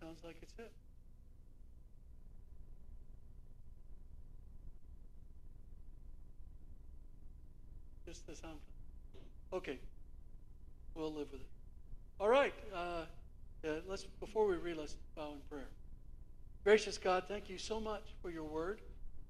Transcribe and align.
Sounds 0.00 0.18
like 0.24 0.36
it's 0.42 0.52
it. 0.58 0.70
Just 8.06 8.26
the 8.26 8.36
sound. 8.36 8.58
Okay. 9.52 9.78
We'll 10.94 11.12
live 11.12 11.32
with 11.32 11.40
it. 11.40 11.46
All 12.20 12.28
right. 12.28 12.54
Uh, 12.74 13.04
uh, 13.66 13.80
let's 13.88 14.04
before 14.20 14.46
we 14.46 14.56
read, 14.56 14.76
let's 14.76 14.96
bow 15.16 15.32
in 15.32 15.40
prayer. 15.50 15.68
Gracious 16.64 16.98
God, 16.98 17.24
thank 17.28 17.48
you 17.48 17.58
so 17.58 17.80
much 17.80 18.02
for 18.22 18.30
your 18.30 18.44
word. 18.44 18.80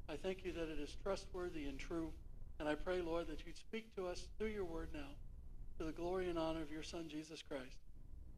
I 0.08 0.16
thank 0.16 0.44
you 0.44 0.52
that 0.52 0.68
it 0.68 0.78
is 0.80 0.96
trustworthy 1.02 1.64
and 1.64 1.78
true. 1.78 2.12
And 2.60 2.68
I 2.68 2.74
pray, 2.74 3.00
Lord, 3.00 3.26
that 3.28 3.46
you'd 3.46 3.56
speak 3.56 3.94
to 3.96 4.06
us 4.06 4.26
through 4.38 4.48
your 4.48 4.64
word 4.64 4.88
now 4.92 5.10
to 5.78 5.84
the 5.84 5.92
glory 5.92 6.28
and 6.28 6.38
honor 6.38 6.62
of 6.62 6.70
your 6.70 6.82
Son, 6.82 7.06
Jesus 7.08 7.42
Christ. 7.42 7.78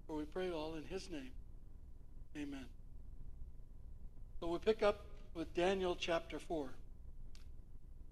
For 0.07 0.17
we 0.17 0.25
pray 0.25 0.51
all 0.51 0.75
in 0.75 0.85
his 0.85 1.11
name. 1.11 1.33
Amen. 2.37 2.67
So 4.41 4.49
we 4.49 4.59
pick 4.59 4.83
up 4.83 5.07
with 5.35 5.55
Daniel 5.55 5.97
chapter 5.99 6.39
4. 6.39 6.69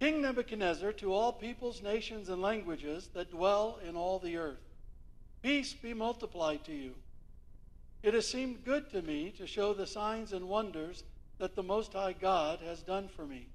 King 0.00 0.23
Nebuchadnezzar, 0.23 0.92
to 0.95 1.12
all 1.12 1.33
peoples, 1.33 1.83
nations, 1.83 2.30
and 2.30 2.41
languages 2.41 3.10
that 3.12 3.30
dwell 3.30 3.78
in 3.87 3.97
all 3.97 4.19
the 4.19 4.38
earth, 4.38 4.62
peace 5.42 5.74
be 5.74 5.92
multiplied 5.92 6.64
to 6.64 6.73
you. 6.73 6.95
It 8.02 8.14
has 8.14 8.27
seemed 8.27 8.64
good 8.64 8.91
to 8.92 9.02
me 9.02 9.30
to 9.37 9.47
show 9.47 9.74
the 9.74 9.87
signs 9.87 10.33
and 10.33 10.48
wonders 10.48 11.05
that 11.38 11.55
the 11.55 11.62
Most 11.62 11.92
High 11.92 12.14
God 12.14 12.61
has 12.61 12.80
done 12.80 13.09
for 13.09 13.27
me. 13.27 13.48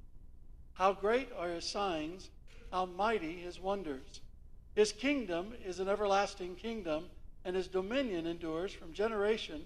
How 0.74 0.94
great 0.94 1.30
are 1.36 1.50
his 1.50 1.66
signs, 1.66 2.30
how 2.72 2.86
mighty 2.86 3.40
his 3.40 3.60
wonders. 3.60 4.22
His 4.76 4.92
kingdom 4.92 5.54
is 5.66 5.80
an 5.80 5.90
everlasting 5.90 6.56
kingdom, 6.56 7.06
and 7.44 7.56
his 7.56 7.68
dominion 7.68 8.28
endures 8.28 8.72
from 8.72 8.94
generation 8.94 9.66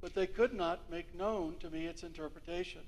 but 0.00 0.14
they 0.14 0.26
could 0.26 0.52
not 0.52 0.90
make 0.90 1.14
known 1.14 1.56
to 1.60 1.70
me 1.70 1.86
its 1.86 2.02
interpretation. 2.02 2.82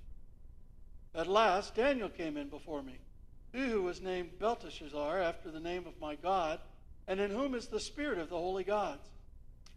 At 1.15 1.27
last, 1.27 1.75
Daniel 1.75 2.09
came 2.09 2.37
in 2.37 2.49
before 2.49 2.83
me, 2.83 2.99
he 3.53 3.69
who 3.69 3.83
was 3.83 4.03
named 4.03 4.39
Belteshazzar 4.39 5.21
after 5.21 5.51
the 5.51 5.61
name 5.61 5.87
of 5.87 6.01
my 6.01 6.15
God, 6.15 6.61
and 7.07 7.19
in 7.19 7.31
whom 7.31 7.55
is 7.55 7.67
the 7.67 7.81
spirit 7.81 8.19
of 8.19 8.29
the 8.29 8.37
holy 8.37 8.65
gods. 8.65 9.09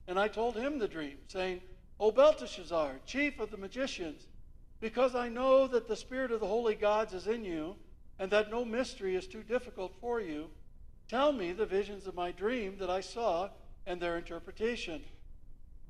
And 0.08 0.20
I 0.20 0.28
told 0.28 0.56
him 0.56 0.78
the 0.78 0.88
dream, 0.88 1.18
saying, 1.28 1.62
O 2.00 2.12
Belteshazzar, 2.12 3.00
chief 3.06 3.40
of 3.40 3.52
the 3.52 3.58
magicians, 3.58 4.28
because 4.82 5.16
I 5.16 5.30
know 5.30 5.68
that 5.68 5.88
the 5.88 5.96
spirit 5.96 6.32
of 6.32 6.40
the 6.40 6.48
holy 6.48 6.76
gods 6.76 7.14
is 7.14 7.28
in 7.28 7.46
you, 7.46 7.76
and 8.20 8.30
that 8.32 8.52
no 8.52 8.66
mystery 8.66 9.16
is 9.16 9.28
too 9.28 9.44
difficult 9.44 9.94
for 10.02 10.20
you, 10.20 10.50
tell 11.08 11.32
me 11.32 11.54
the 11.54 11.66
visions 11.66 12.08
of 12.08 12.16
my 12.16 12.32
dream 12.32 12.78
that 12.80 12.90
I 12.90 13.02
saw 13.02 13.50
and 13.86 14.02
their 14.02 14.18
interpretation. 14.18 15.02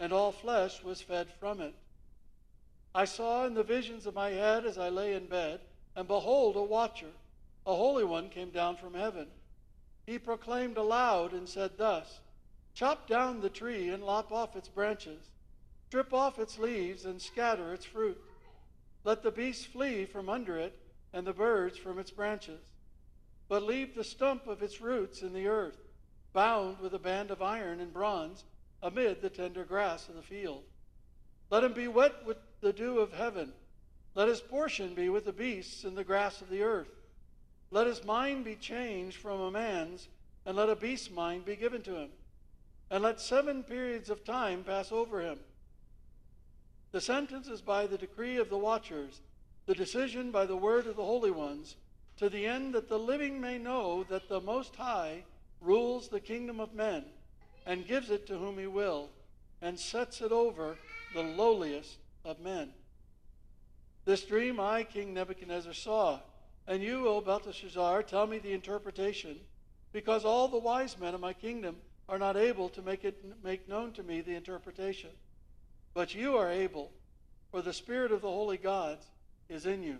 and 0.00 0.12
all 0.12 0.32
flesh 0.32 0.82
was 0.82 1.02
fed 1.02 1.28
from 1.38 1.60
it. 1.60 1.74
I 2.94 3.04
saw 3.04 3.46
in 3.46 3.54
the 3.54 3.62
visions 3.62 4.06
of 4.06 4.14
my 4.14 4.30
head 4.30 4.64
as 4.64 4.78
I 4.78 4.88
lay 4.88 5.14
in 5.14 5.26
bed, 5.26 5.60
and 5.94 6.08
behold, 6.08 6.56
a 6.56 6.62
watcher, 6.62 7.12
a 7.66 7.74
holy 7.74 8.04
one, 8.04 8.30
came 8.30 8.50
down 8.50 8.76
from 8.76 8.94
heaven. 8.94 9.28
He 10.06 10.18
proclaimed 10.18 10.78
aloud 10.78 11.32
and 11.34 11.48
said 11.48 11.72
thus 11.76 12.20
Chop 12.74 13.06
down 13.06 13.40
the 13.40 13.50
tree 13.50 13.90
and 13.90 14.02
lop 14.02 14.32
off 14.32 14.56
its 14.56 14.68
branches, 14.68 15.20
strip 15.88 16.14
off 16.14 16.38
its 16.38 16.58
leaves 16.58 17.04
and 17.04 17.20
scatter 17.20 17.74
its 17.74 17.84
fruit. 17.84 18.18
Let 19.04 19.22
the 19.22 19.30
beasts 19.30 19.66
flee 19.66 20.06
from 20.06 20.28
under 20.28 20.56
it, 20.56 20.78
and 21.12 21.26
the 21.26 21.32
birds 21.32 21.76
from 21.76 21.98
its 21.98 22.10
branches. 22.10 22.60
But 23.48 23.64
leave 23.64 23.94
the 23.94 24.04
stump 24.04 24.46
of 24.46 24.62
its 24.62 24.80
roots 24.80 25.22
in 25.22 25.32
the 25.34 25.48
earth, 25.48 25.78
bound 26.32 26.78
with 26.78 26.94
a 26.94 26.98
band 26.98 27.30
of 27.30 27.42
iron 27.42 27.80
and 27.80 27.92
bronze, 27.92 28.44
amid 28.82 29.20
the 29.20 29.30
tender 29.30 29.64
grass 29.64 30.08
of 30.08 30.16
the 30.16 30.22
field. 30.22 30.62
Let 31.50 31.64
him 31.64 31.72
be 31.72 31.88
wet 31.88 32.24
with 32.24 32.38
the 32.60 32.72
dew 32.72 32.98
of 32.98 33.12
heaven. 33.12 33.52
Let 34.14 34.28
his 34.28 34.40
portion 34.40 34.94
be 34.94 35.08
with 35.08 35.24
the 35.24 35.32
beasts 35.32 35.84
in 35.84 35.94
the 35.94 36.04
grass 36.04 36.40
of 36.40 36.48
the 36.48 36.62
earth. 36.62 36.90
Let 37.70 37.86
his 37.86 38.04
mind 38.04 38.44
be 38.44 38.56
changed 38.56 39.16
from 39.16 39.40
a 39.40 39.50
man's, 39.50 40.08
and 40.44 40.56
let 40.56 40.68
a 40.68 40.76
beast's 40.76 41.10
mind 41.10 41.44
be 41.44 41.56
given 41.56 41.82
to 41.82 41.94
him. 41.94 42.10
And 42.90 43.02
let 43.02 43.20
seven 43.20 43.62
periods 43.62 44.10
of 44.10 44.24
time 44.24 44.64
pass 44.64 44.90
over 44.90 45.20
him. 45.20 45.38
The 46.92 47.00
sentence 47.00 47.46
is 47.46 47.60
by 47.60 47.86
the 47.86 47.98
decree 47.98 48.36
of 48.38 48.50
the 48.50 48.58
watchers, 48.58 49.20
the 49.66 49.74
decision 49.74 50.32
by 50.32 50.46
the 50.46 50.56
word 50.56 50.88
of 50.88 50.96
the 50.96 51.04
holy 51.04 51.30
ones, 51.30 51.76
to 52.16 52.28
the 52.28 52.46
end 52.46 52.74
that 52.74 52.88
the 52.88 52.98
living 52.98 53.40
may 53.40 53.58
know 53.58 54.04
that 54.04 54.28
the 54.28 54.40
Most 54.40 54.74
High 54.74 55.22
rules 55.60 56.08
the 56.08 56.20
kingdom 56.20 56.58
of 56.58 56.74
men, 56.74 57.04
and 57.66 57.86
gives 57.86 58.10
it 58.10 58.26
to 58.26 58.38
whom 58.38 58.58
he 58.58 58.66
will, 58.66 59.10
and 59.62 59.78
sets 59.78 60.20
it 60.20 60.32
over 60.32 60.76
the 61.14 61.22
lowliest 61.22 61.98
of 62.24 62.40
men. 62.40 62.70
This 64.04 64.22
dream 64.22 64.58
I, 64.58 64.84
King 64.84 65.14
Nebuchadnezzar, 65.14 65.74
saw 65.74 66.20
and 66.66 66.82
you, 66.82 67.08
O 67.08 67.20
Belteshazzar, 67.20 68.04
tell 68.04 68.28
me 68.28 68.38
the 68.38 68.52
interpretation, 68.52 69.40
because 69.92 70.24
all 70.24 70.46
the 70.46 70.58
wise 70.58 70.96
men 70.98 71.14
of 71.14 71.20
my 71.20 71.32
kingdom 71.32 71.76
are 72.08 72.18
not 72.18 72.36
able 72.36 72.68
to 72.68 72.82
make 72.82 73.04
it 73.04 73.24
make 73.42 73.68
known 73.68 73.92
to 73.92 74.04
me 74.04 74.20
the 74.20 74.36
interpretation. 74.36 75.10
But 75.94 76.14
you 76.14 76.36
are 76.36 76.48
able, 76.48 76.92
for 77.50 77.60
the 77.60 77.72
spirit 77.72 78.12
of 78.12 78.22
the 78.22 78.28
holy 78.28 78.56
gods 78.56 79.04
is 79.48 79.66
in 79.66 79.82
you. 79.82 79.98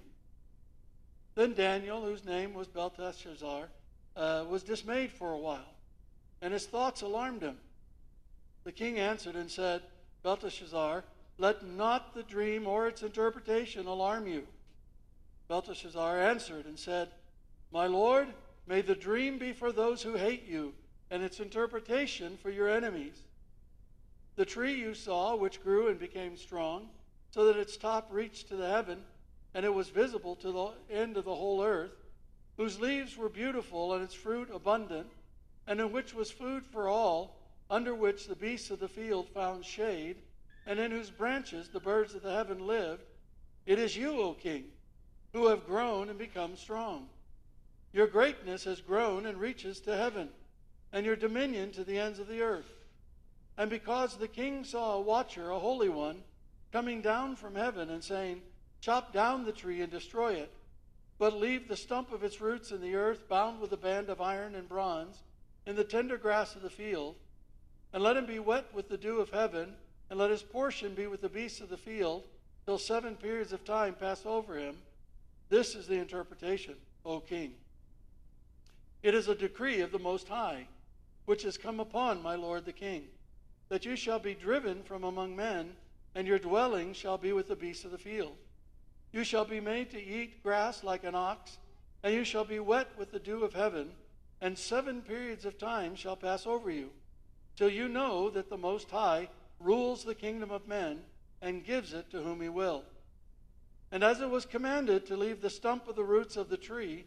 Then 1.34 1.54
Daniel, 1.54 2.02
whose 2.02 2.24
name 2.24 2.54
was 2.54 2.68
Belteshazzar, 2.68 3.68
uh, 4.16 4.44
was 4.48 4.62
dismayed 4.62 5.10
for 5.10 5.32
a 5.32 5.38
while, 5.38 5.74
and 6.42 6.52
his 6.52 6.66
thoughts 6.66 7.02
alarmed 7.02 7.42
him. 7.42 7.56
The 8.64 8.72
king 8.72 8.98
answered 8.98 9.36
and 9.36 9.50
said, 9.50 9.82
Belteshazzar, 10.22 11.04
let 11.38 11.64
not 11.64 12.14
the 12.14 12.22
dream 12.22 12.66
or 12.66 12.86
its 12.86 13.02
interpretation 13.02 13.86
alarm 13.86 14.26
you. 14.26 14.46
Belteshazzar 15.48 16.20
answered 16.20 16.66
and 16.66 16.78
said, 16.78 17.08
My 17.72 17.86
lord, 17.86 18.28
may 18.66 18.82
the 18.82 18.94
dream 18.94 19.38
be 19.38 19.52
for 19.52 19.72
those 19.72 20.02
who 20.02 20.14
hate 20.14 20.46
you, 20.46 20.74
and 21.10 21.22
its 21.22 21.40
interpretation 21.40 22.36
for 22.36 22.50
your 22.50 22.68
enemies. 22.68 23.22
The 24.36 24.44
tree 24.44 24.74
you 24.74 24.94
saw, 24.94 25.34
which 25.34 25.62
grew 25.62 25.88
and 25.88 25.98
became 25.98 26.36
strong, 26.36 26.88
so 27.30 27.46
that 27.46 27.56
its 27.56 27.76
top 27.76 28.08
reached 28.10 28.48
to 28.48 28.56
the 28.56 28.68
heaven, 28.68 29.02
and 29.54 29.64
it 29.64 29.74
was 29.74 29.88
visible 29.88 30.36
to 30.36 30.52
the 30.52 30.94
end 30.94 31.16
of 31.16 31.24
the 31.24 31.34
whole 31.34 31.62
earth, 31.62 31.96
whose 32.56 32.78
leaves 32.78 33.16
were 33.16 33.28
beautiful 33.28 33.94
and 33.94 34.02
its 34.04 34.14
fruit 34.14 34.48
abundant, 34.52 35.08
and 35.66 35.80
in 35.80 35.92
which 35.92 36.14
was 36.14 36.30
food 36.30 36.64
for 36.64 36.88
all, 36.88 37.36
under 37.70 37.94
which 37.94 38.26
the 38.26 38.36
beasts 38.36 38.70
of 38.70 38.80
the 38.80 38.88
field 38.88 39.28
found 39.28 39.64
shade, 39.64 40.16
and 40.66 40.78
in 40.78 40.90
whose 40.90 41.10
branches 41.10 41.68
the 41.68 41.80
birds 41.80 42.14
of 42.14 42.22
the 42.22 42.34
heaven 42.34 42.66
lived. 42.66 43.02
It 43.66 43.78
is 43.78 43.96
you, 43.96 44.20
O 44.20 44.34
king 44.34 44.64
who 45.32 45.46
have 45.46 45.66
grown 45.66 46.08
and 46.08 46.18
become 46.18 46.56
strong. 46.56 47.08
Your 47.92 48.06
greatness 48.06 48.64
has 48.64 48.80
grown 48.80 49.26
and 49.26 49.38
reaches 49.38 49.80
to 49.80 49.96
heaven, 49.96 50.28
and 50.92 51.06
your 51.06 51.16
dominion 51.16 51.70
to 51.72 51.84
the 51.84 51.98
ends 51.98 52.18
of 52.18 52.28
the 52.28 52.42
earth. 52.42 52.70
And 53.56 53.70
because 53.70 54.16
the 54.16 54.28
king 54.28 54.64
saw 54.64 54.94
a 54.94 55.00
watcher, 55.00 55.50
a 55.50 55.58
holy 55.58 55.88
one, 55.88 56.22
coming 56.72 57.00
down 57.00 57.36
from 57.36 57.54
heaven 57.54 57.90
and 57.90 58.02
saying, 58.02 58.42
Chop 58.80 59.12
down 59.12 59.44
the 59.44 59.52
tree 59.52 59.82
and 59.82 59.90
destroy 59.90 60.32
it, 60.34 60.52
but 61.18 61.34
leave 61.34 61.68
the 61.68 61.76
stump 61.76 62.12
of 62.12 62.24
its 62.24 62.40
roots 62.40 62.70
in 62.70 62.80
the 62.80 62.94
earth, 62.94 63.28
bound 63.28 63.60
with 63.60 63.72
a 63.72 63.76
band 63.76 64.08
of 64.08 64.20
iron 64.20 64.54
and 64.54 64.68
bronze, 64.68 65.22
in 65.66 65.76
the 65.76 65.84
tender 65.84 66.16
grass 66.16 66.56
of 66.56 66.62
the 66.62 66.70
field, 66.70 67.16
and 67.92 68.02
let 68.02 68.16
him 68.16 68.26
be 68.26 68.38
wet 68.38 68.66
with 68.72 68.88
the 68.88 68.98
dew 68.98 69.20
of 69.20 69.30
heaven, 69.30 69.74
and 70.08 70.18
let 70.18 70.30
his 70.30 70.42
portion 70.42 70.94
be 70.94 71.06
with 71.06 71.20
the 71.20 71.28
beasts 71.28 71.60
of 71.60 71.68
the 71.68 71.76
field, 71.76 72.24
till 72.64 72.78
seven 72.78 73.16
periods 73.16 73.52
of 73.52 73.64
time 73.64 73.94
pass 73.94 74.24
over 74.24 74.56
him. 74.56 74.76
This 75.48 75.74
is 75.74 75.86
the 75.86 75.98
interpretation, 75.98 76.74
O 77.04 77.20
king. 77.20 77.54
It 79.02 79.14
is 79.14 79.28
a 79.28 79.34
decree 79.34 79.80
of 79.80 79.92
the 79.92 79.98
Most 79.98 80.28
High, 80.28 80.66
which 81.24 81.42
has 81.42 81.56
come 81.56 81.80
upon 81.80 82.22
my 82.22 82.34
lord 82.34 82.64
the 82.64 82.72
king, 82.72 83.04
that 83.68 83.84
you 83.84 83.96
shall 83.96 84.18
be 84.18 84.34
driven 84.34 84.82
from 84.82 85.04
among 85.04 85.34
men, 85.34 85.72
and 86.14 86.26
your 86.26 86.38
dwelling 86.38 86.92
shall 86.92 87.16
be 87.16 87.32
with 87.32 87.48
the 87.48 87.56
beasts 87.56 87.84
of 87.84 87.92
the 87.92 87.98
field. 87.98 88.36
You 89.12 89.24
shall 89.24 89.44
be 89.44 89.60
made 89.60 89.90
to 89.90 90.02
eat 90.02 90.42
grass 90.42 90.84
like 90.84 91.04
an 91.04 91.14
ox, 91.14 91.58
and 92.02 92.14
you 92.14 92.24
shall 92.24 92.44
be 92.44 92.60
wet 92.60 92.88
with 92.98 93.10
the 93.10 93.18
dew 93.18 93.42
of 93.44 93.54
heaven, 93.54 93.90
and 94.40 94.56
seven 94.56 95.02
periods 95.02 95.44
of 95.44 95.58
time 95.58 95.94
shall 95.94 96.16
pass 96.16 96.46
over 96.46 96.70
you, 96.70 96.90
till 97.56 97.70
you 97.70 97.88
know 97.88 98.30
that 98.30 98.48
the 98.48 98.56
Most 98.56 98.90
High 98.90 99.28
rules 99.58 100.04
the 100.04 100.14
kingdom 100.14 100.50
of 100.50 100.66
men 100.66 101.00
and 101.42 101.64
gives 101.64 101.92
it 101.92 102.10
to 102.10 102.22
whom 102.22 102.40
he 102.40 102.48
will. 102.48 102.84
And 103.92 104.02
as 104.02 104.20
it 104.20 104.30
was 104.30 104.46
commanded 104.46 105.06
to 105.06 105.16
leave 105.16 105.40
the 105.40 105.50
stump 105.50 105.88
of 105.88 105.96
the 105.96 106.04
roots 106.04 106.36
of 106.36 106.48
the 106.48 106.56
tree, 106.56 107.04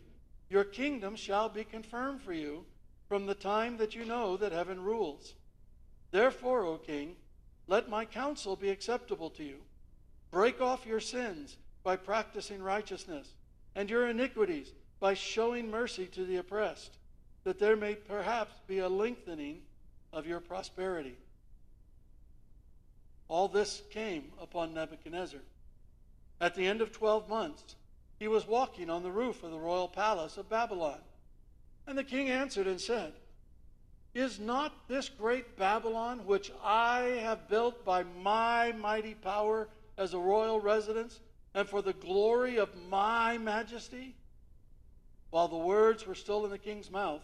your 0.50 0.64
kingdom 0.64 1.16
shall 1.16 1.50
be 1.50 1.64
confirmed 1.64 2.22
for 2.22 2.34
you 2.34 2.66
from 3.08 3.26
the 3.26 3.36
time 3.36 3.78
that 3.78 3.96
you 3.96 4.06
know 4.06 4.38
that 4.38 4.52
heaven 4.52 4.84
rules. 4.84 5.34
Therefore, 6.12 6.64
O 6.66 6.78
king, 6.78 7.16
let 7.68 7.90
my 7.90 8.06
counsel 8.06 8.56
be 8.56 8.70
acceptable 8.70 9.30
to 9.32 9.44
you. 9.44 9.58
Break 10.30 10.62
off 10.62 10.86
your 10.86 11.00
sins 11.00 11.58
by 11.84 11.96
practicing 11.96 12.62
righteousness, 12.62 13.34
and 13.76 13.90
your 13.90 14.08
iniquities 14.08 14.74
by 15.00 15.14
showing 15.14 15.72
mercy 15.72 16.06
to 16.08 16.26
the 16.26 16.38
oppressed, 16.38 16.98
that 17.44 17.60
there 17.60 17.75
may 17.75 17.95
perhaps 17.95 18.54
be 18.68 18.80
a 18.80 18.90
lengthening 18.90 19.62
of 20.12 20.25
your 20.25 20.40
prosperity. 20.40 21.16
All 23.28 23.48
this 23.48 23.81
came 23.92 24.31
upon 24.42 24.74
Nebuchadnezzar. 24.74 25.40
At 26.40 26.56
the 26.56 26.68
end 26.68 26.81
of 26.81 26.92
twelve 26.92 27.28
months, 27.30 27.75
he 28.19 28.28
was 28.28 28.48
walking 28.48 28.90
on 28.90 29.04
the 29.04 29.12
roof 29.12 29.44
of 29.44 29.51
the 29.51 29.57
royal 29.57 29.88
palace 29.88 30.38
of 30.38 30.50
Babylon. 30.50 31.00
And 31.88 31.98
the 31.98 32.04
king 32.04 32.30
answered 32.30 32.68
and 32.68 32.80
said, 32.80 33.13
Is 34.13 34.39
not 34.39 34.88
this 34.88 35.10
great 35.10 35.57
Babylon, 35.57 36.25
which 36.25 36.51
I 36.63 37.19
have 37.22 37.50
built 37.50 37.84
by 37.84 38.04
my 38.22 38.72
mighty 38.72 39.16
power 39.16 39.68
as 39.98 40.13
a 40.13 40.19
royal 40.19 40.62
residence, 40.62 41.19
and 41.54 41.68
for 41.68 41.81
the 41.81 41.94
glory 41.94 42.57
of 42.57 42.69
my 42.89 43.38
majesty? 43.38 44.16
While 45.31 45.48
the 45.48 45.57
words 45.57 46.06
were 46.06 46.16
still 46.16 46.46
in 46.46 46.51
the 46.51 46.57
king's 46.57 46.92
mouth, 46.92 47.24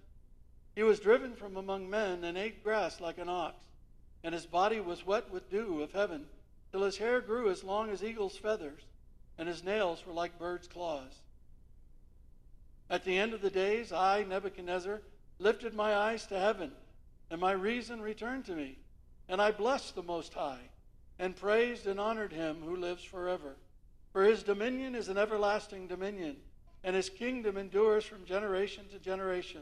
He 0.75 0.83
was 0.83 0.99
driven 0.99 1.35
from 1.35 1.57
among 1.57 1.89
men 1.89 2.23
and 2.23 2.37
ate 2.37 2.63
grass 2.63 3.01
like 3.01 3.17
an 3.17 3.29
ox, 3.29 3.65
and 4.23 4.33
his 4.33 4.45
body 4.45 4.79
was 4.79 5.05
wet 5.05 5.29
with 5.29 5.49
dew 5.49 5.81
of 5.81 5.91
heaven, 5.91 6.27
till 6.71 6.83
his 6.83 6.97
hair 6.97 7.19
grew 7.19 7.49
as 7.49 7.63
long 7.63 7.89
as 7.89 8.03
eagle's 8.03 8.37
feathers, 8.37 8.81
and 9.37 9.47
his 9.47 9.63
nails 9.63 10.05
were 10.05 10.13
like 10.13 10.39
birds' 10.39 10.67
claws. 10.67 11.21
At 12.89 13.03
the 13.03 13.17
end 13.17 13.33
of 13.33 13.41
the 13.41 13.49
days, 13.49 13.91
I, 13.91 14.23
Nebuchadnezzar, 14.23 15.01
lifted 15.39 15.73
my 15.73 15.95
eyes 15.95 16.25
to 16.27 16.39
heaven, 16.39 16.71
and 17.29 17.41
my 17.41 17.51
reason 17.51 18.01
returned 18.01 18.45
to 18.45 18.55
me, 18.55 18.77
and 19.27 19.41
I 19.41 19.51
blessed 19.51 19.95
the 19.95 20.03
Most 20.03 20.33
High, 20.33 20.69
and 21.17 21.35
praised 21.35 21.87
and 21.87 21.99
honored 21.99 22.31
him 22.31 22.61
who 22.63 22.75
lives 22.75 23.03
forever. 23.03 23.55
For 24.11 24.23
his 24.23 24.43
dominion 24.43 24.95
is 24.95 25.07
an 25.07 25.17
everlasting 25.17 25.87
dominion, 25.87 26.37
and 26.83 26.95
his 26.95 27.09
kingdom 27.09 27.57
endures 27.57 28.05
from 28.05 28.25
generation 28.25 28.85
to 28.89 28.99
generation. 28.99 29.61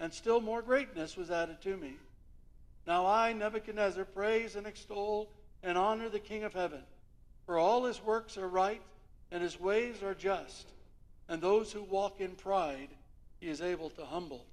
and 0.00 0.12
still 0.12 0.40
more 0.40 0.62
greatness 0.62 1.16
was 1.16 1.30
added 1.30 1.60
to 1.62 1.76
me. 1.76 1.94
Now 2.86 3.06
I, 3.06 3.32
Nebuchadnezzar, 3.32 4.04
praise 4.04 4.56
and 4.56 4.66
extol 4.66 5.30
and 5.62 5.76
honor 5.76 6.08
the 6.08 6.20
King 6.20 6.44
of 6.44 6.54
heaven, 6.54 6.82
for 7.44 7.58
all 7.58 7.84
his 7.84 8.02
works 8.02 8.38
are 8.38 8.48
right 8.48 8.82
and 9.30 9.42
his 9.42 9.60
ways 9.60 10.02
are 10.02 10.14
just, 10.14 10.68
and 11.28 11.42
those 11.42 11.72
who 11.72 11.82
walk 11.82 12.20
in 12.20 12.30
pride 12.30 12.88
he 13.40 13.48
is 13.48 13.60
able 13.60 13.90
to 13.90 14.04
humble. 14.04 14.46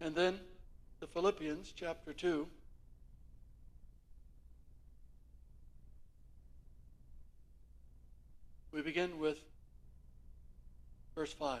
And 0.00 0.14
then 0.14 0.38
the 1.00 1.06
Philippians 1.06 1.72
chapter 1.74 2.12
2. 2.12 2.46
We 8.72 8.82
begin 8.82 9.18
with 9.18 9.38
verse 11.14 11.32
5. 11.32 11.60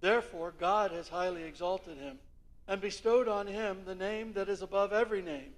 Therefore, 0.00 0.54
God 0.58 0.92
has 0.92 1.08
highly 1.08 1.42
exalted 1.44 1.98
him 1.98 2.18
and 2.66 2.80
bestowed 2.80 3.28
on 3.28 3.46
him 3.46 3.78
the 3.84 3.94
name 3.94 4.32
that 4.34 4.48
is 4.48 4.62
above 4.62 4.92
every 4.92 5.22
name, 5.22 5.52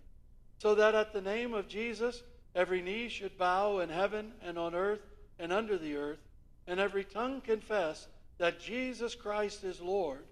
so 0.58 0.74
that 0.74 0.94
at 0.94 1.12
the 1.12 1.20
name 1.20 1.52
of 1.54 1.68
Jesus 1.68 2.22
every 2.54 2.80
knee 2.80 3.08
should 3.08 3.36
bow 3.36 3.80
in 3.80 3.88
heaven 3.88 4.32
and 4.42 4.58
on 4.58 4.74
earth 4.74 5.00
and 5.38 5.52
under 5.52 5.76
the 5.76 5.96
earth, 5.96 6.20
and 6.66 6.78
every 6.78 7.04
tongue 7.04 7.40
confess 7.40 8.06
that 8.38 8.60
Jesus 8.60 9.14
Christ 9.14 9.64
is 9.64 9.80
Lord, 9.80 10.24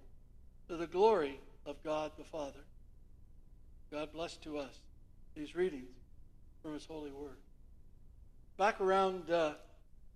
to 0.69 0.77
the 0.77 0.87
glory 0.87 1.41
of 1.67 1.83
God 1.83 2.13
the 2.17 2.25
Father. 2.25 2.61
God 3.91 4.13
bless 4.13 4.37
to 4.39 4.59
us 4.59 4.81
these 5.35 5.55
readings 5.55 5.97
from 6.63 6.75
His 6.75 6.85
holy 6.85 7.11
word. 7.11 7.39
Back 8.57 8.81
around 8.81 9.31
uh, 9.31 9.55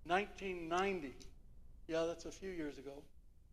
1990, 0.05 1.13
yeah, 1.87 2.05
that's 2.05 2.25
a 2.25 2.31
few 2.31 2.51
years 2.51 2.77
ago, 2.77 3.01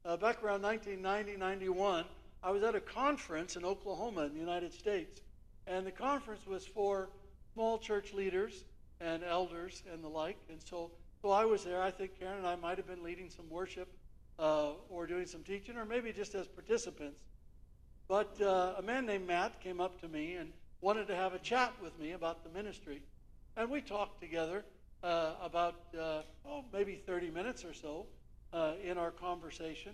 uh, 0.04 0.16
back 0.16 0.42
around 0.42 0.62
1990, 0.62 1.36
91, 1.36 2.04
I 2.42 2.50
was 2.50 2.62
at 2.62 2.74
a 2.74 2.80
conference 2.80 3.56
in 3.56 3.64
Oklahoma 3.64 4.22
in 4.22 4.34
the 4.34 4.40
United 4.40 4.72
States. 4.72 5.20
And 5.66 5.86
the 5.86 5.92
conference 5.92 6.46
was 6.46 6.66
for 6.66 7.10
small 7.52 7.78
church 7.78 8.14
leaders 8.14 8.64
and 9.00 9.22
elders 9.22 9.82
and 9.92 10.02
the 10.02 10.08
like. 10.08 10.38
And 10.48 10.58
so, 10.64 10.90
so 11.20 11.30
I 11.30 11.44
was 11.44 11.64
there. 11.64 11.82
I 11.82 11.90
think 11.90 12.18
Karen 12.18 12.38
and 12.38 12.46
I 12.46 12.56
might 12.56 12.78
have 12.78 12.86
been 12.86 13.02
leading 13.02 13.28
some 13.28 13.48
worship 13.50 13.88
uh, 14.38 14.70
or 14.88 15.06
doing 15.06 15.26
some 15.26 15.42
teaching, 15.42 15.76
or 15.76 15.84
maybe 15.84 16.12
just 16.12 16.34
as 16.34 16.48
participants. 16.48 17.20
But 18.08 18.40
uh, 18.40 18.74
a 18.78 18.82
man 18.82 19.06
named 19.06 19.26
Matt 19.26 19.60
came 19.60 19.80
up 19.80 20.00
to 20.00 20.08
me 20.08 20.34
and 20.34 20.50
wanted 20.80 21.06
to 21.08 21.14
have 21.14 21.34
a 21.34 21.38
chat 21.38 21.74
with 21.82 21.96
me 21.98 22.12
about 22.12 22.42
the 22.42 22.50
ministry. 22.50 23.02
And 23.56 23.70
we 23.70 23.82
talked 23.82 24.20
together 24.20 24.64
uh, 25.02 25.34
about, 25.42 25.76
uh, 25.98 26.22
oh, 26.46 26.64
maybe 26.72 26.94
30 26.94 27.30
minutes 27.30 27.64
or 27.64 27.74
so 27.74 28.06
uh, 28.52 28.72
in 28.84 28.98
our 28.98 29.10
conversation. 29.10 29.92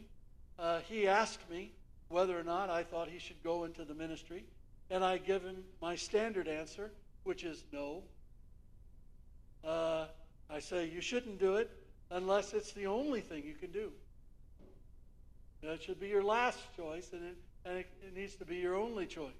Uh, 0.58 0.80
he 0.88 1.06
asked 1.06 1.48
me 1.50 1.72
whether 2.08 2.38
or 2.38 2.42
not 2.42 2.70
I 2.70 2.82
thought 2.82 3.08
he 3.08 3.18
should 3.18 3.42
go 3.42 3.64
into 3.64 3.84
the 3.84 3.94
ministry, 3.94 4.44
and 4.90 5.04
I 5.04 5.18
give 5.18 5.42
him 5.42 5.64
my 5.82 5.96
standard 5.96 6.48
answer, 6.48 6.90
which 7.24 7.44
is 7.44 7.64
no. 7.72 8.02
uh, 9.64 10.06
I 10.48 10.60
say 10.60 10.88
you 10.88 11.00
shouldn't 11.00 11.40
do 11.40 11.56
it 11.56 11.70
unless 12.10 12.52
it's 12.52 12.72
the 12.72 12.86
only 12.86 13.20
thing 13.20 13.44
you 13.44 13.54
can 13.54 13.72
do. 13.72 13.90
That 15.62 15.82
should 15.82 15.98
be 15.98 16.08
your 16.08 16.22
last 16.22 16.58
choice, 16.76 17.10
and 17.12 17.22
it, 17.24 17.36
and 17.64 17.78
it, 17.78 17.86
it 18.02 18.16
needs 18.16 18.36
to 18.36 18.44
be 18.44 18.56
your 18.56 18.76
only 18.76 19.06
choice. 19.06 19.32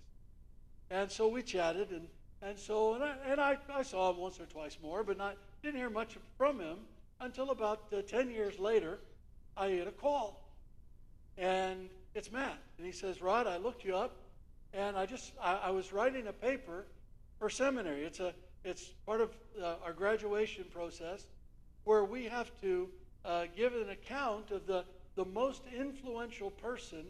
And 0.91 1.11
so 1.11 1.29
we 1.29 1.43
chatted, 1.43 1.91
and, 1.91 2.09
and 2.43 2.59
so 2.59 2.95
and 2.95 3.05
I, 3.05 3.15
and 3.29 3.41
I, 3.41 3.59
I 3.73 3.83
saw 3.83 4.11
him 4.11 4.19
once 4.19 4.41
or 4.41 4.47
twice 4.47 4.77
more, 4.83 5.05
but 5.05 5.17
not 5.17 5.37
didn't 5.63 5.77
hear 5.77 5.91
much 5.91 6.17
from 6.37 6.61
him 6.61 6.79
until 7.21 7.51
about 7.51 7.85
uh, 7.93 8.03
10 8.03 8.31
years 8.31 8.59
later. 8.59 8.99
I 9.57 9.71
get 9.71 9.89
a 9.89 9.93
call, 9.93 10.45
and 11.39 11.89
it's 12.15 12.31
Matt, 12.31 12.59
and 12.77 12.87
he 12.87 12.93
says, 12.93 13.23
"Rod, 13.23 13.47
I 13.47 13.57
looked 13.57 13.85
you 13.85 13.97
up, 13.97 14.17
and 14.75 14.99
I 14.99 15.07
just 15.07 15.33
I, 15.43 15.55
I 15.55 15.71
was 15.71 15.95
writing 15.95 16.27
a 16.27 16.33
paper 16.33 16.85
for 17.39 17.49
seminary. 17.49 18.05
It's 18.05 18.21
a 18.21 18.35
it's 18.65 18.91
part 19.07 19.23
of 19.23 19.31
uh, 19.63 19.77
our 19.83 19.95
graduation 19.95 20.65
process 20.71 21.25
where 21.85 22.05
we 22.05 22.25
have 22.25 22.51
to 22.61 22.89
uh, 23.25 23.45
give 23.57 23.75
an 23.75 23.89
account 23.89 24.51
of 24.51 24.67
the 24.67 24.85
the 25.15 25.25
most 25.25 25.63
influential 25.75 26.51
person 26.51 27.07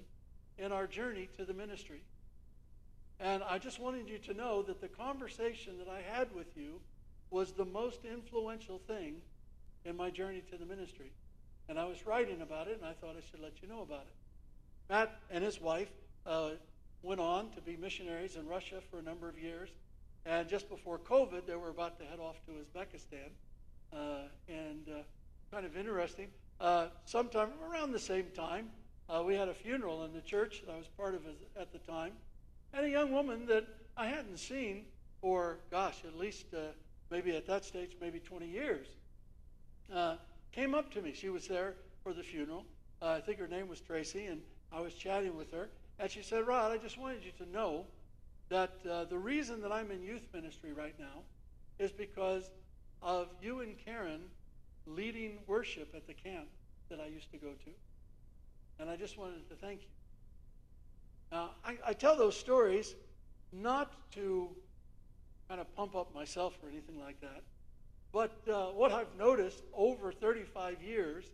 in 0.56 0.70
our 0.70 0.86
journey 0.86 1.28
to 1.36 1.44
the 1.44 1.52
ministry. 1.52 2.02
And 3.18 3.42
I 3.42 3.58
just 3.58 3.80
wanted 3.80 4.08
you 4.08 4.18
to 4.18 4.34
know 4.34 4.62
that 4.62 4.80
the 4.80 4.88
conversation 4.88 5.78
that 5.78 5.88
I 5.88 6.02
had 6.16 6.32
with 6.32 6.56
you 6.56 6.80
was 7.30 7.52
the 7.52 7.64
most 7.64 8.04
influential 8.04 8.78
thing 8.86 9.16
in 9.86 9.96
my 9.96 10.10
journey 10.10 10.42
to 10.50 10.56
the 10.56 10.66
ministry. 10.66 11.12
And 11.68 11.78
I 11.78 11.84
was 11.84 12.06
writing 12.06 12.42
about 12.42 12.68
it, 12.68 12.78
and 12.80 12.84
I 12.84 12.92
thought 12.92 13.16
I 13.16 13.22
should 13.30 13.40
let 13.40 13.62
you 13.62 13.68
know 13.68 13.82
about 13.82 14.02
it. 14.02 14.14
Matt 14.88 15.20
and 15.30 15.42
his 15.42 15.60
wife 15.60 15.90
uh, 16.26 16.50
went 17.02 17.20
on 17.20 17.50
to 17.50 17.60
be 17.60 17.76
missionaries 17.76 18.36
in 18.36 18.46
Russia 18.46 18.80
for 18.90 18.98
a 18.98 19.02
number 19.02 19.28
of 19.28 19.38
years. 19.38 19.70
And 20.24 20.48
just 20.48 20.68
before 20.68 20.98
COVID, 20.98 21.46
they 21.46 21.56
were 21.56 21.70
about 21.70 21.98
to 22.00 22.04
head 22.04 22.18
off 22.20 22.36
to 22.46 22.52
Uzbekistan. 22.52 23.30
Uh, 23.92 24.28
and 24.48 24.88
uh, 24.88 25.02
kind 25.50 25.64
of 25.64 25.76
interesting. 25.76 26.28
Uh, 26.60 26.88
sometime 27.04 27.50
around 27.70 27.92
the 27.92 27.98
same 27.98 28.26
time, 28.34 28.68
uh, 29.08 29.22
we 29.24 29.34
had 29.34 29.48
a 29.48 29.54
funeral 29.54 30.04
in 30.04 30.12
the 30.12 30.20
church 30.20 30.62
that 30.66 30.72
I 30.72 30.76
was 30.76 30.88
part 30.88 31.14
of 31.14 31.22
at 31.58 31.72
the 31.72 31.78
time, 31.78 32.12
and 32.72 32.84
a 32.84 32.90
young 32.90 33.12
woman 33.12 33.46
that 33.46 33.64
I 33.96 34.06
hadn't 34.06 34.38
seen 34.38 34.84
for, 35.20 35.58
gosh, 35.70 36.02
at 36.04 36.16
least 36.16 36.46
uh, 36.54 36.72
maybe 37.10 37.36
at 37.36 37.46
that 37.46 37.64
stage, 37.64 37.96
maybe 38.00 38.18
20 38.18 38.46
years, 38.46 38.88
uh, 39.94 40.16
came 40.52 40.74
up 40.74 40.92
to 40.92 41.02
me. 41.02 41.12
She 41.14 41.28
was 41.28 41.46
there 41.48 41.74
for 42.02 42.12
the 42.12 42.22
funeral. 42.22 42.64
Uh, 43.00 43.10
I 43.10 43.20
think 43.20 43.38
her 43.38 43.48
name 43.48 43.68
was 43.68 43.80
Tracy, 43.80 44.26
and 44.26 44.40
I 44.72 44.80
was 44.80 44.94
chatting 44.94 45.36
with 45.36 45.52
her, 45.52 45.68
and 45.98 46.10
she 46.10 46.22
said, 46.22 46.46
Rod, 46.46 46.72
I 46.72 46.78
just 46.78 46.98
wanted 46.98 47.24
you 47.24 47.32
to 47.44 47.50
know 47.50 47.86
that 48.48 48.72
uh, 48.88 49.04
the 49.04 49.18
reason 49.18 49.60
that 49.62 49.72
I'm 49.72 49.90
in 49.90 50.02
youth 50.02 50.26
ministry 50.32 50.72
right 50.72 50.94
now 50.98 51.22
is 51.78 51.92
because 51.92 52.50
of 53.02 53.28
you 53.42 53.60
and 53.60 53.76
Karen 53.84 54.22
leading 54.86 55.38
worship 55.46 55.92
at 55.94 56.06
the 56.06 56.14
camp 56.14 56.46
that 56.88 57.00
I 57.00 57.06
used 57.06 57.30
to 57.32 57.38
go 57.38 57.48
to. 57.48 57.70
And 58.78 58.88
I 58.88 58.96
just 58.96 59.18
wanted 59.18 59.48
to 59.48 59.56
thank 59.56 59.82
you. 59.82 59.88
Now, 61.32 61.50
I, 61.64 61.76
I 61.88 61.92
tell 61.92 62.16
those 62.16 62.36
stories 62.36 62.94
not 63.52 63.92
to 64.12 64.48
kind 65.48 65.60
of 65.60 65.74
pump 65.74 65.96
up 65.96 66.14
myself 66.14 66.56
or 66.62 66.68
anything 66.68 67.00
like 67.00 67.20
that, 67.20 67.42
but 68.16 68.32
uh, 68.50 68.68
what 68.68 68.92
I've 68.92 69.14
noticed 69.18 69.62
over 69.74 70.10
35 70.10 70.80
years 70.80 71.26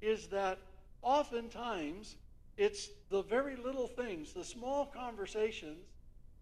is 0.00 0.28
that 0.28 0.60
oftentimes 1.02 2.14
it's 2.56 2.90
the 3.10 3.22
very 3.22 3.56
little 3.56 3.88
things, 3.88 4.34
the 4.34 4.44
small 4.44 4.86
conversations 4.86 5.84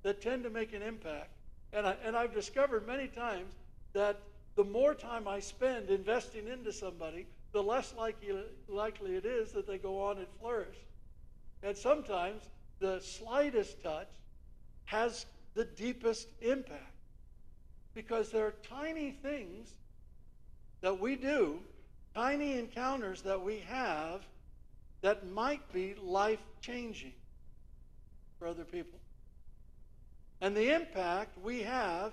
that 0.02 0.20
tend 0.20 0.44
to 0.44 0.50
make 0.50 0.74
an 0.74 0.82
impact. 0.82 1.30
And, 1.72 1.86
I, 1.86 1.96
and 2.04 2.14
I've 2.14 2.34
discovered 2.34 2.86
many 2.86 3.08
times 3.08 3.54
that 3.94 4.20
the 4.54 4.64
more 4.64 4.92
time 4.92 5.26
I 5.26 5.40
spend 5.40 5.88
investing 5.88 6.46
into 6.46 6.74
somebody, 6.74 7.26
the 7.52 7.62
less 7.62 7.94
likely, 7.96 8.34
likely 8.68 9.16
it 9.16 9.24
is 9.24 9.52
that 9.52 9.66
they 9.66 9.78
go 9.78 10.02
on 10.02 10.18
and 10.18 10.26
flourish. 10.38 10.76
And 11.62 11.74
sometimes 11.74 12.42
the 12.80 13.00
slightest 13.00 13.82
touch 13.82 14.08
has 14.84 15.24
the 15.54 15.64
deepest 15.64 16.28
impact 16.42 16.82
because 17.94 18.30
there 18.30 18.44
are 18.44 18.54
tiny 18.68 19.12
things 19.22 19.72
that 20.80 21.00
we 21.00 21.16
do, 21.16 21.58
tiny 22.14 22.58
encounters 22.58 23.22
that 23.22 23.42
we 23.42 23.58
have 23.68 24.22
that 25.02 25.28
might 25.30 25.72
be 25.72 25.94
life 26.02 26.40
changing 26.60 27.12
for 28.38 28.48
other 28.48 28.64
people. 28.64 28.98
And 30.40 30.56
the 30.56 30.74
impact 30.74 31.38
we 31.42 31.62
have 31.62 32.12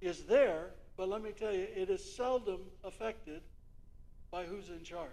is 0.00 0.22
there, 0.24 0.70
but 0.96 1.08
let 1.08 1.22
me 1.22 1.32
tell 1.32 1.52
you, 1.52 1.66
it 1.74 1.90
is 1.90 2.16
seldom 2.16 2.60
affected 2.84 3.42
by 4.30 4.44
who's 4.44 4.68
in 4.68 4.82
charge. 4.84 5.10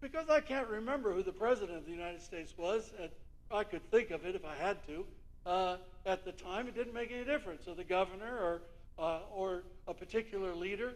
Because 0.00 0.28
I 0.28 0.40
can't 0.40 0.68
remember 0.68 1.12
who 1.12 1.22
the 1.22 1.32
president 1.32 1.78
of 1.78 1.86
the 1.86 1.90
United 1.90 2.22
States 2.22 2.54
was, 2.56 2.92
and 3.00 3.10
I 3.50 3.64
could 3.64 3.90
think 3.90 4.10
of 4.10 4.24
it 4.26 4.34
if 4.34 4.44
I 4.44 4.54
had 4.54 4.86
to. 4.86 5.06
Uh, 5.46 5.76
at 6.06 6.24
the 6.24 6.32
time, 6.32 6.68
it 6.68 6.74
didn't 6.74 6.94
make 6.94 7.10
any 7.10 7.24
difference. 7.24 7.64
So 7.64 7.74
the 7.74 7.84
governor 7.84 8.38
or 8.38 8.62
uh, 8.98 9.20
or 9.34 9.62
a 9.86 9.94
particular 9.94 10.54
leader, 10.54 10.94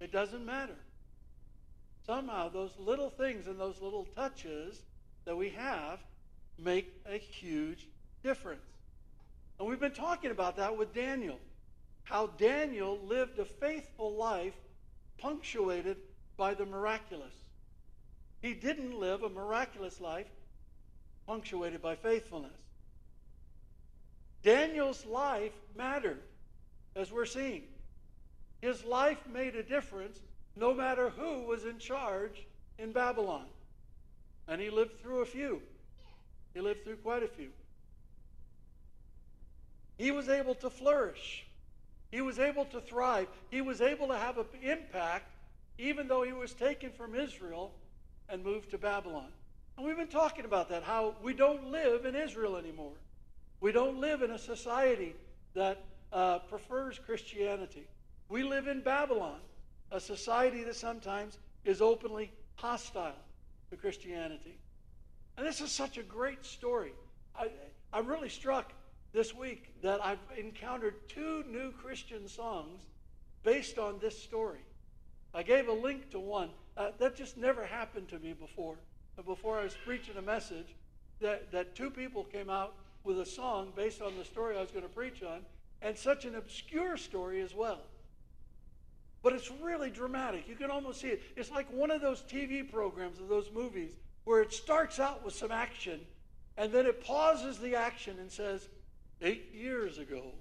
it 0.00 0.12
doesn't 0.12 0.44
matter. 0.44 0.76
Somehow, 2.06 2.48
those 2.48 2.72
little 2.78 3.10
things 3.10 3.46
and 3.46 3.58
those 3.58 3.80
little 3.80 4.06
touches 4.16 4.82
that 5.24 5.36
we 5.36 5.50
have 5.50 6.00
make 6.58 6.92
a 7.06 7.16
huge 7.16 7.86
difference. 8.22 8.62
And 9.58 9.68
we've 9.68 9.80
been 9.80 9.92
talking 9.92 10.30
about 10.30 10.56
that 10.56 10.76
with 10.76 10.94
Daniel. 10.94 11.38
How 12.04 12.28
Daniel 12.38 12.98
lived 13.04 13.38
a 13.38 13.44
faithful 13.44 14.14
life 14.14 14.54
punctuated 15.18 15.98
by 16.36 16.54
the 16.54 16.64
miraculous. 16.64 17.34
He 18.40 18.54
didn't 18.54 18.98
live 18.98 19.22
a 19.22 19.28
miraculous 19.28 20.00
life 20.00 20.26
punctuated 21.26 21.82
by 21.82 21.94
faithfulness. 21.94 22.56
Daniel's 24.42 25.04
life 25.04 25.52
mattered, 25.76 26.20
as 26.96 27.12
we're 27.12 27.26
seeing. 27.26 27.62
His 28.60 28.84
life 28.84 29.18
made 29.32 29.56
a 29.56 29.62
difference 29.62 30.20
no 30.56 30.74
matter 30.74 31.10
who 31.10 31.42
was 31.46 31.64
in 31.64 31.78
charge 31.78 32.46
in 32.78 32.92
Babylon. 32.92 33.46
And 34.48 34.60
he 34.60 34.70
lived 34.70 35.00
through 35.00 35.20
a 35.20 35.26
few. 35.26 35.62
He 36.54 36.60
lived 36.60 36.84
through 36.84 36.96
quite 36.96 37.22
a 37.22 37.28
few 37.28 37.50
he 40.00 40.10
was 40.10 40.30
able 40.30 40.54
to 40.54 40.70
flourish. 40.70 41.44
He 42.10 42.22
was 42.22 42.38
able 42.38 42.64
to 42.66 42.80
thrive. 42.80 43.28
He 43.50 43.60
was 43.60 43.82
able 43.82 44.08
to 44.08 44.16
have 44.16 44.38
an 44.38 44.46
impact 44.62 45.26
even 45.76 46.08
though 46.08 46.22
he 46.22 46.32
was 46.32 46.54
taken 46.54 46.90
from 46.90 47.14
Israel 47.14 47.72
and 48.30 48.42
moved 48.42 48.70
to 48.70 48.78
Babylon. 48.78 49.28
And 49.76 49.86
we've 49.86 49.98
been 49.98 50.08
talking 50.08 50.46
about 50.46 50.70
that, 50.70 50.84
how 50.84 51.16
we 51.22 51.34
don't 51.34 51.70
live 51.70 52.06
in 52.06 52.14
Israel 52.14 52.56
anymore. 52.56 52.94
We 53.60 53.72
don't 53.72 54.00
live 54.00 54.22
in 54.22 54.30
a 54.30 54.38
society 54.38 55.14
that 55.52 55.84
uh, 56.12 56.38
prefers 56.40 56.98
Christianity. 56.98 57.86
We 58.28 58.42
live 58.42 58.66
in 58.66 58.80
Babylon, 58.80 59.40
a 59.90 60.00
society 60.00 60.64
that 60.64 60.76
sometimes 60.76 61.38
is 61.64 61.80
openly 61.80 62.32
hostile 62.54 63.14
to 63.70 63.76
Christianity. 63.76 64.58
And 65.36 65.46
this 65.46 65.60
is 65.60 65.70
such 65.70 65.98
a 65.98 66.02
great 66.02 66.44
story. 66.44 66.92
I, 67.36 67.48
I'm 67.92 68.06
really 68.06 68.28
struck 68.28 68.72
this 69.12 69.34
week 69.34 69.74
that 69.82 70.04
I've 70.04 70.18
encountered 70.38 71.08
two 71.08 71.44
new 71.48 71.72
Christian 71.72 72.28
songs 72.28 72.82
based 73.42 73.78
on 73.78 73.98
this 74.00 74.20
story. 74.20 74.60
I 75.34 75.42
gave 75.42 75.68
a 75.68 75.72
link 75.72 76.10
to 76.10 76.20
one. 76.20 76.50
Uh, 76.76 76.90
that 76.98 77.16
just 77.16 77.36
never 77.36 77.64
happened 77.64 78.08
to 78.08 78.18
me 78.18 78.32
before. 78.32 78.76
Before 79.24 79.58
I 79.58 79.64
was 79.64 79.76
preaching 79.84 80.16
a 80.16 80.22
message, 80.22 80.74
that, 81.20 81.52
that 81.52 81.74
two 81.74 81.90
people 81.90 82.24
came 82.24 82.48
out 82.48 82.74
with 83.04 83.20
a 83.20 83.26
song 83.26 83.72
based 83.76 84.02
on 84.02 84.16
the 84.16 84.24
story 84.24 84.56
I 84.56 84.60
was 84.60 84.70
going 84.70 84.82
to 84.82 84.88
preach 84.88 85.22
on, 85.22 85.40
and 85.82 85.96
such 85.96 86.24
an 86.24 86.34
obscure 86.34 86.96
story 86.96 87.40
as 87.40 87.54
well. 87.54 87.80
But 89.22 89.34
it's 89.34 89.50
really 89.62 89.90
dramatic. 89.90 90.48
You 90.48 90.54
can 90.54 90.70
almost 90.70 91.00
see 91.00 91.08
it. 91.08 91.22
It's 91.36 91.50
like 91.50 91.70
one 91.72 91.90
of 91.90 92.00
those 92.00 92.22
TV 92.22 92.70
programs 92.70 93.20
of 93.20 93.28
those 93.28 93.50
movies 93.52 93.92
where 94.24 94.42
it 94.42 94.52
starts 94.52 94.98
out 94.98 95.24
with 95.24 95.34
some 95.34 95.50
action, 95.50 96.00
and 96.56 96.72
then 96.72 96.86
it 96.86 97.04
pauses 97.04 97.58
the 97.58 97.74
action 97.74 98.16
and 98.18 98.30
says, 98.30 98.68
eight 99.22 99.52
years 99.54 99.98
ago. 99.98 100.32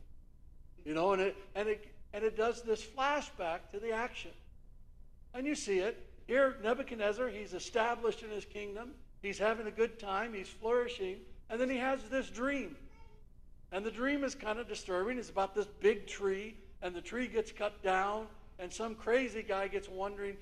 You 0.85 0.93
know, 0.93 1.13
and 1.13 1.21
it, 1.21 1.35
and 1.55 1.67
it, 1.67 1.87
and 2.13 2.23
it 2.23 2.37
does 2.37 2.61
this 2.61 2.83
flashback 2.83 3.59
to 3.73 3.79
the 3.79 3.91
action. 3.91 4.31
And 5.33 5.45
you 5.45 5.55
see 5.55 5.79
it. 5.79 6.05
Here, 6.27 6.57
Nebuchadnezzar, 6.63 7.27
he's 7.27 7.53
established 7.53 8.23
in 8.23 8.29
his 8.29 8.45
kingdom. 8.45 8.91
He's 9.21 9.37
having 9.37 9.67
a 9.67 9.71
good 9.71 9.99
time. 9.99 10.33
He's 10.33 10.47
flourishing. 10.47 11.17
And 11.49 11.59
then 11.59 11.69
he 11.69 11.77
has 11.77 12.01
this 12.03 12.29
dream. 12.29 12.75
And 13.71 13.85
the 13.85 13.91
dream 13.91 14.23
is 14.23 14.33
kind 14.33 14.59
of 14.59 14.67
disturbing. 14.67 15.17
It's 15.17 15.29
about 15.29 15.53
this 15.53 15.67
big 15.79 16.07
tree, 16.07 16.55
and 16.81 16.95
the 16.95 17.01
tree 17.01 17.27
gets 17.27 17.51
cut 17.51 17.81
down, 17.83 18.25
and 18.57 18.71
some 18.71 18.95
crazy 18.95 19.43
guy 19.43 19.67
gets 19.67 19.87
wondering, 19.87 20.35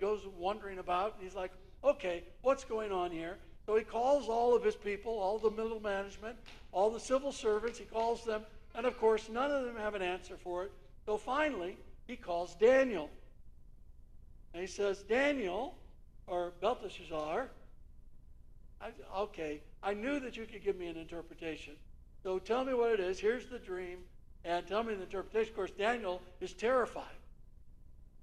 goes 0.00 0.26
wondering 0.36 0.78
about. 0.78 1.14
And 1.14 1.22
he's 1.24 1.36
like, 1.36 1.52
okay, 1.84 2.24
what's 2.42 2.64
going 2.64 2.92
on 2.92 3.10
here? 3.10 3.38
So 3.66 3.76
he 3.76 3.84
calls 3.84 4.28
all 4.28 4.54
of 4.56 4.64
his 4.64 4.74
people, 4.74 5.12
all 5.12 5.38
the 5.38 5.50
middle 5.50 5.80
management, 5.80 6.36
all 6.72 6.90
the 6.90 7.00
civil 7.00 7.32
servants, 7.32 7.78
he 7.78 7.84
calls 7.84 8.24
them 8.24 8.42
And 8.74 8.86
of 8.86 8.98
course, 8.98 9.28
none 9.28 9.50
of 9.50 9.64
them 9.64 9.76
have 9.76 9.94
an 9.94 10.02
answer 10.02 10.36
for 10.36 10.64
it. 10.64 10.72
So 11.06 11.16
finally, 11.16 11.76
he 12.06 12.16
calls 12.16 12.54
Daniel. 12.54 13.10
And 14.54 14.60
he 14.60 14.66
says, 14.66 15.02
Daniel, 15.02 15.76
or 16.26 16.52
Belteshazzar, 16.60 17.50
I, 18.80 18.86
okay, 19.16 19.60
I 19.82 19.94
knew 19.94 20.20
that 20.20 20.36
you 20.36 20.46
could 20.46 20.64
give 20.64 20.76
me 20.76 20.88
an 20.88 20.96
interpretation. 20.96 21.74
So 22.22 22.38
tell 22.38 22.64
me 22.64 22.74
what 22.74 22.92
it 22.92 23.00
is. 23.00 23.18
Here's 23.18 23.46
the 23.46 23.58
dream, 23.58 23.98
and 24.44 24.66
tell 24.66 24.82
me 24.82 24.94
the 24.94 25.02
interpretation. 25.02 25.50
Of 25.50 25.56
course, 25.56 25.70
Daniel 25.70 26.22
is 26.40 26.52
terrified 26.52 27.04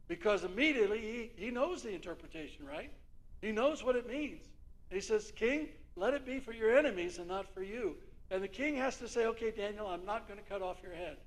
because 0.08 0.44
immediately 0.44 1.00
he, 1.36 1.46
he 1.46 1.51
knows 1.51 1.84
the 1.84 1.94
interpretation, 1.94 2.65
right? 2.65 2.91
He 3.41 3.51
knows 3.51 3.84
what 3.84 3.96
it 3.96 4.08
means. 4.10 4.44
he 4.91 5.01
says, 5.01 5.32
King, 5.36 5.70
let 5.96 6.13
it 6.13 6.25
be 6.25 6.39
for 6.39 6.53
your 6.53 6.77
enemies 6.77 7.18
and 7.18 7.27
not 7.27 7.53
for 7.53 7.62
you. 7.62 7.96
And 8.32 8.44
the 8.44 8.48
king 8.48 8.75
has 8.75 8.98
to 8.98 9.08
say, 9.08 9.25
okay, 9.27 9.51
Daniel, 9.51 9.88
I'm 9.88 10.06
not 10.06 10.27
going 10.27 10.39
to 10.39 10.46
cut 10.46 10.62
off 10.62 10.77
your 10.84 10.94
head. 10.94 11.18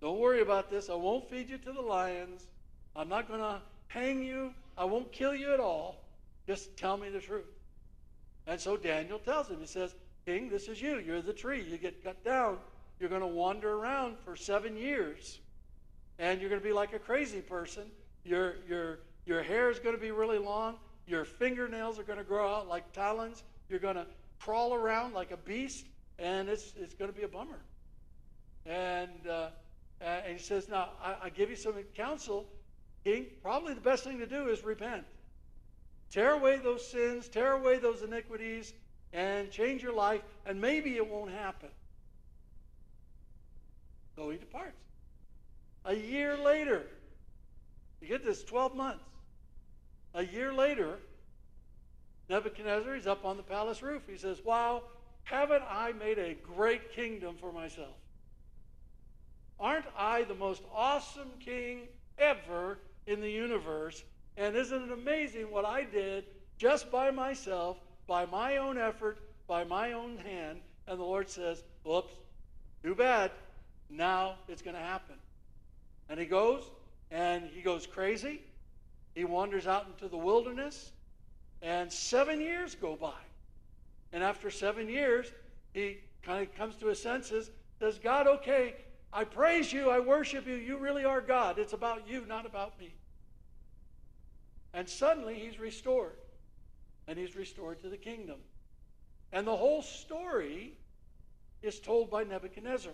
Don't 0.00 0.18
worry 0.18 0.40
about 0.40 0.70
this. 0.70 0.90
I 0.90 0.94
won't 0.94 1.28
feed 1.28 1.48
you 1.48 1.58
to 1.58 1.72
the 1.72 1.80
lions. 1.80 2.46
I'm 2.96 3.08
not 3.08 3.28
going 3.28 3.40
to 3.40 3.60
hang 3.88 4.22
you. 4.22 4.52
I 4.76 4.84
won't 4.84 5.10
kill 5.12 5.34
you 5.34 5.52
at 5.52 5.60
all. 5.60 6.04
Just 6.46 6.76
tell 6.76 6.96
me 6.96 7.08
the 7.10 7.20
truth. 7.20 7.46
And 8.46 8.60
so 8.60 8.76
Daniel 8.76 9.18
tells 9.18 9.48
him, 9.48 9.58
he 9.60 9.66
says, 9.66 9.94
King, 10.26 10.48
this 10.48 10.68
is 10.68 10.80
you. 10.80 10.98
You're 10.98 11.20
the 11.20 11.32
tree. 11.32 11.64
You 11.68 11.76
get 11.76 12.02
cut 12.02 12.24
down. 12.24 12.58
You're 12.98 13.10
going 13.10 13.20
to 13.20 13.26
wander 13.26 13.74
around 13.74 14.18
for 14.18 14.36
seven 14.36 14.76
years. 14.76 15.40
And 16.18 16.40
you're 16.40 16.48
going 16.48 16.60
to 16.60 16.66
be 16.66 16.72
like 16.72 16.92
a 16.94 16.98
crazy 16.98 17.40
person. 17.40 17.84
Your, 18.24 18.56
your, 18.68 19.00
your 19.26 19.42
hair 19.42 19.70
is 19.70 19.78
going 19.78 19.94
to 19.94 20.00
be 20.00 20.10
really 20.10 20.38
long. 20.38 20.76
Your 21.06 21.24
fingernails 21.24 21.98
are 21.98 22.04
going 22.04 22.18
to 22.18 22.24
grow 22.24 22.54
out 22.54 22.68
like 22.68 22.92
talons. 22.92 23.42
You're 23.68 23.80
going 23.80 23.96
to 23.96 24.06
crawl 24.40 24.74
around 24.74 25.12
like 25.12 25.30
a 25.30 25.36
beast. 25.36 25.86
And 26.18 26.48
it's, 26.48 26.72
it's 26.76 26.94
going 26.94 27.10
to 27.10 27.16
be 27.16 27.24
a 27.24 27.28
bummer. 27.28 27.58
And, 28.64 29.26
uh, 29.28 29.48
and 30.00 30.36
he 30.36 30.42
says, 30.42 30.68
Now, 30.68 30.90
I, 31.02 31.16
I 31.24 31.28
give 31.30 31.50
you 31.50 31.56
some 31.56 31.74
counsel. 31.94 32.46
King, 33.04 33.26
probably 33.42 33.74
the 33.74 33.80
best 33.80 34.04
thing 34.04 34.18
to 34.18 34.26
do 34.26 34.48
is 34.48 34.64
repent. 34.64 35.04
Tear 36.10 36.32
away 36.32 36.56
those 36.56 36.86
sins, 36.86 37.28
tear 37.28 37.52
away 37.52 37.78
those 37.78 38.02
iniquities, 38.02 38.72
and 39.14 39.50
change 39.50 39.82
your 39.82 39.94
life, 39.94 40.20
and 40.44 40.60
maybe 40.60 40.96
it 40.96 41.08
won't 41.08 41.30
happen. 41.30 41.68
So 44.16 44.28
he 44.28 44.38
departs. 44.38 44.76
A 45.84 45.94
year 45.94 46.36
later, 46.36 46.82
you 48.00 48.08
get 48.08 48.24
this 48.24 48.42
12 48.42 48.74
months. 48.74 49.04
A 50.14 50.24
year 50.24 50.52
later, 50.52 50.98
Nebuchadnezzar, 52.28 52.94
he's 52.94 53.06
up 53.06 53.24
on 53.24 53.36
the 53.36 53.42
palace 53.42 53.82
roof. 53.82 54.02
He 54.08 54.16
says, 54.16 54.44
Wow, 54.44 54.82
haven't 55.24 55.62
I 55.68 55.92
made 55.92 56.18
a 56.18 56.34
great 56.34 56.92
kingdom 56.92 57.36
for 57.40 57.52
myself? 57.52 57.96
Aren't 59.60 59.86
I 59.96 60.24
the 60.24 60.34
most 60.34 60.62
awesome 60.74 61.30
king 61.38 61.82
ever 62.18 62.78
in 63.06 63.20
the 63.20 63.30
universe? 63.30 64.02
And 64.36 64.56
isn't 64.56 64.90
it 64.90 64.92
amazing 64.92 65.50
what 65.50 65.64
I 65.64 65.84
did 65.84 66.24
just 66.58 66.90
by 66.90 67.10
myself 67.10 67.76
by 68.06 68.26
my 68.26 68.58
own 68.58 68.78
effort, 68.78 69.18
by 69.46 69.64
my 69.64 69.92
own 69.92 70.16
hand. 70.18 70.60
And 70.86 70.98
the 70.98 71.04
Lord 71.04 71.28
says, 71.28 71.62
Whoops, 71.84 72.14
too 72.82 72.94
bad. 72.94 73.30
Now 73.90 74.36
it's 74.48 74.62
going 74.62 74.76
to 74.76 74.82
happen. 74.82 75.16
And 76.08 76.18
he 76.20 76.26
goes, 76.26 76.70
and 77.10 77.48
he 77.54 77.62
goes 77.62 77.86
crazy. 77.86 78.40
He 79.14 79.24
wanders 79.24 79.66
out 79.66 79.86
into 79.86 80.08
the 80.08 80.16
wilderness, 80.16 80.90
and 81.62 81.90
seven 81.92 82.40
years 82.40 82.74
go 82.74 82.96
by. 82.96 83.12
And 84.12 84.22
after 84.22 84.50
seven 84.50 84.88
years, 84.88 85.32
he 85.72 85.98
kind 86.22 86.46
of 86.46 86.54
comes 86.56 86.74
to 86.76 86.86
his 86.86 87.00
senses, 87.00 87.50
says, 87.78 87.98
God, 87.98 88.26
okay, 88.26 88.74
I 89.12 89.24
praise 89.24 89.72
you, 89.72 89.90
I 89.90 90.00
worship 90.00 90.46
you, 90.46 90.54
you 90.54 90.76
really 90.76 91.04
are 91.04 91.20
God. 91.20 91.58
It's 91.58 91.72
about 91.72 92.08
you, 92.08 92.24
not 92.26 92.46
about 92.46 92.78
me. 92.78 92.94
And 94.72 94.88
suddenly 94.88 95.34
he's 95.34 95.60
restored 95.60 96.16
and 97.06 97.18
he's 97.18 97.36
restored 97.36 97.80
to 97.80 97.88
the 97.88 97.96
kingdom. 97.96 98.38
And 99.32 99.46
the 99.46 99.56
whole 99.56 99.82
story 99.82 100.74
is 101.62 101.80
told 101.80 102.10
by 102.10 102.24
Nebuchadnezzar. 102.24 102.92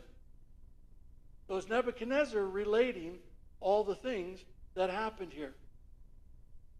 So 1.49 1.57
it's 1.57 1.69
Nebuchadnezzar 1.69 2.43
relating 2.43 3.19
all 3.61 3.85
the 3.85 3.95
things 3.95 4.41
that 4.75 4.91
happened 4.91 5.33
here. 5.33 5.55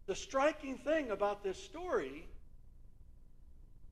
The 0.07 0.15
striking 0.15 0.77
thing 0.77 1.11
about 1.11 1.43
this 1.43 1.61
story 1.61 2.25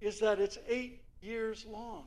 is 0.01 0.19
that 0.19 0.39
it's 0.39 0.57
eight 0.67 1.01
years 1.21 1.65
long. 1.69 2.05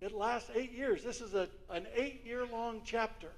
It 0.00 0.12
lasts 0.12 0.50
eight 0.54 0.72
years. 0.72 1.02
This 1.02 1.20
is 1.20 1.34
a, 1.34 1.48
an 1.70 1.86
eight 1.94 2.24
year 2.24 2.46
long 2.46 2.82
chapter. 2.84 3.32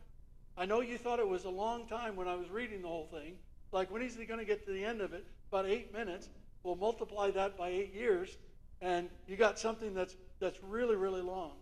I 0.56 0.66
know 0.66 0.82
you 0.82 0.98
thought 0.98 1.18
it 1.18 1.28
was 1.28 1.44
a 1.44 1.50
long 1.50 1.86
time 1.86 2.16
when 2.16 2.28
I 2.28 2.34
was 2.34 2.50
reading 2.50 2.82
the 2.82 2.88
whole 2.88 3.08
thing, 3.10 3.36
like, 3.72 3.90
when 3.90 4.02
is 4.02 4.16
he 4.16 4.24
going 4.24 4.40
to 4.40 4.46
get 4.46 4.64
to 4.66 4.72
the 4.72 4.84
end 4.84 5.00
of 5.00 5.12
it? 5.12 5.24
About 5.50 5.66
eight 5.66 5.92
minutes. 5.92 6.28
We'll 6.62 6.76
multiply 6.76 7.30
that 7.30 7.56
by 7.56 7.70
eight 7.70 7.94
years, 7.94 8.36
and 8.80 9.08
you 9.26 9.36
got 9.36 9.58
something 9.58 9.94
that's, 9.94 10.16
that's 10.40 10.62
really, 10.62 10.96
really 10.96 11.22
long. 11.22 11.52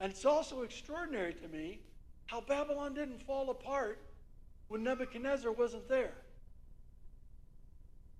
And 0.00 0.10
it's 0.10 0.24
also 0.24 0.62
extraordinary 0.62 1.34
to 1.34 1.48
me 1.48 1.80
how 2.26 2.40
Babylon 2.40 2.94
didn't 2.94 3.22
fall 3.22 3.50
apart 3.50 4.00
when 4.68 4.82
Nebuchadnezzar 4.82 5.52
wasn't 5.52 5.88
there. 5.88 6.14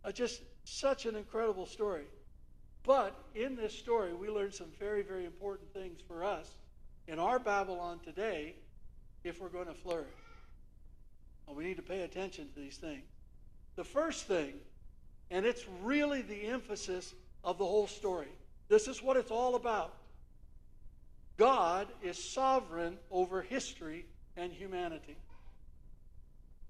Uh, 0.04 0.12
just 0.12 0.42
such 0.64 1.06
an 1.06 1.16
incredible 1.16 1.66
story. 1.66 2.04
But 2.84 3.16
in 3.34 3.56
this 3.56 3.72
story, 3.72 4.12
we 4.12 4.28
learn 4.28 4.52
some 4.52 4.68
very, 4.78 5.02
very 5.02 5.24
important 5.24 5.72
things 5.72 6.00
for 6.06 6.24
us 6.24 6.56
in 7.06 7.18
our 7.18 7.38
Babylon 7.38 8.00
today 8.04 8.56
if 9.24 9.40
we're 9.40 9.48
going 9.48 9.68
to 9.68 9.74
flourish. 9.74 10.21
We 11.52 11.64
need 11.64 11.76
to 11.76 11.82
pay 11.82 12.02
attention 12.02 12.48
to 12.48 12.60
these 12.60 12.76
things. 12.76 13.04
The 13.76 13.84
first 13.84 14.26
thing, 14.26 14.54
and 15.30 15.46
it's 15.46 15.64
really 15.82 16.22
the 16.22 16.46
emphasis 16.46 17.14
of 17.44 17.58
the 17.58 17.64
whole 17.64 17.86
story, 17.86 18.28
this 18.68 18.88
is 18.88 19.02
what 19.02 19.16
it's 19.16 19.30
all 19.30 19.54
about. 19.54 19.94
God 21.36 21.88
is 22.02 22.22
sovereign 22.22 22.98
over 23.10 23.42
history 23.42 24.06
and 24.36 24.52
humanity. 24.52 25.16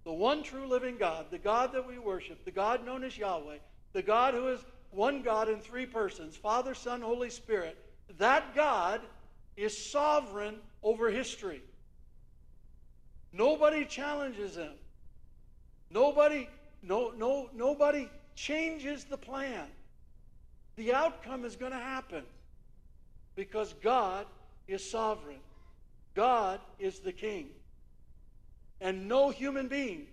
The 0.05 0.13
one 0.13 0.43
true 0.43 0.67
living 0.67 0.97
God, 0.97 1.27
the 1.31 1.39
God 1.39 1.73
that 1.73 1.87
we 1.87 1.99
worship, 1.99 2.45
the 2.45 2.51
God 2.51 2.85
known 2.85 3.05
as 3.05 3.17
Yahweh, 3.17 3.59
the 3.93 4.03
God 4.03 4.35
who 4.35 4.49
is 4.49 4.61
one 4.91 5.23
God 5.23 5.49
in 5.49 5.59
three 5.59 5.87
persons 5.87 6.37
Father, 6.37 6.75
Son, 6.75 7.01
Holy 7.01 7.31
Spirit 7.31 7.79
that 8.19 8.55
God 8.55 9.01
is 9.57 9.91
sovereign 9.91 10.57
over 10.83 11.11
history. 11.11 11.63
Nobody 13.33 13.85
challenges 13.85 14.57
him. 14.57 14.73
Nobody, 15.91 16.49
no, 16.83 17.13
no, 17.17 17.49
nobody 17.55 18.09
changes 18.35 19.05
the 19.05 19.17
plan. 19.17 19.67
The 20.77 20.95
outcome 20.95 21.45
is 21.45 21.57
going 21.57 21.73
to 21.73 21.79
happen 21.79 22.25
because 23.35 23.75
God 23.83 24.27
is 24.69 24.89
sovereign. 24.89 25.41
God 26.15 26.61
is 26.79 27.01
the 27.01 27.13
king. 27.13 27.49
And 28.81 29.09
no 29.09 29.31
human 29.31 29.69
being 29.69 30.07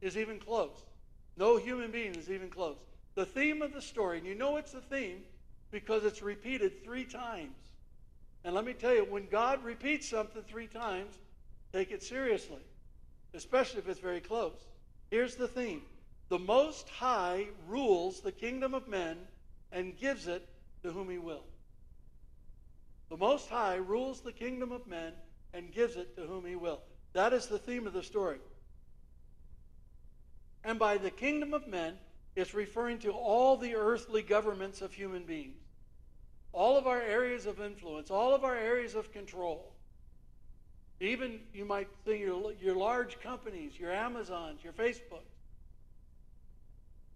is 0.00 0.16
even 0.16 0.38
close. 0.38 0.76
No 1.36 1.56
human 1.56 1.90
being 1.90 2.14
is 2.14 2.30
even 2.30 2.48
close. 2.48 2.76
The 3.14 3.26
theme 3.26 3.62
of 3.62 3.72
the 3.72 3.82
story, 3.82 4.18
and 4.18 4.26
you 4.26 4.34
know 4.34 4.56
it's 4.56 4.72
the 4.72 4.80
theme 4.80 5.22
because 5.70 6.04
it's 6.04 6.22
repeated 6.22 6.84
three 6.84 7.04
times. 7.04 7.56
And 8.44 8.54
let 8.54 8.64
me 8.64 8.74
tell 8.74 8.94
you, 8.94 9.04
when 9.04 9.26
God 9.30 9.64
repeats 9.64 10.08
something 10.08 10.42
three 10.42 10.66
times, 10.66 11.16
Take 11.72 11.90
it 11.90 12.02
seriously, 12.02 12.62
especially 13.34 13.80
if 13.80 13.88
it's 13.88 14.00
very 14.00 14.20
close. 14.20 14.56
Here's 15.10 15.36
the 15.36 15.48
theme 15.48 15.82
The 16.28 16.38
Most 16.38 16.88
High 16.88 17.46
rules 17.68 18.20
the 18.20 18.32
kingdom 18.32 18.74
of 18.74 18.88
men 18.88 19.18
and 19.72 19.96
gives 19.98 20.26
it 20.26 20.48
to 20.82 20.90
whom 20.90 21.10
he 21.10 21.18
will. 21.18 21.44
The 23.08 23.16
Most 23.16 23.48
High 23.48 23.76
rules 23.76 24.20
the 24.20 24.32
kingdom 24.32 24.72
of 24.72 24.86
men 24.86 25.12
and 25.52 25.72
gives 25.72 25.96
it 25.96 26.16
to 26.16 26.22
whom 26.22 26.44
he 26.44 26.56
will. 26.56 26.80
That 27.12 27.32
is 27.32 27.46
the 27.46 27.58
theme 27.58 27.86
of 27.86 27.92
the 27.92 28.02
story. 28.02 28.38
And 30.64 30.78
by 30.78 30.98
the 30.98 31.10
kingdom 31.10 31.54
of 31.54 31.68
men, 31.68 31.94
it's 32.34 32.52
referring 32.52 32.98
to 33.00 33.12
all 33.12 33.56
the 33.56 33.76
earthly 33.76 34.22
governments 34.22 34.82
of 34.82 34.92
human 34.92 35.24
beings, 35.24 35.62
all 36.52 36.76
of 36.76 36.86
our 36.86 37.00
areas 37.00 37.46
of 37.46 37.60
influence, 37.60 38.10
all 38.10 38.34
of 38.34 38.44
our 38.44 38.56
areas 38.56 38.94
of 38.94 39.12
control. 39.12 39.72
Even 41.00 41.40
you 41.52 41.64
might 41.64 41.88
think 42.04 42.20
your, 42.20 42.52
your 42.60 42.74
large 42.74 43.20
companies, 43.20 43.78
your 43.78 43.92
Amazons, 43.92 44.64
your 44.64 44.72
Facebook. 44.72 45.24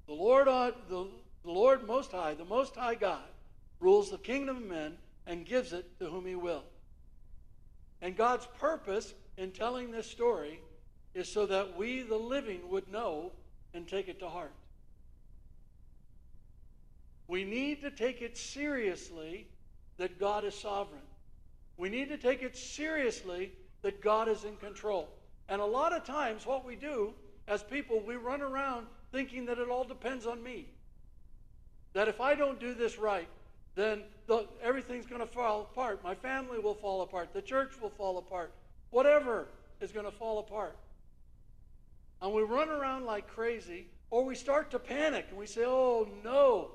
The 0.06 0.12
Lord, 0.12 0.48
uh, 0.48 0.72
the, 0.88 1.06
the 1.44 1.50
Lord 1.50 1.86
Most 1.86 2.12
High, 2.12 2.34
the 2.34 2.44
Most 2.44 2.74
High 2.74 2.94
God, 2.94 3.22
rules 3.78 4.10
the 4.10 4.18
kingdom 4.18 4.56
of 4.58 4.62
men 4.64 4.98
and 5.26 5.46
gives 5.46 5.72
it 5.72 5.98
to 5.98 6.06
whom 6.06 6.26
he 6.26 6.34
will. 6.34 6.64
And 8.02 8.16
God's 8.16 8.46
purpose 8.58 9.14
in 9.36 9.52
telling 9.52 9.90
this 9.90 10.10
story 10.10 10.60
is 11.14 11.30
so 11.30 11.46
that 11.46 11.76
we, 11.76 12.02
the 12.02 12.16
living, 12.16 12.60
would 12.68 12.90
know 12.90 13.32
and 13.72 13.86
take 13.86 14.08
it 14.08 14.18
to 14.20 14.28
heart. 14.28 14.52
We 17.28 17.44
need 17.44 17.80
to 17.82 17.90
take 17.90 18.20
it 18.22 18.36
seriously 18.36 19.46
that 19.96 20.18
God 20.18 20.44
is 20.44 20.54
sovereign. 20.54 21.00
We 21.76 21.88
need 21.88 22.08
to 22.08 22.18
take 22.18 22.42
it 22.42 22.56
seriously 22.56 23.52
that 23.82 24.02
God 24.02 24.28
is 24.28 24.44
in 24.44 24.56
control. 24.56 25.08
And 25.48 25.60
a 25.60 25.66
lot 25.66 25.92
of 25.92 26.04
times, 26.04 26.46
what 26.46 26.64
we 26.64 26.76
do 26.76 27.12
as 27.48 27.62
people, 27.62 28.00
we 28.00 28.16
run 28.16 28.40
around 28.40 28.86
thinking 29.12 29.46
that 29.46 29.58
it 29.58 29.68
all 29.68 29.84
depends 29.84 30.26
on 30.26 30.42
me. 30.42 30.66
That 31.92 32.08
if 32.08 32.20
I 32.20 32.34
don't 32.34 32.60
do 32.60 32.74
this 32.74 32.98
right, 32.98 33.28
then 33.74 34.02
the, 34.26 34.46
everything's 34.62 35.06
going 35.06 35.20
to 35.20 35.26
fall 35.26 35.62
apart. 35.62 36.04
My 36.04 36.14
family 36.14 36.58
will 36.58 36.74
fall 36.74 37.02
apart. 37.02 37.32
The 37.32 37.42
church 37.42 37.72
will 37.80 37.90
fall 37.90 38.18
apart. 38.18 38.52
Whatever 38.90 39.48
is 39.80 39.90
going 39.90 40.06
to 40.06 40.12
fall 40.12 40.38
apart. 40.38 40.76
And 42.22 42.32
we 42.32 42.42
run 42.42 42.68
around 42.68 43.06
like 43.06 43.26
crazy, 43.28 43.86
or 44.10 44.24
we 44.24 44.34
start 44.34 44.70
to 44.72 44.78
panic 44.78 45.26
and 45.30 45.38
we 45.38 45.46
say, 45.46 45.62
oh 45.64 46.06
no, 46.22 46.72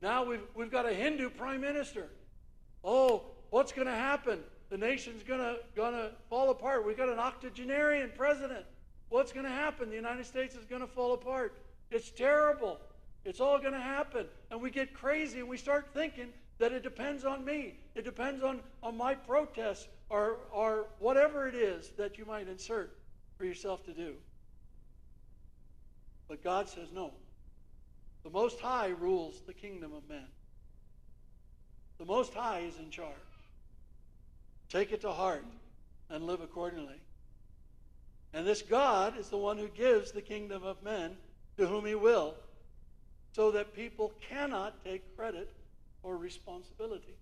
now 0.00 0.24
we've, 0.24 0.46
we've 0.54 0.70
got 0.70 0.86
a 0.86 0.94
Hindu 0.94 1.30
prime 1.30 1.60
minister. 1.60 2.08
Oh, 2.84 3.24
what's 3.50 3.72
going 3.72 3.86
to 3.86 3.94
happen? 3.94 4.40
The 4.70 4.78
nation's 4.78 5.22
to 5.22 5.58
gonna 5.76 6.10
fall 6.28 6.50
apart. 6.50 6.86
We've 6.86 6.96
got 6.96 7.08
an 7.08 7.18
octogenarian 7.18 8.12
president. 8.16 8.64
What's 9.08 9.32
to 9.44 9.52
happen? 9.52 9.90
The 9.90 9.96
United 9.96 10.26
States 10.26 10.54
is 10.54 10.64
to 10.80 10.86
fall 10.86 11.14
apart. 11.14 11.56
It's 11.90 12.10
terrible. 12.10 12.78
It's 13.24 13.40
all 13.40 13.58
to 13.74 13.80
happen. 13.80 14.26
And 14.50 14.60
we 14.60 14.70
get 14.70 14.92
crazy 14.92 15.40
and 15.40 15.48
we 15.48 15.56
start 15.56 15.88
thinking 15.94 16.28
that 16.58 16.72
it 16.72 16.82
depends 16.82 17.24
on 17.24 17.44
me. 17.44 17.78
It 17.94 18.04
depends 18.04 18.42
on, 18.42 18.60
on 18.82 18.96
my 18.96 19.14
protests 19.14 19.88
or, 20.08 20.38
or 20.52 20.86
whatever 20.98 21.46
it 21.46 21.54
is 21.54 21.90
that 21.96 22.18
you 22.18 22.24
might 22.24 22.48
insert 22.48 22.96
for 23.36 23.44
yourself 23.44 23.84
to 23.84 23.92
do. 23.92 24.14
But 26.28 26.42
God 26.42 26.68
says 26.68 26.88
no. 26.92 27.12
The 28.22 28.30
Most 28.30 28.60
High 28.60 28.88
rules 28.88 29.42
the 29.46 29.52
kingdom 29.52 29.92
of 29.92 30.08
men. 30.08 30.26
The 31.98 32.06
Most 32.06 32.34
High 32.34 32.60
is 32.60 32.78
in 32.78 32.90
charge. 32.90 33.12
Take 34.74 34.90
it 34.90 35.02
to 35.02 35.12
heart 35.12 35.44
and 36.10 36.26
live 36.26 36.40
accordingly. 36.40 36.96
And 38.32 38.44
this 38.44 38.60
God 38.60 39.16
is 39.16 39.28
the 39.28 39.36
one 39.36 39.56
who 39.56 39.68
gives 39.68 40.10
the 40.10 40.20
kingdom 40.20 40.64
of 40.64 40.82
men 40.82 41.16
to 41.56 41.68
whom 41.68 41.86
he 41.86 41.94
will, 41.94 42.34
so 43.30 43.52
that 43.52 43.72
people 43.76 44.12
cannot 44.28 44.84
take 44.84 45.16
credit 45.16 45.54
or 46.02 46.16
responsibility. 46.16 47.14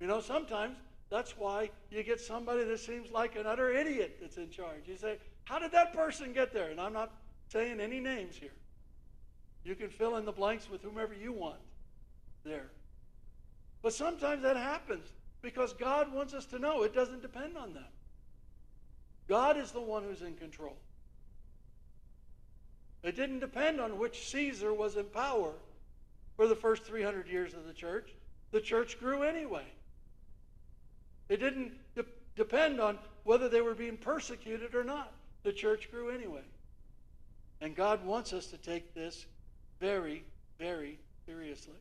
You 0.00 0.08
know, 0.08 0.20
sometimes 0.20 0.74
that's 1.10 1.38
why 1.38 1.70
you 1.92 2.02
get 2.02 2.20
somebody 2.20 2.64
that 2.64 2.80
seems 2.80 3.12
like 3.12 3.36
an 3.36 3.46
utter 3.46 3.70
idiot 3.70 4.18
that's 4.20 4.36
in 4.36 4.50
charge. 4.50 4.88
You 4.88 4.96
say, 4.96 5.18
How 5.44 5.60
did 5.60 5.70
that 5.70 5.94
person 5.94 6.32
get 6.32 6.52
there? 6.52 6.72
And 6.72 6.80
I'm 6.80 6.92
not 6.92 7.12
saying 7.46 7.78
any 7.78 8.00
names 8.00 8.34
here. 8.34 8.50
You 9.62 9.76
can 9.76 9.90
fill 9.90 10.16
in 10.16 10.24
the 10.24 10.32
blanks 10.32 10.68
with 10.68 10.82
whomever 10.82 11.14
you 11.14 11.32
want 11.32 11.60
there. 12.42 12.66
But 13.80 13.94
sometimes 13.94 14.42
that 14.42 14.56
happens 14.56 15.06
because 15.44 15.74
God 15.74 16.12
wants 16.12 16.34
us 16.34 16.46
to 16.46 16.58
know 16.58 16.82
it 16.82 16.94
doesn't 16.94 17.22
depend 17.22 17.56
on 17.56 17.74
them. 17.74 17.84
God 19.28 19.56
is 19.56 19.70
the 19.70 19.80
one 19.80 20.02
who's 20.02 20.22
in 20.22 20.34
control. 20.34 20.76
It 23.04 23.14
didn't 23.14 23.40
depend 23.40 23.80
on 23.80 23.98
which 23.98 24.28
Caesar 24.30 24.72
was 24.72 24.96
in 24.96 25.04
power 25.04 25.52
for 26.36 26.48
the 26.48 26.56
first 26.56 26.84
300 26.84 27.28
years 27.28 27.52
of 27.52 27.66
the 27.66 27.72
church. 27.74 28.10
The 28.50 28.60
church 28.60 28.98
grew 28.98 29.22
anyway. 29.22 29.66
It 31.28 31.36
didn't 31.36 31.72
de- 31.94 32.06
depend 32.34 32.80
on 32.80 32.98
whether 33.24 33.48
they 33.48 33.60
were 33.60 33.74
being 33.74 33.98
persecuted 33.98 34.74
or 34.74 34.84
not. 34.84 35.12
The 35.42 35.52
church 35.52 35.90
grew 35.90 36.10
anyway. 36.10 36.42
And 37.60 37.76
God 37.76 38.04
wants 38.04 38.32
us 38.32 38.46
to 38.48 38.56
take 38.56 38.94
this 38.94 39.26
very, 39.78 40.24
very 40.58 40.98
seriously. 41.26 41.74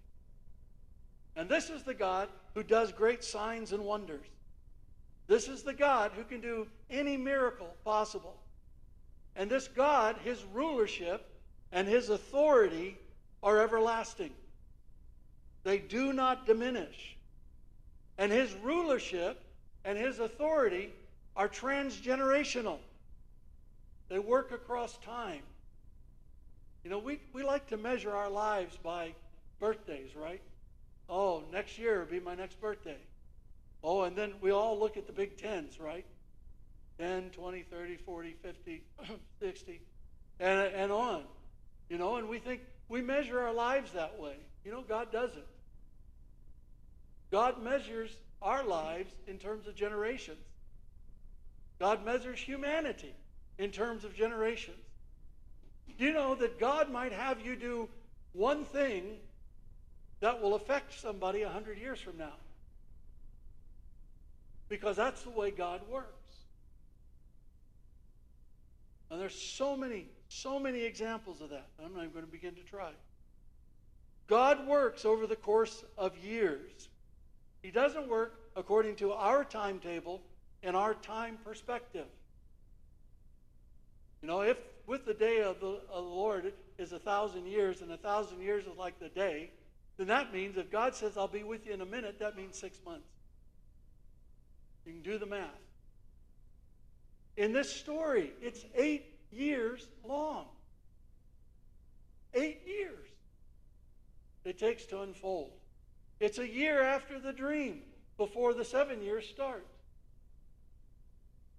And 1.36 1.50
this 1.50 1.70
is 1.70 1.84
the 1.84 1.94
God 1.94 2.30
who 2.54 2.64
does 2.64 2.92
great 2.92 3.24
signs 3.24 3.72
and 3.72 3.84
wonders. 3.84 4.26
This 5.28 5.48
is 5.48 5.64
the 5.64 5.74
God 5.74 6.12
who 6.16 6.24
can 6.24 6.42
do 6.42 6.68
any 6.90 7.18
miracle 7.18 7.74
possible. 7.84 8.36
And 9.36 9.50
this 9.50 9.68
God, 9.68 10.18
his 10.24 10.44
rulership 10.54 11.28
and 11.72 11.88
his 11.88 12.10
authority 12.10 12.98
are 13.42 13.60
everlasting. 13.60 14.32
They 15.64 15.80
do 15.80 16.14
not 16.14 16.46
diminish. 16.46 17.18
And 18.18 18.32
his 18.32 18.54
rulership 18.56 19.42
and 19.86 19.98
his 19.98 20.20
authority 20.20 20.94
are 21.36 21.50
transgenerational. 21.50 22.78
They 24.10 24.20
work 24.20 24.52
across 24.52 24.98
time. 24.98 25.42
You 26.84 26.90
know, 26.90 27.00
we, 27.00 27.20
we 27.32 27.44
like 27.44 27.68
to 27.68 27.78
measure 27.78 28.12
our 28.12 28.30
lives 28.30 28.78
by 28.84 29.14
birthdays, 29.60 30.16
right? 30.16 30.42
Oh, 31.10 31.44
next 31.52 31.78
year 31.78 32.00
will 32.00 32.06
be 32.06 32.20
my 32.20 32.36
next 32.36 32.60
birthday. 32.60 32.98
Oh, 33.84 34.04
and 34.04 34.16
then 34.16 34.34
we 34.42 34.52
all 34.52 34.80
look 34.80 34.96
at 34.98 35.08
the 35.08 35.14
big 35.14 35.38
tens, 35.38 35.80
right? 35.80 36.06
10, 37.00 37.32
20, 37.32 37.64
30, 37.64 37.98
40, 37.98 38.36
50, 38.42 38.84
60, 39.40 39.82
and, 40.40 40.60
and 40.74 40.92
on. 40.92 41.24
You 41.90 41.98
know, 41.98 42.16
and 42.16 42.30
we 42.30 42.40
think 42.40 42.62
we 42.88 43.02
measure 43.02 43.40
our 43.40 43.54
lives 43.54 43.92
that 43.94 44.20
way. 44.20 44.36
You 44.64 44.72
know, 44.72 44.82
God 44.82 45.12
doesn't. 45.12 45.46
God 47.32 47.62
measures 47.62 48.12
our 48.42 48.64
lives 48.64 49.12
in 49.28 49.38
terms 49.38 49.68
of 49.68 49.76
generations. 49.76 50.38
God 51.80 52.06
measures 52.06 52.40
humanity 52.40 53.14
in 53.58 53.72
terms 53.72 54.06
of 54.06 54.16
generations. 54.16 54.78
Do 55.98 56.06
you 56.06 56.14
know 56.14 56.36
that 56.36 56.60
God 56.60 56.92
might 56.92 57.12
have 57.12 57.46
you 57.46 57.56
do 57.56 57.90
one 58.32 58.64
thing 58.66 59.18
that 60.24 60.42
will 60.42 60.56
affect 60.56 60.98
somebody 60.98 61.42
a 61.42 61.50
hundred 61.50 61.78
years 61.78 62.00
from 62.00 62.18
now? 62.18 62.32
Because 64.70 64.96
that's 64.96 65.22
the 65.24 65.30
way 65.30 65.52
God 65.52 65.82
works. 65.92 66.08
And 69.12 69.20
there's 69.20 69.36
so 69.36 69.76
many, 69.76 70.06
so 70.30 70.58
many 70.58 70.84
examples 70.84 71.42
of 71.42 71.50
that. 71.50 71.68
I'm 71.78 71.94
not 71.94 72.04
even 72.04 72.14
going 72.14 72.26
to 72.26 72.32
begin 72.32 72.56
to 72.56 72.62
try. 72.62 72.92
God 74.28 74.66
works 74.66 75.04
over 75.04 75.28
the 75.28 75.36
course 75.36 75.84
of 75.98 76.18
years. 76.18 76.88
He 77.62 77.70
doesn't 77.70 78.08
work 78.08 78.40
according 78.56 78.96
to 78.98 79.12
our 79.12 79.44
timetable 79.44 80.22
and 80.64 80.74
our 80.74 80.94
time 80.94 81.38
perspective. 81.44 82.08
You 84.22 84.30
know, 84.30 84.40
if 84.40 84.58
with 84.88 85.06
the 85.06 85.14
day 85.14 85.42
of 85.42 85.60
the, 85.60 85.82
of 85.92 86.06
the 86.06 86.10
Lord 86.10 86.54
is 86.78 86.94
a 86.94 87.00
thousand 87.00 87.46
years, 87.46 87.82
and 87.82 87.92
a 87.92 87.98
thousand 87.98 88.40
years 88.40 88.64
is 88.64 88.78
like 88.78 88.98
the 89.02 89.10
day, 89.10 89.52
then 89.98 90.08
that 90.08 90.34
means 90.34 90.58
if 90.58 90.72
God 90.72 90.96
says, 90.96 91.18
I'll 91.18 91.28
be 91.28 91.44
with 91.44 91.66
you 91.66 91.74
in 91.74 91.82
a 91.82 91.86
minute, 91.86 92.20
that 92.20 92.36
means 92.36 92.58
six 92.58 92.80
months. 92.86 93.08
You 94.86 94.94
can 94.94 95.02
do 95.02 95.18
the 95.18 95.26
math. 95.26 95.50
In 97.38 97.54
this 97.54 97.72
story, 97.72 98.34
it's 98.42 98.66
eight 98.76 99.06
years 99.32 99.88
long. 100.04 100.46
Eight 102.34 102.62
years 102.66 103.08
it 104.44 104.58
takes 104.58 104.86
to 104.88 105.02
unfold. 105.02 105.52
It's 106.20 106.38
a 106.38 106.48
year 106.48 106.82
after 106.82 107.20
the 107.20 107.32
dream 107.32 107.82
before 108.18 108.54
the 108.54 108.66
seven 108.66 109.02
years 109.02 109.28
start. 109.28 109.66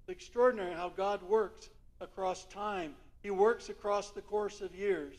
It's 0.01 0.11
extraordinary 0.11 0.75
how 0.75 0.91
God 0.91 1.23
works 1.23 1.71
across 2.01 2.45
time 2.47 2.95
he 3.25 3.31
works 3.31 3.71
across 3.71 4.11
the 4.11 4.21
course 4.21 4.61
of 4.61 4.75
years. 4.75 5.15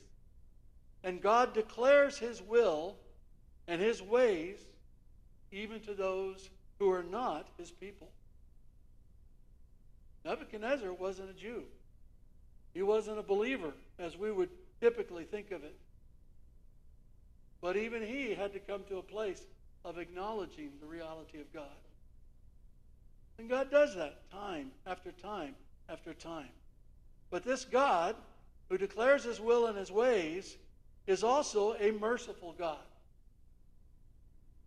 And 1.04 1.20
God 1.20 1.56
declares 1.56 2.20
his 2.20 2.40
will 2.40 2.98
and 3.68 3.82
his 3.82 4.02
ways 4.02 4.58
even 5.52 5.80
to 5.82 5.94
those 5.94 6.50
who 6.80 6.92
are 6.92 7.04
not 7.04 7.48
his 7.58 7.72
people. 7.72 8.10
Nebuchadnezzar 10.24 10.92
wasn't 10.92 11.30
a 11.30 11.34
Jew. 11.34 11.64
He 12.74 12.82
wasn't 12.82 13.20
a 13.20 13.24
believer 13.24 13.74
as 14.00 14.18
we 14.18 14.32
would 14.32 14.50
typically 14.82 15.24
think 15.24 15.52
of 15.52 15.64
it. 15.64 15.76
But 17.62 17.78
even 17.78 18.06
he 18.06 18.34
had 18.34 18.54
to 18.54 18.60
come 18.60 18.84
to 18.90 18.98
a 18.98 19.04
place 19.04 19.42
of 19.86 19.98
acknowledging 19.98 20.72
the 20.82 20.88
reality 20.88 21.40
of 21.40 21.52
God. 21.54 21.64
And 23.38 23.50
God 23.50 23.72
does 23.72 23.96
that 23.96 24.30
time 24.32 24.72
after 24.86 25.12
time 25.12 25.56
after 25.90 26.14
time. 26.14 26.50
But 27.30 27.44
this 27.44 27.66
God, 27.66 28.16
who 28.70 28.78
declares 28.78 29.24
his 29.24 29.40
will 29.40 29.68
and 29.68 29.78
his 29.78 29.92
ways, 29.92 30.58
is 31.08 31.24
also 31.24 31.76
a 31.80 31.92
merciful 31.92 32.56
God. 32.58 32.78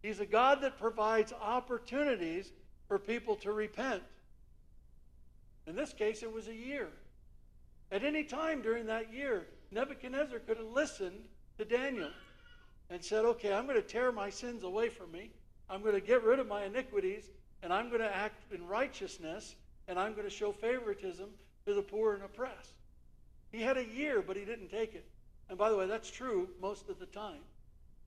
He's 0.03 0.21
a 0.21 0.27
God 0.27 0.61
that 0.63 0.79
provides 0.79 1.33
opportunities 1.33 2.53
for 2.87 2.99
people 2.99 3.37
to 3.37 3.53
repent. 3.53 4.03
In 5.67 5.77
this 5.77 5.93
case, 5.93 6.23
it 6.23 6.33
was 6.33 6.49
a 6.49 6.55
year. 6.55 6.89
At 7.91 8.05
any 8.05 8.25
time 8.25 8.63
during 8.63 8.87
that 8.87 9.13
year, 9.13 9.47
Nebuchadnezzar 9.71 10.39
could 10.41 10.57
have 10.59 10.67
listened 10.67 11.21
to 11.59 11.65
Daniel 11.65 12.11
and 12.91 13.03
said, 13.05 13.25
Okay, 13.25 13.53
I'm 13.53 13.67
going 13.67 13.81
to 13.81 13.87
tear 13.87 14.13
my 14.13 14.31
sins 14.31 14.63
away 14.63 14.89
from 14.89 15.13
me. 15.13 15.31
I'm 15.69 15.83
going 15.83 15.95
to 15.95 16.01
get 16.01 16.23
rid 16.23 16.39
of 16.39 16.47
my 16.47 16.65
iniquities, 16.65 17.31
and 17.63 17.73
I'm 17.73 17.89
going 17.89 18.01
to 18.01 18.17
act 18.17 18.51
in 18.53 18.67
righteousness, 18.67 19.57
and 19.87 19.99
I'm 19.99 20.13
going 20.13 20.25
to 20.25 20.31
show 20.35 20.53
favoritism 20.53 21.29
to 21.67 21.75
the 21.75 21.83
poor 21.83 22.15
and 22.15 22.23
oppressed. 22.23 22.75
He 23.53 23.61
had 23.61 23.77
a 23.77 23.85
year, 23.85 24.23
but 24.27 24.37
he 24.37 24.45
didn't 24.45 24.71
take 24.71 24.95
it. 24.95 25.07
And 25.49 25.59
by 25.59 25.71
the 25.71 25.77
way, 25.77 25.87
that's 25.87 26.11
true 26.11 26.49
most 26.61 26.89
of 26.89 26.99
the 26.99 27.07
time. 27.07 27.41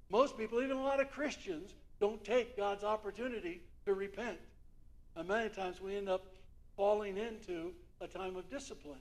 Most 0.10 0.38
people, 0.38 0.62
even 0.62 0.78
a 0.78 0.84
lot 0.84 1.00
of 1.00 1.12
Christians, 1.12 1.74
don't 2.02 2.24
take 2.26 2.58
God's 2.58 2.84
opportunity 2.84 3.62
to 3.86 3.94
repent. 3.94 4.40
And 5.16 5.28
many 5.28 5.50
times 5.50 5.80
we 5.80 5.96
end 5.96 6.10
up 6.10 6.26
falling 6.76 7.16
into 7.16 7.74
a 8.02 8.08
time 8.08 8.36
of 8.36 8.50
discipline, 8.50 9.00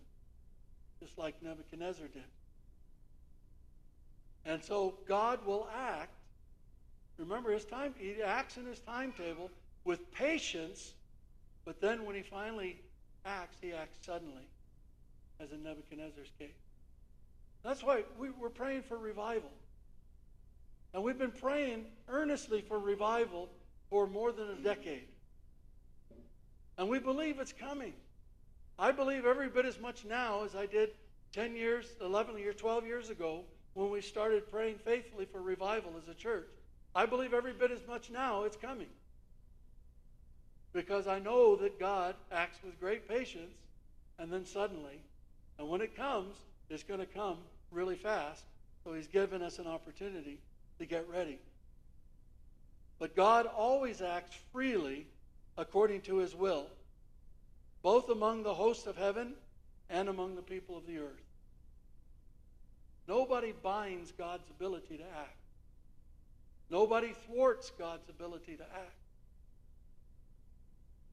just 1.03 1.17
like 1.17 1.43
Nebuchadnezzar 1.43 2.09
did. 2.09 2.23
And 4.45 4.63
so 4.63 4.95
God 5.09 5.45
will 5.47 5.69
act. 5.75 6.13
Remember 7.17 7.51
his 7.53 7.65
time 7.65 7.95
he 7.99 8.23
acts 8.23 8.59
in 8.59 8.67
his 8.67 8.81
timetable 8.81 9.51
with 9.85 10.13
patience, 10.13 10.93
but 11.65 11.81
then 11.81 12.05
when 12.05 12.15
he 12.15 12.23
finally 12.23 12.83
acts, 13.25 13.57
he 13.63 13.73
acts 13.73 13.97
suddenly, 14.05 14.47
as 15.39 15.53
in 15.53 15.63
Nebuchadnezzar's 15.63 16.33
case. 16.39 16.51
That's 17.63 17.83
why 17.83 18.05
we, 18.19 18.31
we're 18.31 18.51
praying 18.51 18.83
for 18.83 18.99
revival. 18.99 19.51
And 20.93 21.03
we've 21.03 21.19
been 21.19 21.31
praying 21.31 21.87
earnestly 22.09 22.63
for 22.63 22.79
revival 22.79 23.49
for 23.89 24.07
more 24.07 24.33
than 24.33 24.51
a 24.51 24.57
decade. 24.57 25.07
And 26.79 26.89
we 26.89 26.99
believe 26.99 27.39
it's 27.39 27.53
coming. 27.53 27.93
I 28.79 28.93
believe 28.93 29.27
every 29.27 29.49
bit 29.49 29.67
as 29.67 29.79
much 29.79 30.05
now 30.05 30.45
as 30.45 30.55
I 30.55 30.67
did 30.67 30.91
10 31.33 31.55
years, 31.55 31.87
11 32.01 32.39
years, 32.39 32.57
12 32.57 32.87
years 32.87 33.11
ago 33.11 33.45
when 33.75 33.91
we 33.91 34.01
started 34.01 34.51
praying 34.51 34.77
faithfully 34.77 35.27
for 35.27 35.41
revival 35.41 35.93
as 36.01 36.09
a 36.09 36.15
church. 36.15 36.49
I 36.95 37.07
believe 37.07 37.35
every 37.35 37.53
bit 37.53 37.71
as 37.71 37.87
much 37.87 38.11
now 38.11 38.43
it's 38.45 38.57
coming. 38.57 38.89
Because 40.73 41.07
I 41.07 41.19
know 41.19 41.57
that 41.57 41.79
God 41.79 42.15
acts 42.33 42.59
with 42.65 42.81
great 42.81 43.09
patience 43.09 43.55
and 44.19 44.33
then 44.33 44.45
suddenly, 44.45 45.01
and 45.59 45.69
when 45.69 45.81
it 45.81 45.97
comes, 45.97 46.37
it's 46.69 46.83
going 46.83 47.01
to 47.01 47.07
come 47.07 47.39
really 47.71 47.97
fast. 47.97 48.45
So 48.85 48.93
He's 48.93 49.07
given 49.07 49.43
us 49.43 49.59
an 49.59 49.67
opportunity 49.67 50.39
to 50.81 50.87
get 50.87 51.07
ready. 51.09 51.39
But 52.99 53.15
God 53.15 53.47
always 53.47 54.01
acts 54.03 54.35
freely 54.53 55.07
according 55.57 56.01
to 56.03 56.17
his 56.17 56.35
will, 56.35 56.67
both 57.83 58.09
among 58.09 58.43
the 58.43 58.55
hosts 58.55 58.87
of 58.87 58.97
heaven 58.97 59.35
and 59.91 60.09
among 60.09 60.37
the 60.37 60.43
people 60.43 60.77
of 60.77 60.87
the 60.87 60.99
earth. 60.99 61.23
Nobody 63.07 63.53
binds 63.63 64.13
God's 64.13 64.49
ability 64.51 64.97
to 64.97 65.05
act. 65.05 65.37
Nobody 66.71 67.13
thwarts 67.27 67.71
God's 67.79 68.09
ability 68.09 68.57
to 68.57 68.63
act. 68.63 68.95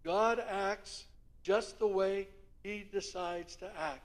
God 0.04 0.42
acts 0.50 1.06
just 1.44 1.78
the 1.80 1.88
way 1.88 2.28
he 2.64 2.86
decides 2.92 3.58
to 3.58 3.66
act. 3.78 4.04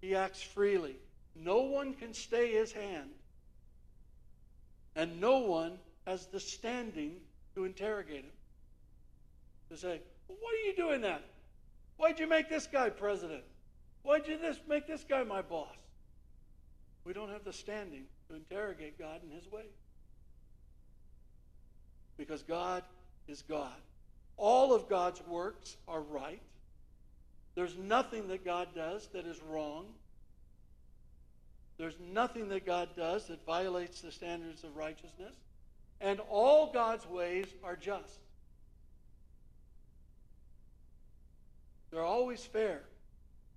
He 0.00 0.14
acts 0.14 0.42
freely. 0.42 0.96
No 1.34 1.62
one 1.62 1.92
can 1.92 2.14
stay 2.14 2.52
his 2.52 2.72
hand 2.72 3.10
and 4.96 5.20
no 5.20 5.38
one 5.38 5.78
has 6.06 6.26
the 6.26 6.40
standing 6.40 7.16
to 7.54 7.64
interrogate 7.64 8.24
him. 8.24 8.32
To 9.70 9.76
say, 9.76 10.00
why 10.26 10.34
are 10.36 10.66
you 10.66 10.76
doing 10.76 11.00
that? 11.02 11.22
Why'd 11.96 12.18
you 12.18 12.26
make 12.26 12.48
this 12.48 12.66
guy 12.66 12.90
president? 12.90 13.42
Why'd 14.02 14.26
you 14.26 14.36
this, 14.38 14.58
make 14.68 14.86
this 14.86 15.04
guy 15.08 15.22
my 15.22 15.42
boss? 15.42 15.76
We 17.04 17.12
don't 17.12 17.30
have 17.30 17.44
the 17.44 17.52
standing 17.52 18.04
to 18.28 18.36
interrogate 18.36 18.98
God 18.98 19.20
in 19.24 19.34
his 19.34 19.50
way. 19.50 19.64
Because 22.16 22.42
God 22.42 22.82
is 23.28 23.42
God. 23.42 23.72
All 24.36 24.74
of 24.74 24.88
God's 24.88 25.22
works 25.26 25.76
are 25.88 26.00
right. 26.00 26.42
There's 27.54 27.76
nothing 27.76 28.28
that 28.28 28.44
God 28.44 28.68
does 28.74 29.08
that 29.12 29.26
is 29.26 29.40
wrong. 29.42 29.86
There's 31.82 31.98
nothing 32.12 32.48
that 32.50 32.64
God 32.64 32.90
does 32.96 33.26
that 33.26 33.44
violates 33.44 34.02
the 34.02 34.12
standards 34.12 34.62
of 34.62 34.76
righteousness. 34.76 35.34
And 36.00 36.20
all 36.30 36.72
God's 36.72 37.04
ways 37.08 37.46
are 37.64 37.74
just. 37.74 38.20
They're 41.90 42.04
always 42.04 42.40
fair, 42.44 42.82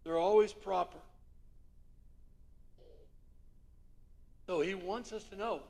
they're 0.03 0.17
always 0.17 0.53
proper. 0.53 0.97
So 4.47 4.59
he 4.59 4.73
wants 4.73 5.13
us 5.13 5.23
to 5.25 5.35
know 5.35 5.61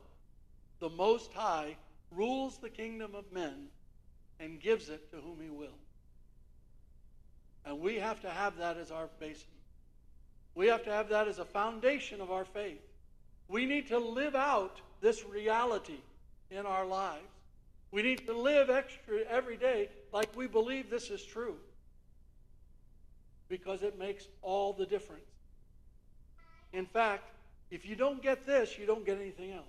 the 0.80 0.88
Most 0.88 1.34
High 1.34 1.76
rules 2.10 2.56
the 2.56 2.70
kingdom 2.70 3.14
of 3.14 3.30
men 3.30 3.66
and 4.40 4.58
gives 4.58 4.88
it 4.88 5.10
to 5.10 5.18
whom 5.18 5.40
he 5.42 5.50
will. 5.50 5.76
And 7.66 7.80
we 7.80 7.96
have 7.96 8.22
to 8.22 8.30
have 8.30 8.56
that 8.56 8.78
as 8.78 8.90
our 8.90 9.10
basis. 9.20 9.44
We 10.56 10.66
have 10.68 10.82
to 10.84 10.90
have 10.90 11.10
that 11.10 11.28
as 11.28 11.38
a 11.38 11.44
foundation 11.44 12.20
of 12.20 12.32
our 12.32 12.46
faith. 12.46 12.80
We 13.46 13.66
need 13.66 13.86
to 13.88 13.98
live 13.98 14.34
out 14.34 14.80
this 15.00 15.24
reality 15.24 16.00
in 16.50 16.64
our 16.66 16.86
lives. 16.86 17.22
We 17.92 18.02
need 18.02 18.26
to 18.26 18.36
live 18.36 18.70
extra 18.70 19.18
every 19.28 19.58
day 19.58 19.90
like 20.12 20.34
we 20.34 20.48
believe 20.48 20.90
this 20.90 21.10
is 21.10 21.22
true 21.22 21.56
because 23.48 23.82
it 23.82 23.98
makes 23.98 24.26
all 24.42 24.72
the 24.72 24.86
difference. 24.86 25.22
In 26.72 26.86
fact, 26.86 27.30
if 27.70 27.86
you 27.86 27.94
don't 27.94 28.22
get 28.22 28.46
this, 28.46 28.78
you 28.78 28.86
don't 28.86 29.04
get 29.04 29.20
anything 29.20 29.52
else. 29.52 29.64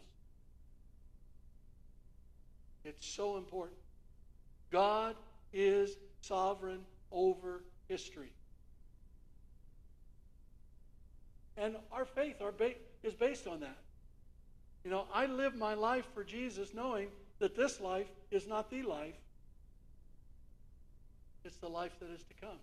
It's 2.85 3.05
so 3.05 3.37
important. 3.37 3.77
God 4.71 5.15
is 5.51 5.97
sovereign 6.21 6.79
over 7.11 7.63
history. 7.89 8.31
And 11.57 11.75
our 11.91 12.05
faith 12.05 12.41
our 12.41 12.51
ba- 12.51 12.75
is 13.03 13.13
based 13.13 13.47
on 13.47 13.59
that. 13.61 13.77
You 14.83 14.91
know, 14.91 15.05
I 15.13 15.25
live 15.25 15.55
my 15.55 15.73
life 15.73 16.05
for 16.13 16.23
Jesus 16.23 16.73
knowing 16.73 17.09
that 17.39 17.55
this 17.55 17.81
life 17.81 18.07
is 18.31 18.47
not 18.47 18.69
the 18.69 18.83
life, 18.83 19.15
it's 21.43 21.57
the 21.57 21.67
life 21.67 21.91
that 21.99 22.09
is 22.09 22.23
to 22.23 22.33
come. 22.39 22.59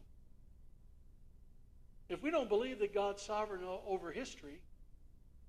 If 2.08 2.22
we 2.22 2.30
don't 2.30 2.48
believe 2.48 2.78
that 2.80 2.94
God's 2.94 3.22
sovereign 3.22 3.62
over 3.86 4.10
history, 4.10 4.60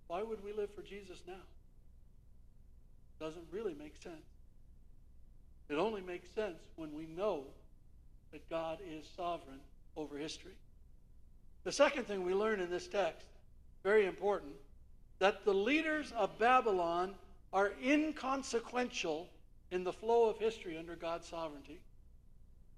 why 0.08 0.23
would 0.23 0.43
we 0.43 0.53
live 0.53 0.69
for 0.73 0.81
Jesus 0.81 1.21
now? 1.27 1.34
Doesn't 3.19 3.45
really 3.51 3.73
make 3.73 3.95
sense. 4.01 4.25
It 5.69 5.75
only 5.75 6.01
makes 6.01 6.29
sense 6.31 6.60
when 6.75 6.93
we 6.93 7.08
know 7.08 7.43
that 8.31 8.49
God 8.49 8.79
is 8.88 9.05
sovereign 9.15 9.60
over 9.97 10.17
history. 10.17 10.55
The 11.63 11.71
second 11.71 12.05
thing 12.05 12.23
we 12.23 12.34
learn 12.34 12.60
in 12.60 12.69
this 12.69 12.88
text 12.88 13.25
very 13.86 14.08
important, 14.08 14.52
that 15.19 15.45
the 15.45 15.54
leaders 15.54 16.12
of 16.17 16.39
Babylon 16.39 17.13
are 17.54 17.71
inconsequential 17.84 19.30
in 19.69 19.84
the 19.84 19.93
flow 19.93 20.28
of 20.28 20.39
history 20.39 20.76
under 20.76 20.95
God's 20.95 21.28
sovereignty. 21.28 21.80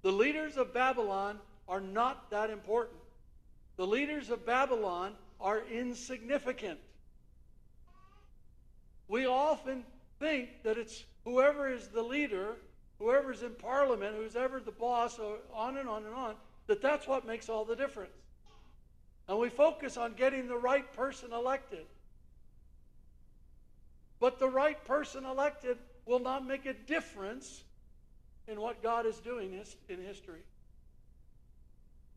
The 0.02 0.12
leaders 0.12 0.58
of 0.58 0.74
Babylon 0.74 1.40
are 1.70 1.80
not 1.80 2.30
that 2.32 2.50
important. 2.50 3.00
The 3.78 3.88
leaders 3.88 4.30
of 4.30 4.46
Babylon 4.46 5.14
are 5.40 5.64
insignificant. 5.72 6.78
We 9.08 9.26
often 9.28 9.86
think 10.20 10.50
that 10.64 10.78
it's 10.78 11.06
whoever 11.24 11.70
is 11.70 11.88
the 11.88 12.04
leader, 12.04 12.58
whoever's 13.00 13.44
in 13.44 13.52
parliament, 13.52 14.18
who's 14.18 14.36
ever 14.36 14.60
the 14.60 14.72
boss, 14.72 15.20
or 15.20 15.38
on 15.54 15.78
and 15.78 15.88
on 15.88 16.04
and 16.04 16.14
on, 16.14 16.36
that 16.68 16.82
that's 16.82 17.08
what 17.08 17.26
makes 17.26 17.48
all 17.48 17.64
the 17.64 17.78
difference. 17.78 18.12
And 19.28 19.38
we 19.40 19.50
focus 19.50 19.98
on 19.98 20.14
getting 20.14 20.48
the 20.48 20.58
right 20.58 20.92
person 20.94 21.34
elected. 21.34 21.86
But 24.20 24.40
the 24.40 24.48
right 24.48 24.82
person 24.86 25.26
elected 25.26 25.78
will 26.06 26.20
not 26.20 26.46
make 26.46 26.66
a 26.66 26.74
difference 26.74 27.64
in 28.48 28.62
what 28.62 28.82
God 28.82 29.06
is 29.06 29.18
doing 29.20 29.54
in 29.90 30.02
history. 30.02 30.42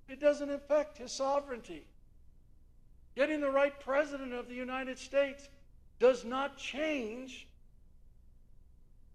It 0.08 0.20
doesn't 0.20 0.50
affect 0.50 0.98
his 0.98 1.12
sovereignty. 1.12 1.84
Getting 3.16 3.40
the 3.40 3.50
right 3.50 3.78
president 3.80 4.32
of 4.32 4.48
the 4.48 4.54
United 4.54 4.98
States 4.98 5.48
does 5.98 6.24
not 6.24 6.56
change 6.56 7.48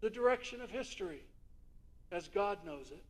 the 0.02 0.10
direction 0.10 0.62
of 0.62 0.70
history 0.70 1.22
as 2.12 2.28
God 2.28 2.60
knows 2.66 2.92
it. 2.92 3.04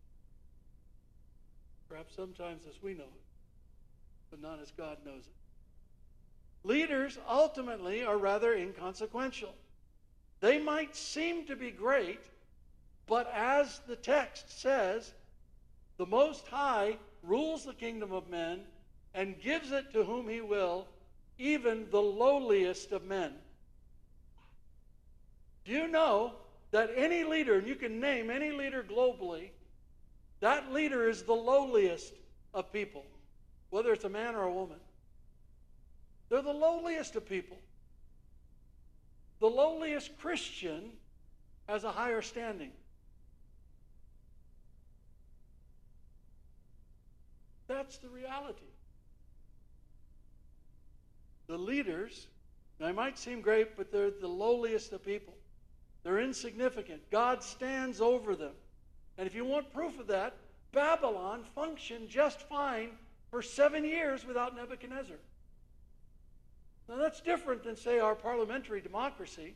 Perhaps 1.90 2.16
sometimes 2.16 2.66
as 2.68 2.82
we 2.82 2.94
know 2.94 3.04
it 3.04 3.25
but 4.30 4.42
not 4.42 4.60
as 4.62 4.72
God 4.72 4.98
knows 5.06 5.24
it. 5.28 6.68
Leaders 6.68 7.18
ultimately 7.30 8.04
are 8.04 8.18
rather 8.18 8.54
inconsequential. 8.54 9.54
They 10.40 10.60
might 10.60 10.96
seem 10.96 11.46
to 11.46 11.56
be 11.56 11.72
great, 11.72 12.20
but 13.08 13.32
as 13.34 13.82
the 13.88 13.96
text 13.96 14.60
says, 14.60 15.14
the 15.98 16.06
Most 16.06 16.48
High 16.48 16.98
rules 17.24 17.66
the 17.66 17.74
kingdom 17.74 18.12
of 18.12 18.30
men 18.30 18.62
and 19.14 19.40
gives 19.40 19.72
it 19.72 19.94
to 19.94 20.04
whom 20.04 20.28
he 20.28 20.42
will, 20.42 20.88
even 21.38 21.88
the 21.90 22.02
lowliest 22.02 22.92
of 22.92 23.06
men. 23.06 23.34
Do 25.66 25.72
you 25.72 25.88
know 25.88 26.34
that 26.72 26.92
any 26.96 27.24
leader, 27.24 27.58
and 27.58 27.68
you 27.68 27.76
can 27.76 28.00
name 28.00 28.30
any 28.30 28.52
leader 28.52 28.84
globally, 28.84 29.50
that 30.42 30.72
leader 30.74 31.08
is 31.10 31.24
the 31.24 31.34
lowliest 31.34 32.14
of 32.54 32.72
people? 32.74 33.06
whether 33.70 33.92
it's 33.94 34.04
a 34.04 34.10
man 34.10 34.36
or 34.36 34.44
a 34.44 34.52
woman. 34.52 34.80
They're 36.30 36.42
the 36.42 36.54
lowliest 36.54 37.16
of 37.16 37.28
people. 37.28 37.58
The 39.40 39.48
lowliest 39.48 40.18
Christian 40.18 40.92
has 41.68 41.84
a 41.84 41.92
higher 41.92 42.22
standing. 42.22 42.72
That's 47.68 47.98
the 47.98 48.10
reality. 48.10 48.62
The 51.48 51.58
leaders, 51.58 52.28
they 52.80 52.92
might 52.92 53.18
seem 53.18 53.42
great, 53.42 53.76
but 53.76 53.92
they're 53.92 54.12
the 54.12 54.28
lowliest 54.28 54.94
of 54.94 55.04
people. 55.04 55.34
They're 56.04 56.20
insignificant. 56.20 57.02
God 57.12 57.44
stands 57.44 58.02
over 58.02 58.36
them. 58.36 58.54
And 59.18 59.28
if 59.28 59.34
you 59.34 59.46
want 59.46 59.74
proof 59.74 60.00
of 60.00 60.08
that, 60.08 60.36
Babylon 60.72 61.44
functioned 61.56 62.10
just 62.10 62.42
fine 62.42 62.92
for 63.36 63.42
seven 63.42 63.84
years 63.84 64.26
without 64.26 64.56
Nebuchadnezzar. 64.56 65.18
Now, 66.88 66.96
that's 66.96 67.20
different 67.20 67.66
than, 67.66 67.76
say, 67.76 68.00
our 68.00 68.16
parliamentary 68.16 68.80
democracy, 68.80 69.56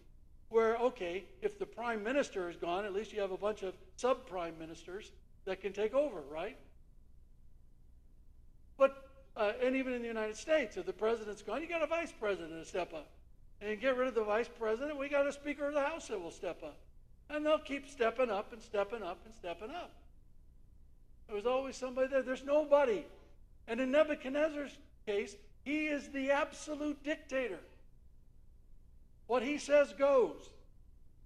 where, 0.50 0.76
okay, 0.80 1.24
if 1.42 1.58
the 1.58 1.66
prime 1.66 2.04
minister 2.04 2.50
is 2.50 2.58
gone, 2.58 2.84
at 2.84 2.92
least 2.92 3.14
you 3.14 3.22
have 3.22 3.32
a 3.32 3.38
bunch 3.38 3.64
of 3.64 3.74
sub 3.96 4.28
prime 4.28 4.56
ministers 4.60 5.14
that 5.46 5.62
can 5.62 5.72
take 5.72 5.94
over, 5.94 6.20
right? 6.30 6.58
But, 8.78 9.12
uh, 9.38 9.54
and 9.64 9.78
even 9.78 9.94
in 9.94 10.02
the 10.02 10.10
United 10.10 10.36
States, 10.36 10.76
if 10.76 10.86
the 10.86 10.92
president's 10.92 11.42
gone, 11.42 11.62
you 11.62 11.70
got 11.70 11.82
a 11.82 11.88
vice 11.88 12.12
president 12.12 12.62
to 12.62 12.66
step 12.68 12.94
up. 12.94 13.08
And 13.62 13.80
get 13.80 13.96
rid 13.96 14.10
of 14.10 14.16
the 14.16 14.26
vice 14.26 14.50
president, 14.50 15.00
we 15.00 15.08
got 15.08 15.26
a 15.26 15.32
speaker 15.32 15.70
of 15.70 15.74
the 15.74 15.80
House 15.80 16.10
that 16.10 16.22
will 16.22 16.32
step 16.32 16.62
up. 16.64 16.80
And 17.30 17.46
they'll 17.46 17.58
keep 17.58 17.88
stepping 17.88 18.30
up 18.30 18.52
and 18.52 18.62
stepping 18.62 19.04
up 19.04 19.20
and 19.26 19.34
stepping 19.34 19.70
up. 19.70 19.94
There 21.28 21.36
was 21.38 21.46
always 21.46 21.78
somebody 21.78 22.10
there. 22.10 22.24
There's 22.24 22.44
nobody. 22.44 23.06
And 23.70 23.80
in 23.80 23.92
Nebuchadnezzar's 23.92 24.76
case, 25.06 25.36
he 25.64 25.86
is 25.86 26.10
the 26.10 26.32
absolute 26.32 27.04
dictator. 27.04 27.60
What 29.28 29.44
he 29.44 29.60
says 29.60 29.94
goes. 29.94 30.50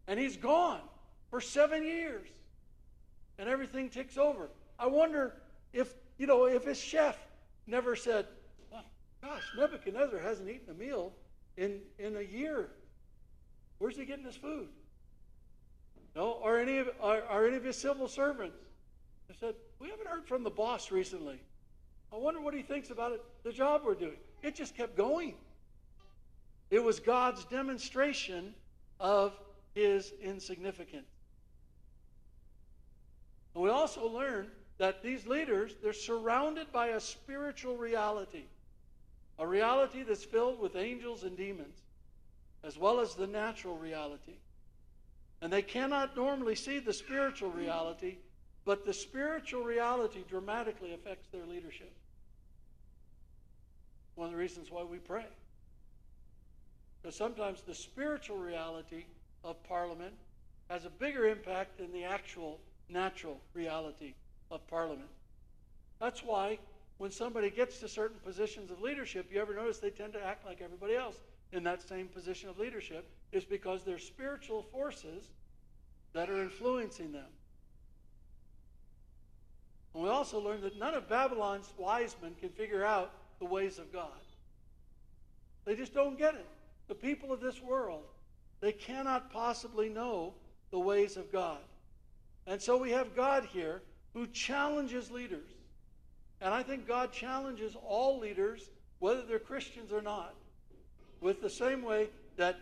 And 0.07 0.19
he's 0.19 0.35
gone 0.35 0.81
for 1.29 1.39
seven 1.39 1.83
years. 1.83 2.27
And 3.39 3.47
everything 3.47 3.89
ticks 3.89 4.17
over. 4.17 4.49
I 4.77 4.87
wonder 4.87 5.35
if, 5.71 5.93
you 6.17 6.27
know, 6.27 6.45
if 6.45 6.65
his 6.65 6.77
chef 6.77 7.17
never 7.65 7.95
said, 7.95 8.25
oh, 8.73 8.81
gosh, 9.21 9.43
Nebuchadnezzar 9.57 10.19
hasn't 10.19 10.49
eaten 10.49 10.69
a 10.69 10.73
meal 10.73 11.13
in, 11.55 11.79
in 11.97 12.17
a 12.17 12.21
year. 12.21 12.71
Where's 13.77 13.95
he 13.95 14.03
getting 14.03 14.25
his 14.25 14.35
food? 14.35 14.67
No, 16.13 16.33
or 16.43 16.59
any 16.59 16.79
of, 16.79 16.89
are, 17.01 17.23
are 17.23 17.47
any 17.47 17.55
of 17.55 17.63
his 17.63 17.77
civil 17.77 18.09
servants? 18.09 18.57
I 19.29 19.33
said, 19.39 19.55
we 19.79 19.89
haven't 19.89 20.07
heard 20.07 20.27
from 20.27 20.43
the 20.43 20.49
boss 20.49 20.91
recently. 20.91 21.39
I 22.13 22.17
wonder 22.17 22.39
what 22.39 22.53
he 22.53 22.61
thinks 22.61 22.91
about 22.91 23.11
it, 23.11 23.23
the 23.43 23.51
job 23.51 23.81
we're 23.83 23.95
doing. 23.95 24.17
It 24.43 24.53
just 24.53 24.77
kept 24.77 24.95
going. 24.95 25.33
It 26.69 26.83
was 26.83 26.99
God's 26.99 27.43
demonstration 27.45 28.53
of 28.99 29.33
his 29.73 30.13
insignificance. 30.21 31.07
And 33.55 33.63
we 33.63 33.69
also 33.69 34.07
learned 34.07 34.49
that 34.77 35.01
these 35.01 35.25
leaders, 35.25 35.75
they're 35.81 35.93
surrounded 35.93 36.71
by 36.71 36.87
a 36.89 36.99
spiritual 36.99 37.77
reality, 37.77 38.43
a 39.39 39.47
reality 39.47 40.03
that's 40.03 40.23
filled 40.23 40.59
with 40.59 40.75
angels 40.75 41.23
and 41.23 41.35
demons, 41.35 41.79
as 42.63 42.77
well 42.77 42.99
as 42.99 43.15
the 43.15 43.27
natural 43.27 43.77
reality. 43.77 44.35
And 45.41 45.51
they 45.51 45.61
cannot 45.61 46.15
normally 46.15 46.55
see 46.55 46.79
the 46.79 46.93
spiritual 46.93 47.49
reality, 47.49 48.17
but 48.65 48.85
the 48.85 48.93
spiritual 48.93 49.63
reality 49.63 50.23
dramatically 50.29 50.93
affects 50.93 51.27
their 51.27 51.45
leadership. 51.45 51.91
One 54.15 54.27
of 54.27 54.31
the 54.31 54.37
reasons 54.37 54.69
why 54.71 54.83
we 54.83 54.97
pray. 54.97 55.25
Because 57.01 57.15
sometimes 57.15 57.61
the 57.61 57.75
spiritual 57.75 58.37
reality 58.37 59.05
of 59.43 59.61
Parliament 59.63 60.13
has 60.69 60.85
a 60.85 60.89
bigger 60.89 61.27
impact 61.27 61.77
than 61.77 61.91
the 61.91 62.03
actual 62.03 62.59
natural 62.89 63.39
reality 63.53 64.13
of 64.51 64.65
Parliament. 64.67 65.09
That's 65.99 66.23
why 66.23 66.59
when 66.97 67.11
somebody 67.11 67.49
gets 67.49 67.79
to 67.79 67.89
certain 67.89 68.19
positions 68.23 68.71
of 68.71 68.81
leadership, 68.81 69.27
you 69.31 69.41
ever 69.41 69.53
notice 69.53 69.79
they 69.79 69.89
tend 69.89 70.13
to 70.13 70.25
act 70.25 70.45
like 70.45 70.61
everybody 70.61 70.95
else 70.95 71.17
in 71.51 71.63
that 71.63 71.81
same 71.87 72.07
position 72.07 72.49
of 72.49 72.57
leadership, 72.57 73.07
is 73.31 73.45
because 73.45 73.83
there's 73.83 74.03
spiritual 74.03 74.63
forces 74.71 75.29
that 76.13 76.29
are 76.29 76.41
influencing 76.41 77.11
them. 77.11 77.29
And 79.93 80.03
we 80.03 80.09
also 80.09 80.39
learned 80.39 80.63
that 80.63 80.79
none 80.79 80.95
of 80.95 81.07
Babylon's 81.07 81.71
wise 81.77 82.15
men 82.21 82.33
can 82.39 82.49
figure 82.49 82.83
out 82.83 83.11
the 83.39 83.45
ways 83.45 83.79
of 83.79 83.91
God. 83.91 84.09
They 85.65 85.75
just 85.75 85.93
don't 85.93 86.17
get 86.17 86.35
it. 86.35 86.47
The 86.87 86.95
people 86.95 87.31
of 87.31 87.39
this 87.39 87.61
world, 87.61 88.03
they 88.59 88.71
cannot 88.71 89.31
possibly 89.31 89.89
know 89.89 90.33
the 90.71 90.79
ways 90.79 91.17
of 91.17 91.31
God. 91.31 91.59
And 92.45 92.61
so 92.61 92.77
we 92.77 92.91
have 92.91 93.15
God 93.15 93.45
here 93.45 93.81
who 94.13 94.27
challenges 94.27 95.09
leaders. 95.09 95.49
And 96.41 96.53
I 96.53 96.61
think 96.61 96.87
God 96.87 97.11
challenges 97.11 97.75
all 97.85 98.19
leaders, 98.19 98.69
whether 98.99 99.21
they're 99.21 99.39
Christians 99.39 99.93
or 99.93 100.01
not, 100.01 100.35
with 101.21 101.41
the 101.41 101.49
same 101.49 101.83
way 101.83 102.09
that 102.35 102.59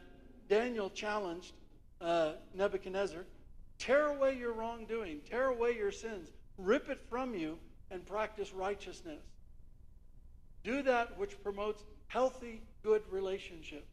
Daniel 0.48 0.90
challenged 0.90 1.54
uh, 2.00 2.34
Nebuchadnezzar 2.54 3.24
tear 3.82 4.08
away 4.08 4.38
your 4.38 4.54
wrongdoing, 4.54 5.22
tear 5.28 5.48
away 5.48 5.76
your 5.76 5.92
sins, 5.92 6.30
rip 6.60 6.88
it 6.90 7.02
from 7.10 7.34
you, 7.34 7.58
and 7.90 8.06
practice 8.06 8.54
righteousness. 8.54 9.24
Do 10.64 10.82
that 10.84 11.18
which 11.18 11.42
promotes 11.44 11.84
healthy, 12.08 12.62
good 12.84 13.02
relationships. 13.10 13.92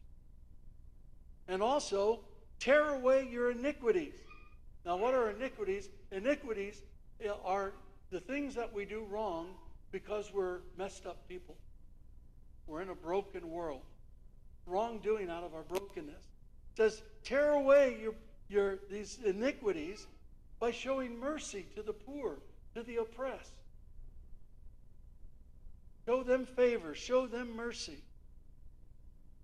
And 1.47 1.63
also, 1.63 2.19
tear 2.59 2.89
away 2.89 3.27
your 3.31 3.51
iniquities. 3.51 4.13
Now, 4.85 4.97
what 4.97 5.13
are 5.13 5.31
iniquities? 5.31 5.89
Iniquities 6.11 6.81
eh, 7.23 7.29
are 7.43 7.73
the 8.11 8.19
things 8.19 8.55
that 8.55 8.73
we 8.73 8.85
do 8.85 9.05
wrong 9.09 9.47
because 9.91 10.31
we're 10.33 10.59
messed 10.77 11.05
up 11.05 11.27
people. 11.27 11.55
We're 12.67 12.81
in 12.81 12.89
a 12.89 12.95
broken 12.95 13.49
world. 13.49 13.81
Wrongdoing 14.65 15.29
out 15.29 15.43
of 15.43 15.55
our 15.55 15.63
brokenness. 15.63 16.23
It 16.73 16.77
says, 16.77 17.01
tear 17.23 17.51
away 17.51 17.97
your, 18.01 18.13
your, 18.47 18.79
these 18.91 19.19
iniquities 19.25 20.05
by 20.59 20.71
showing 20.71 21.19
mercy 21.19 21.65
to 21.75 21.81
the 21.81 21.93
poor, 21.93 22.37
to 22.75 22.83
the 22.83 22.97
oppressed. 22.97 23.53
Show 26.09 26.23
them 26.23 26.47
favor, 26.47 26.95
show 26.95 27.27
them 27.27 27.55
mercy. 27.55 27.99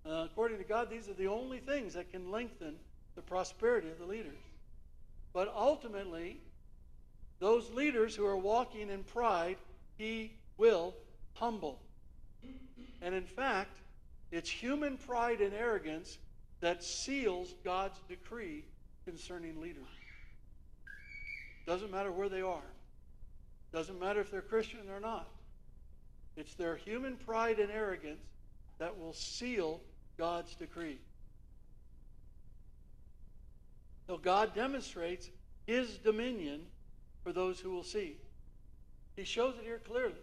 Uh, 0.04 0.24
according 0.24 0.58
to 0.58 0.64
God, 0.64 0.90
these 0.90 1.08
are 1.08 1.14
the 1.14 1.28
only 1.28 1.60
things 1.60 1.94
that 1.94 2.10
can 2.10 2.32
lengthen 2.32 2.74
the 3.14 3.22
prosperity 3.22 3.88
of 3.88 4.00
the 4.00 4.04
leaders. 4.04 4.34
But 5.32 5.46
ultimately, 5.56 6.40
those 7.38 7.70
leaders 7.70 8.16
who 8.16 8.26
are 8.26 8.36
walking 8.36 8.90
in 8.90 9.04
pride, 9.04 9.58
he 9.96 10.32
will 10.56 10.92
humble. 11.34 11.78
And 13.00 13.14
in 13.14 13.26
fact, 13.26 13.78
it's 14.32 14.50
human 14.50 14.96
pride 14.96 15.40
and 15.40 15.54
arrogance 15.54 16.18
that 16.58 16.82
seals 16.82 17.54
God's 17.62 18.00
decree 18.08 18.64
concerning 19.04 19.60
leaders. 19.60 19.84
Doesn't 21.64 21.92
matter 21.92 22.10
where 22.10 22.28
they 22.28 22.42
are. 22.42 22.66
Doesn't 23.72 24.00
matter 24.00 24.20
if 24.20 24.32
they're 24.32 24.42
Christian 24.42 24.90
or 24.90 24.98
not. 24.98 25.28
It's 26.36 26.54
their 26.54 26.76
human 26.76 27.16
pride 27.16 27.58
and 27.58 27.70
arrogance 27.70 28.20
that 28.78 28.98
will 28.98 29.14
seal 29.14 29.80
God's 30.18 30.54
decree. 30.54 30.98
So 34.06 34.18
God 34.18 34.54
demonstrates 34.54 35.30
his 35.66 35.98
dominion 35.98 36.60
for 37.24 37.32
those 37.32 37.58
who 37.58 37.70
will 37.70 37.82
see. 37.82 38.16
He 39.16 39.24
shows 39.24 39.54
it 39.58 39.64
here 39.64 39.80
clearly. 39.84 40.14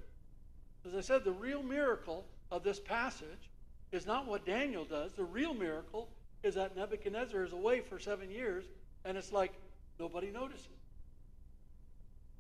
As 0.86 0.96
I 0.96 1.02
said, 1.02 1.24
the 1.24 1.32
real 1.32 1.64
miracle 1.64 2.26
of 2.52 2.64
this 2.64 2.80
passage 2.80 3.50
is 3.92 4.06
not 4.06 4.28
what 4.28 4.46
Daniel 4.46 4.86
does. 4.86 5.14
The 5.14 5.24
real 5.24 5.54
miracle 5.54 6.10
is 6.44 6.56
that 6.56 6.76
Nebuchadnezzar 6.76 7.44
is 7.44 7.54
away 7.54 7.82
for 7.82 8.00
seven 8.00 8.30
years, 8.30 8.66
and 9.06 9.18
it's 9.18 9.32
like 9.32 9.54
nobody 10.00 10.30
notices. 10.30 10.68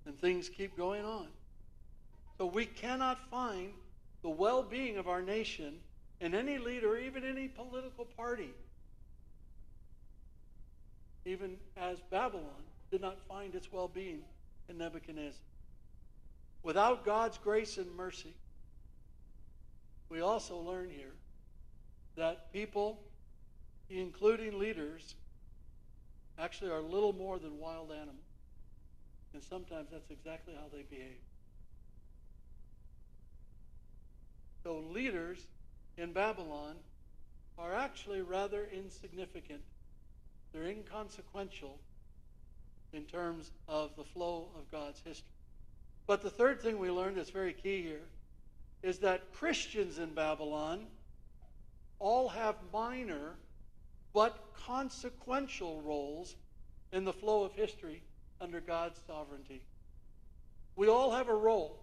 And 0.05 0.19
things 0.19 0.49
keep 0.49 0.78
going 0.78 1.05
on. 1.05 1.28
So 2.38 2.45
we 2.45 2.65
cannot 2.65 3.19
find 3.29 3.71
the 4.21 4.29
well 4.29 4.63
being 4.63 4.97
of 4.97 5.07
our 5.07 5.21
nation 5.21 5.75
in 6.19 6.34
any 6.34 6.57
leader, 6.57 6.97
even 6.97 7.23
any 7.23 7.47
political 7.47 8.05
party. 8.05 8.53
Even 11.25 11.57
as 11.77 11.99
Babylon 12.09 12.63
did 12.91 13.01
not 13.01 13.17
find 13.27 13.55
its 13.55 13.71
well 13.71 13.88
being 13.88 14.21
in 14.69 14.77
Nebuchadnezzar. 14.77 15.39
Without 16.63 17.05
God's 17.05 17.38
grace 17.38 17.77
and 17.77 17.93
mercy, 17.95 18.34
we 20.09 20.21
also 20.21 20.57
learn 20.57 20.89
here 20.89 21.13
that 22.15 22.53
people, 22.53 23.01
including 23.89 24.59
leaders, 24.59 25.15
actually 26.39 26.71
are 26.71 26.81
little 26.81 27.13
more 27.13 27.39
than 27.39 27.59
wild 27.59 27.91
animals. 27.91 28.17
And 29.34 29.43
sometimes 29.43 29.89
that's 29.91 30.11
exactly 30.11 30.53
how 30.53 30.67
they 30.71 30.84
behave. 30.84 31.19
So 34.64 34.84
leaders 34.91 35.45
in 35.97 36.14
Babylon 36.14 36.76
are 37.57 37.74
actually 37.74 38.22
rather 38.22 38.68
insignificant. 38.74 39.61
They're 40.53 40.68
inconsequential 40.68 41.78
in 42.93 43.03
terms 43.03 43.51
of 43.68 43.95
the 43.95 44.03
flow 44.03 44.47
of 44.55 44.72
God's 44.72 45.01
history. 45.05 45.28
But 46.07 46.22
the 46.22 46.30
third 46.30 46.61
thing 46.61 46.80
we 46.80 46.91
learned 46.91 47.18
that's 47.18 47.30
very 47.30 47.53
key 47.53 47.82
here 47.82 48.01
is 48.82 48.99
that 48.99 49.34
Christians 49.34 49.99
in 49.99 50.14
Babylon 50.14 50.86
all 51.99 52.30
have 52.30 52.55
minor 52.72 53.36
but 54.14 54.38
consequential 54.66 55.82
roles 55.82 56.36
in 56.91 57.03
the 57.03 57.14
flow 57.14 57.43
of 57.43 57.53
history 57.53 58.03
under 58.39 58.61
God's 58.61 58.99
sovereignty. 59.07 59.61
We 60.76 60.88
all 60.88 61.11
have 61.11 61.30
a 61.30 61.36
role, 61.36 61.82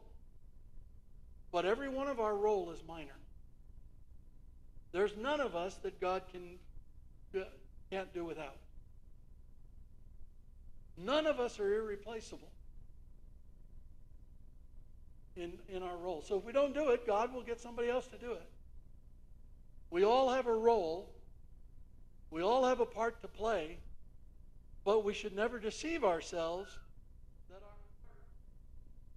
but 1.53 1.65
every 1.65 1.89
one 1.89 2.09
of 2.09 2.21
our 2.21 2.35
role 2.35 2.71
is 2.71 2.83
minor. 2.87 3.17
There's 4.93 5.17
none 5.17 5.41
of 5.41 5.55
us 5.55 5.77
that 5.77 6.01
God 6.01 6.23
can 6.33 6.59
can't 7.91 8.13
do 8.15 8.25
without. 8.25 8.57
None 10.97 11.27
of 11.27 11.41
us 11.41 11.59
are 11.59 11.75
irreplaceable 11.75 12.51
in, 15.37 15.53
in 15.69 15.83
our 15.83 15.97
role. 15.97 16.23
So 16.23 16.39
if 16.39 16.45
we 16.45 16.53
don't 16.53 16.75
do 16.75 16.91
it, 16.91 17.07
God 17.07 17.33
will 17.33 17.43
get 17.43 17.61
somebody 17.61 17.89
else 17.89 18.07
to 18.09 18.19
do 18.19 18.33
it. 18.33 18.49
We 19.91 20.05
all 20.05 20.31
have 20.31 20.47
a 20.47 20.55
role, 20.55 21.11
we 22.31 22.43
all 22.43 22.65
have 22.65 22.81
a 22.81 22.87
part 22.87 23.21
to 23.23 23.29
play, 23.29 23.79
but 24.85 25.05
we 25.05 25.15
should 25.15 25.35
never 25.35 25.59
deceive 25.59 26.05
ourselves 26.05 26.79
that 27.49 27.57
our 27.57 27.61
part 28.07 28.19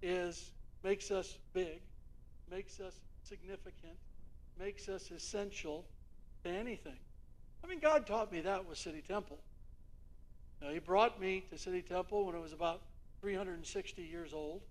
is 0.01 0.51
makes 0.83 1.11
us 1.11 1.37
big, 1.53 1.79
makes 2.53 2.79
us 2.79 2.93
significant, 3.23 3.97
makes 4.59 4.87
us 4.87 5.09
essential 5.09 5.85
to 6.43 6.49
anything. 6.51 6.97
I 7.63 7.67
mean, 7.67 7.79
God 7.79 8.05
taught 8.05 8.31
me 8.31 8.41
that 8.41 8.67
with 8.67 8.77
City 8.77 9.01
Temple. 9.07 9.39
Now, 10.61 10.69
he 10.69 10.79
brought 10.79 11.19
me 11.19 11.45
to 11.49 11.57
City 11.57 11.81
Temple 11.81 12.25
when 12.25 12.35
it 12.35 12.41
was 12.41 12.53
about 12.53 12.81
360 13.21 14.03
years 14.03 14.33
old. 14.33 14.61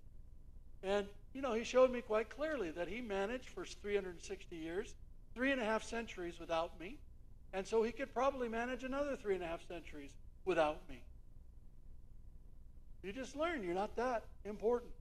And, 0.81 1.07
you 1.33 1.41
know, 1.41 1.53
he 1.53 1.63
showed 1.63 1.91
me 1.91 2.01
quite 2.01 2.29
clearly 2.29 2.71
that 2.71 2.87
he 2.87 3.01
managed 3.01 3.49
for 3.49 3.65
360 3.65 4.55
years, 4.55 4.95
three 5.33 5.51
and 5.51 5.61
a 5.61 5.65
half 5.65 5.83
centuries 5.83 6.39
without 6.39 6.79
me. 6.79 6.97
And 7.51 7.67
so 7.67 7.83
he 7.83 7.91
could 7.91 8.13
probably 8.13 8.47
manage 8.47 8.83
another 8.83 9.17
three 9.17 9.35
and 9.35 9.43
a 9.43 9.47
half 9.47 9.67
centuries 9.67 10.11
without 10.45 10.77
me. 10.89 11.03
You 13.03 13.11
just 13.11 13.35
learn 13.35 13.61
you're 13.61 13.73
not 13.73 13.95
that 13.97 14.23
important. 14.45 14.92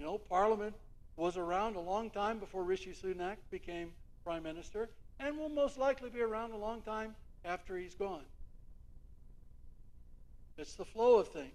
You 0.00 0.06
know, 0.06 0.16
Parliament 0.16 0.74
was 1.16 1.36
around 1.36 1.76
a 1.76 1.80
long 1.80 2.08
time 2.08 2.38
before 2.38 2.64
Rishi 2.64 2.92
Sunak 2.92 3.36
became 3.50 3.92
Prime 4.24 4.42
Minister, 4.42 4.88
and 5.18 5.36
will 5.36 5.50
most 5.50 5.76
likely 5.76 6.08
be 6.08 6.22
around 6.22 6.52
a 6.52 6.56
long 6.56 6.80
time 6.80 7.14
after 7.44 7.76
he's 7.76 7.94
gone. 7.94 8.24
It's 10.56 10.74
the 10.74 10.86
flow 10.86 11.18
of 11.18 11.28
things. 11.28 11.52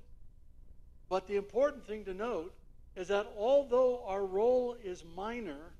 But 1.09 1.25
the 1.25 1.37
important 1.37 1.87
thing 1.87 2.05
to 2.05 2.13
note 2.13 2.53
is 2.95 3.07
that 3.07 3.25
although 3.35 4.03
our 4.05 4.23
role 4.23 4.77
is 4.83 5.03
minor, 5.15 5.73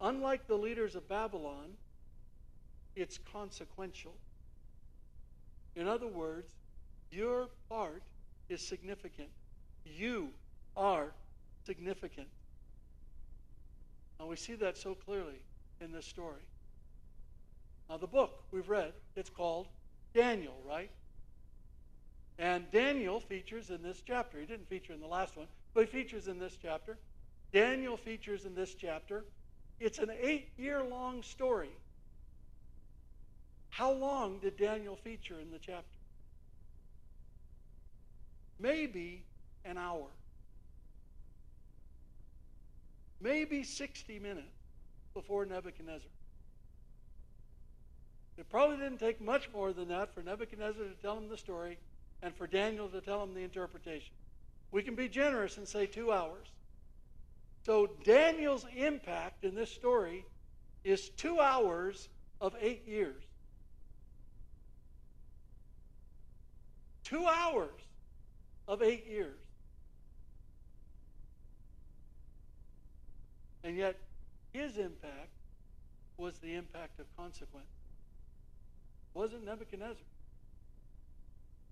unlike 0.00 0.46
the 0.46 0.56
leaders 0.56 0.96
of 0.96 1.06
Babylon, 1.06 1.74
it's 2.96 3.18
consequential. 3.30 4.14
In 5.76 5.86
other 5.86 6.08
words, 6.08 6.54
your 7.10 7.50
part 7.68 8.02
is 8.48 8.66
significant. 8.66 9.28
You 9.84 10.30
are 10.74 11.12
significant. 11.66 12.28
And 14.18 14.28
we 14.28 14.36
see 14.36 14.54
that 14.54 14.76
so 14.76 14.94
clearly 14.94 15.42
in 15.80 15.92
this 15.92 16.06
story. 16.06 16.42
Now, 17.88 17.96
the 17.96 18.06
book 18.06 18.44
we've 18.50 18.68
read, 18.68 18.92
it's 19.16 19.30
called 19.30 19.68
Daniel, 20.14 20.56
right? 20.66 20.90
And 22.38 22.70
Daniel 22.70 23.20
features 23.20 23.70
in 23.70 23.82
this 23.82 24.02
chapter. 24.06 24.38
He 24.38 24.46
didn't 24.46 24.68
feature 24.68 24.92
in 24.92 25.00
the 25.00 25.06
last 25.06 25.36
one, 25.36 25.46
but 25.74 25.84
he 25.84 25.86
features 25.86 26.28
in 26.28 26.38
this 26.38 26.56
chapter. 26.60 26.98
Daniel 27.52 27.96
features 27.96 28.44
in 28.46 28.54
this 28.54 28.74
chapter. 28.74 29.24
It's 29.78 29.98
an 29.98 30.10
eight 30.20 30.50
year 30.56 30.82
long 30.82 31.22
story. 31.22 31.70
How 33.70 33.92
long 33.92 34.38
did 34.38 34.56
Daniel 34.56 34.96
feature 34.96 35.38
in 35.40 35.50
the 35.50 35.58
chapter? 35.58 35.98
Maybe 38.58 39.24
an 39.64 39.76
hour. 39.76 40.06
Maybe 43.22 43.62
60 43.62 44.18
minutes 44.18 44.48
before 45.14 45.46
Nebuchadnezzar. 45.46 46.10
It 48.36 48.48
probably 48.48 48.78
didn't 48.78 48.98
take 48.98 49.20
much 49.20 49.48
more 49.52 49.72
than 49.72 49.88
that 49.88 50.12
for 50.12 50.22
Nebuchadnezzar 50.22 50.84
to 50.84 51.02
tell 51.02 51.16
him 51.16 51.28
the 51.28 51.36
story 51.36 51.78
and 52.22 52.34
for 52.34 52.46
Daniel 52.46 52.88
to 52.88 53.00
tell 53.00 53.22
him 53.22 53.34
the 53.34 53.42
interpretation. 53.42 54.12
We 54.72 54.82
can 54.82 54.94
be 54.94 55.08
generous 55.08 55.58
and 55.58 55.68
say 55.68 55.86
two 55.86 56.10
hours. 56.10 56.48
So 57.64 57.90
Daniel's 58.04 58.66
impact 58.74 59.44
in 59.44 59.54
this 59.54 59.70
story 59.70 60.24
is 60.82 61.10
two 61.10 61.38
hours 61.38 62.08
of 62.40 62.56
eight 62.60 62.86
years. 62.88 63.22
Two 67.04 67.26
hours 67.26 67.70
of 68.66 68.82
eight 68.82 69.06
years. 69.06 69.41
And 73.64 73.76
yet, 73.76 73.96
his 74.52 74.76
impact 74.76 75.30
was 76.16 76.38
the 76.38 76.54
impact 76.54 77.00
of 77.00 77.06
consequence. 77.16 77.66
Wasn't 79.14 79.44
Nebuchadnezzar. 79.44 80.04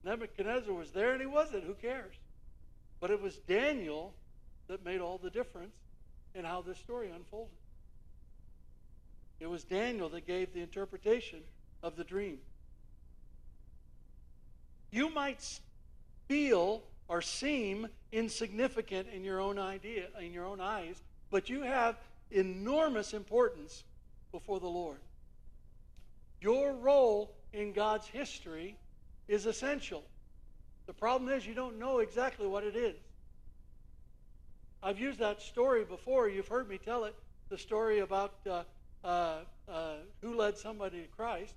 Nebuchadnezzar 0.05 0.73
was 0.73 0.91
there 0.93 1.13
and 1.13 1.21
he 1.21 1.27
wasn't. 1.27 1.65
Who 1.65 1.75
cares? 1.75 2.15
But 3.01 3.11
it 3.11 3.21
was 3.21 3.37
Daniel 3.39 4.15
that 4.69 4.85
made 4.85 5.01
all 5.01 5.19
the 5.19 5.31
difference 5.31 5.75
in 6.35 6.45
how 6.45 6.63
this 6.63 6.79
story 6.79 7.11
unfolded. 7.11 7.57
It 9.41 9.49
was 9.49 9.65
Daniel 9.65 10.09
that 10.11 10.27
gave 10.27 10.53
the 10.53 10.61
interpretation 10.61 11.41
of 11.83 11.97
the 11.97 12.05
dream. 12.05 12.39
You 14.91 15.09
might 15.11 15.61
feel 16.29 16.83
or 17.09 17.23
seem 17.23 17.89
insignificant 18.13 19.09
in 19.13 19.25
your 19.25 19.41
own 19.41 19.59
idea, 19.59 20.07
in 20.21 20.33
your 20.33 20.45
own 20.45 20.61
eyes, 20.61 21.03
but 21.31 21.49
you 21.49 21.63
have 21.63 21.97
enormous 22.31 23.13
importance 23.15 23.85
before 24.33 24.61
the 24.61 24.69
Lord. 24.69 24.99
Your 26.41 26.73
role 26.73 27.33
in 27.53 27.73
God's 27.73 28.07
history 28.07 28.77
is 29.29 29.47
essential. 29.47 30.03
The 30.87 30.93
problem 30.93 31.31
is 31.31 31.47
you 31.47 31.55
don't 31.55 31.79
know 31.79 31.99
exactly 31.99 32.47
what 32.47 32.65
it 32.65 32.77
is. 32.77 32.97
I've 34.83 34.99
used 34.99 35.19
that 35.19 35.43
story 35.43 35.85
before. 35.85 36.29
You've 36.29 36.49
heard 36.49 36.69
me 36.69 36.79
tell 36.79 37.05
it 37.05 37.15
the 37.51 37.59
story 37.59 37.99
about 37.99 38.35
uh, 38.49 38.63
uh, 39.05 39.39
uh, 39.69 39.95
who 40.23 40.35
led 40.35 40.57
somebody 40.57 41.03
to 41.03 41.09
Christ. 41.09 41.55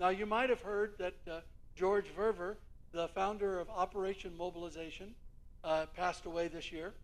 Now, 0.00 0.08
you 0.08 0.26
might 0.26 0.50
have 0.50 0.60
heard 0.60 0.94
that 0.98 1.14
uh, 1.30 1.40
George 1.76 2.06
Verwer, 2.16 2.56
the 2.92 3.08
founder 3.08 3.60
of 3.60 3.68
Operation 3.70 4.36
Mobilization, 4.36 5.14
uh, 5.62 5.86
passed 5.96 6.26
away 6.26 6.48
this 6.48 6.72
year. 6.72 6.94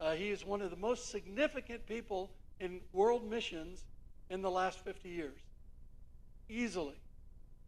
Uh, 0.00 0.12
he 0.12 0.30
is 0.30 0.44
one 0.44 0.60
of 0.60 0.70
the 0.70 0.76
most 0.76 1.10
significant 1.10 1.86
people 1.86 2.30
in 2.60 2.80
world 2.92 3.28
missions 3.28 3.84
in 4.30 4.42
the 4.42 4.50
last 4.50 4.78
50 4.84 5.08
years. 5.08 5.38
Easily. 6.48 6.96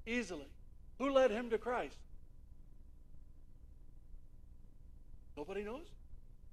Easily. 0.07 0.49
Who 0.99 1.11
led 1.11 1.31
him 1.31 1.51
to 1.51 1.59
Christ? 1.59 1.97
Nobody 5.37 5.63
knows? 5.63 5.87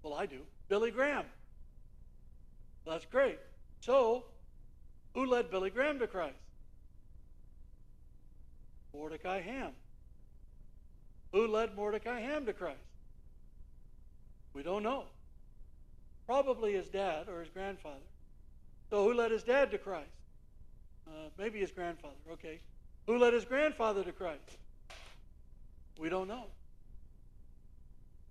Well, 0.01 0.13
I 0.13 0.25
do. 0.25 0.39
Billy 0.67 0.91
Graham. 0.91 1.25
That's 2.85 3.05
great. 3.05 3.39
So, 3.79 4.25
who 5.13 5.25
led 5.25 5.49
Billy 5.49 5.69
Graham 5.69 5.99
to 5.99 6.07
Christ? 6.07 6.35
Mordecai 8.93 9.41
Ham. 9.41 9.71
Who 11.31 11.47
led 11.47 11.75
Mordecai 11.75 12.19
Ham 12.19 12.45
to 12.45 12.53
Christ? 12.53 12.77
We 14.53 14.61
don't 14.61 14.83
know. 14.83 15.05
Probably 16.25 16.73
his 16.73 16.87
dad 16.87 17.27
or 17.27 17.41
his 17.41 17.49
grandfather. 17.49 18.05
So, 18.89 19.03
who 19.03 19.13
led 19.13 19.31
his 19.31 19.43
dad 19.43 19.71
to 19.71 19.77
Christ? 19.77 20.09
Uh, 21.07 21.29
maybe 21.37 21.59
his 21.59 21.71
grandfather. 21.71 22.15
Okay. 22.33 22.59
Who 23.07 23.17
led 23.17 23.33
his 23.33 23.45
grandfather 23.45 24.03
to 24.03 24.11
Christ? 24.11 24.57
We 25.99 26.09
don't 26.09 26.27
know. 26.27 26.45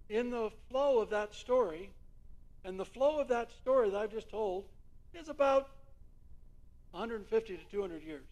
In 0.08 0.30
the 0.30 0.50
flow 0.70 1.00
of 1.00 1.10
that 1.10 1.34
story, 1.34 1.90
and 2.64 2.78
the 2.78 2.84
flow 2.84 3.18
of 3.18 3.28
that 3.28 3.50
story 3.52 3.90
that 3.90 3.96
I've 3.96 4.12
just 4.12 4.30
told 4.30 4.64
is 5.14 5.28
about 5.28 5.68
150 6.92 7.56
to 7.56 7.64
200 7.70 8.02
years. 8.02 8.26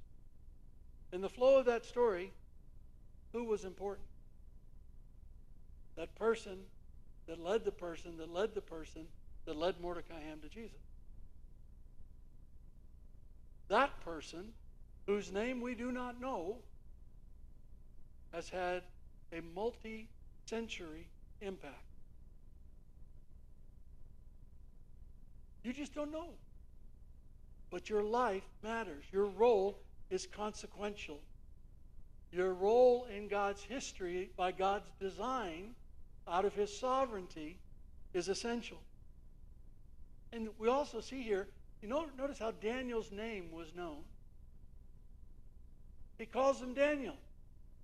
In 1.13 1.21
the 1.21 1.29
flow 1.29 1.59
of 1.59 1.67
that 1.67 1.85
story, 1.85 2.33
who 3.33 3.45
was 3.45 3.65
important? 3.65 4.07
That 5.97 6.15
person 6.15 6.59
that 7.27 7.39
led 7.39 7.65
the 7.65 7.73
person 7.73 8.17
that 8.19 8.33
led 8.33 8.55
the 8.55 8.61
person 8.61 9.07
that 9.47 9.57
led 9.57 9.81
Mordecai 9.81 10.21
Ham 10.21 10.41
to 10.43 10.49
Jesus. 10.49 10.79
That 13.69 14.01
person 14.05 14.53
whose 15.07 15.33
name 15.33 15.61
we 15.61 15.75
do 15.75 15.91
not 15.91 16.21
know, 16.21 16.57
has 18.33 18.49
had 18.49 18.83
a 19.33 19.41
multi 19.55 20.09
century 20.47 21.09
impact. 21.41 21.75
You 25.65 25.73
just 25.73 25.95
don't 25.95 26.13
know. 26.13 26.29
But 27.71 27.91
your 27.91 28.03
life 28.03 28.45
matters. 28.63 29.05
Your 29.13 29.27
role 29.27 29.79
is 30.11 30.27
consequential. 30.27 31.21
Your 32.33 32.55
role 32.55 33.07
in 33.15 33.29
God's 33.29 33.63
history, 33.63 34.31
by 34.37 34.53
God's 34.53 34.91
design, 35.01 35.75
out 36.29 36.45
of 36.45 36.55
His 36.55 36.77
sovereignty, 36.77 37.59
is 38.15 38.29
essential. 38.29 38.79
And 40.33 40.49
we 40.59 40.69
also 40.69 41.01
see 41.01 41.23
here, 41.23 41.49
you 41.83 41.89
know, 41.89 42.07
notice 42.17 42.39
how 42.39 42.53
Daniel's 42.53 43.11
name 43.11 43.51
was 43.53 43.75
known. 43.75 43.99
He 46.19 46.27
calls 46.27 46.61
him 46.61 46.75
Daniel. 46.75 47.17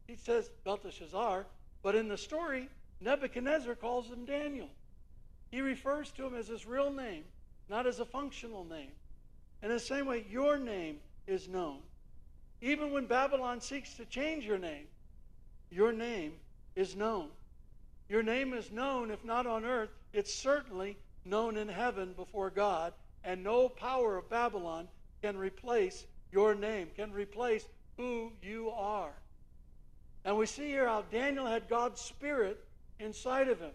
He 0.07 0.16
says 0.16 0.51
Belteshazzar, 0.64 1.47
but 1.82 1.94
in 1.94 2.09
the 2.09 2.18
story, 2.18 2.68
Nebuchadnezzar 3.01 3.74
calls 3.74 4.07
him 4.09 4.24
Daniel. 4.24 4.68
He 5.51 5.61
refers 5.61 6.11
to 6.12 6.26
him 6.26 6.34
as 6.34 6.49
his 6.49 6.66
real 6.66 6.92
name, 6.92 7.24
not 7.68 7.86
as 7.86 7.99
a 7.99 8.05
functional 8.05 8.64
name. 8.64 8.90
In 9.62 9.70
the 9.70 9.80
same 9.80 10.07
way, 10.07 10.24
your 10.30 10.59
name 10.59 10.99
is 11.26 11.49
known. 11.49 11.78
Even 12.61 12.92
when 12.92 13.07
Babylon 13.07 13.61
seeks 13.61 13.94
to 13.94 14.05
change 14.05 14.44
your 14.44 14.59
name, 14.59 14.86
your 15.70 15.92
name 15.92 16.34
is 16.74 16.94
known. 16.94 17.28
Your 18.09 18.22
name 18.22 18.55
is 18.55 18.70
known, 18.70 19.11
if 19.11 19.24
not 19.24 19.47
on 19.47 19.64
earth, 19.64 19.90
it's 20.12 20.32
certainly 20.32 20.97
known 21.27 21.57
in 21.57 21.68
heaven 21.68 22.12
before 22.14 22.51
God, 22.51 22.93
and 23.24 23.43
no 23.43 23.68
power 23.68 24.16
of 24.16 24.31
Babylon 24.31 24.89
can 25.22 25.37
replace 25.37 26.07
your 26.33 26.55
name, 26.55 26.89
can 26.97 27.12
replace 27.12 27.66
who 27.97 28.33
you 28.43 28.70
are. 28.70 29.12
And 30.24 30.37
we 30.37 30.47
see 30.47 30.68
here 30.68 30.87
how 30.87 31.03
Daniel 31.11 31.47
had 31.47 31.68
God's 31.68 32.01
Spirit 32.01 32.64
inside 32.99 33.49
of 33.49 33.61
him. 33.61 33.72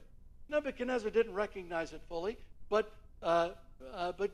Nebuchadnezzar 0.49 1.09
didn't 1.09 1.33
recognize 1.33 1.93
it 1.93 2.01
fully, 2.09 2.37
but, 2.69 2.91
uh, 3.23 3.49
uh, 3.93 4.11
but, 4.17 4.31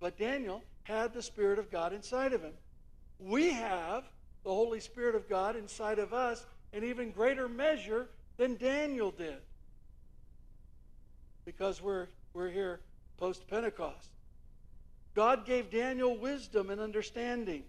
but 0.00 0.18
Daniel 0.18 0.62
had 0.84 1.12
the 1.12 1.22
Spirit 1.22 1.58
of 1.58 1.70
God 1.70 1.92
inside 1.92 2.32
of 2.32 2.42
him. 2.42 2.54
We 3.18 3.50
have 3.50 4.04
the 4.42 4.50
Holy 4.50 4.80
Spirit 4.80 5.14
of 5.14 5.28
God 5.28 5.56
inside 5.56 5.98
of 5.98 6.14
us 6.14 6.44
in 6.72 6.84
even 6.84 7.10
greater 7.10 7.48
measure 7.48 8.08
than 8.38 8.56
Daniel 8.56 9.10
did 9.10 9.36
because 11.44 11.82
we're, 11.82 12.06
we're 12.34 12.50
here 12.50 12.80
post 13.16 13.46
Pentecost. 13.48 14.08
God 15.14 15.44
gave 15.44 15.70
Daniel 15.70 16.16
wisdom 16.16 16.70
and 16.70 16.80
understanding. 16.80 17.64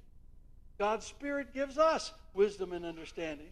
God's 0.77 1.05
Spirit 1.05 1.53
gives 1.53 1.77
us 1.77 2.13
wisdom 2.33 2.71
and 2.71 2.85
understanding. 2.85 3.49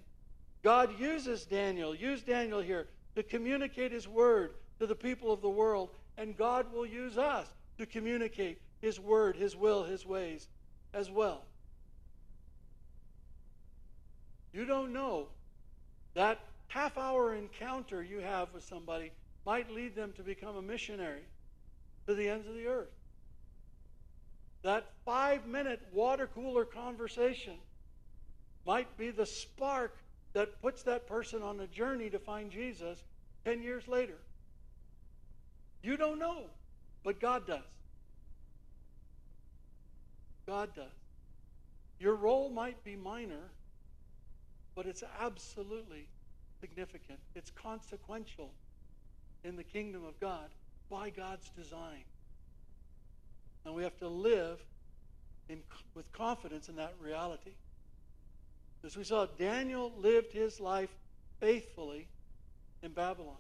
God 0.64 1.00
uses 1.00 1.46
Daniel, 1.46 1.96
use 1.96 2.22
Daniel 2.22 2.60
here 2.62 2.88
to 3.16 3.24
communicate 3.24 3.92
his 3.92 4.08
word 4.08 4.54
to 4.80 4.88
the 4.88 4.96
people 4.96 5.32
of 5.32 5.42
the 5.42 5.50
world, 5.50 5.90
and 6.18 6.38
God 6.38 6.72
will 6.72 6.86
use 6.86 7.18
us 7.18 7.48
to 7.78 7.86
communicate 7.86 8.60
his 8.82 9.00
word, 9.00 9.36
his 9.36 9.56
will, 9.56 9.84
his 9.84 10.06
ways 10.06 10.48
as 10.94 11.10
well. 11.10 11.44
You 14.54 14.66
don't 14.66 14.94
know 14.94 15.28
that 16.14 16.40
half 16.68 16.98
hour 16.98 17.36
encounter 17.36 18.02
you 18.02 18.20
have 18.20 18.54
with 18.54 18.64
somebody 18.64 19.12
might 19.50 19.72
lead 19.72 19.96
them 19.96 20.14
to 20.16 20.22
become 20.22 20.58
a 20.58 20.62
missionary 20.62 21.24
to 22.06 22.14
the 22.14 22.30
ends 22.30 22.48
of 22.48 22.54
the 22.54 22.68
earth. 22.68 22.94
That 24.62 24.86
five 25.04 25.48
minute 25.48 25.82
water 25.92 26.28
cooler 26.28 26.66
conversation 26.66 27.56
might 28.64 28.96
be 28.96 29.10
the 29.10 29.26
spark 29.26 29.98
that 30.34 30.62
puts 30.62 30.84
that 30.84 31.08
person 31.08 31.42
on 31.42 31.60
a 31.62 31.66
journey 31.66 32.12
to 32.12 32.20
find 32.20 32.52
Jesus 32.52 33.04
10 33.44 33.64
years 33.64 33.88
later. 33.88 34.20
You 35.82 35.98
don't 35.98 36.20
know, 36.20 36.44
but 37.04 37.20
God 37.20 37.48
does. 37.48 37.64
God 40.46 40.76
does. 40.76 40.86
Your 42.00 42.14
role 42.14 42.52
might 42.52 42.84
be 42.84 42.96
minor, 42.96 43.50
but 44.76 44.86
it's 44.86 45.04
absolutely 45.20 46.06
significant. 46.62 47.18
It's 47.34 47.50
consequential 47.50 48.52
in 49.44 49.56
the 49.56 49.64
kingdom 49.64 50.04
of 50.06 50.20
God 50.20 50.50
by 50.90 51.10
God's 51.10 51.50
design. 51.50 52.04
And 53.66 53.74
we 53.74 53.84
have 53.84 53.98
to 54.00 54.08
live 54.08 54.60
in, 55.48 55.60
with 55.94 56.12
confidence 56.12 56.70
in 56.70 56.76
that 56.78 56.94
reality. 57.02 57.52
As 58.84 58.96
we 58.96 59.04
saw, 59.04 59.26
Daniel 59.38 59.92
lived 59.98 60.34
his 60.34 60.60
life 60.60 60.90
faithfully 61.40 62.08
in 62.82 62.92
Babylon. 62.92 63.36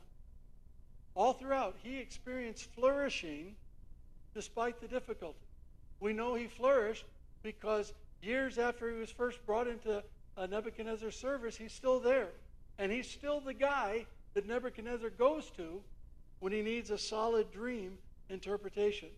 All 1.15 1.33
throughout, 1.33 1.75
he 1.81 1.97
experienced 1.97 2.65
flourishing 2.75 3.55
despite 4.33 4.79
the 4.81 4.87
difficulty. 4.87 5.39
We 5.99 6.13
know 6.13 6.35
he 6.35 6.47
flourished 6.47 7.05
because 7.43 7.93
years 8.21 8.57
after 8.57 8.89
he 8.89 8.99
was 8.99 9.09
first 9.09 9.45
brought 9.45 9.67
into 9.67 10.03
Nebuchadnezzar's 10.37 11.15
service, 11.15 11.57
he's 11.57 11.73
still 11.73 11.99
there. 11.99 12.29
And 12.77 12.91
he's 12.91 13.09
still 13.09 13.41
the 13.41 13.53
guy 13.53 14.05
that 14.33 14.47
Nebuchadnezzar 14.47 15.09
goes 15.11 15.49
to 15.57 15.81
when 16.39 16.53
he 16.53 16.61
needs 16.61 16.89
a 16.89 16.97
solid 16.97 17.51
dream 17.51 17.97
interpretation. 18.29 19.09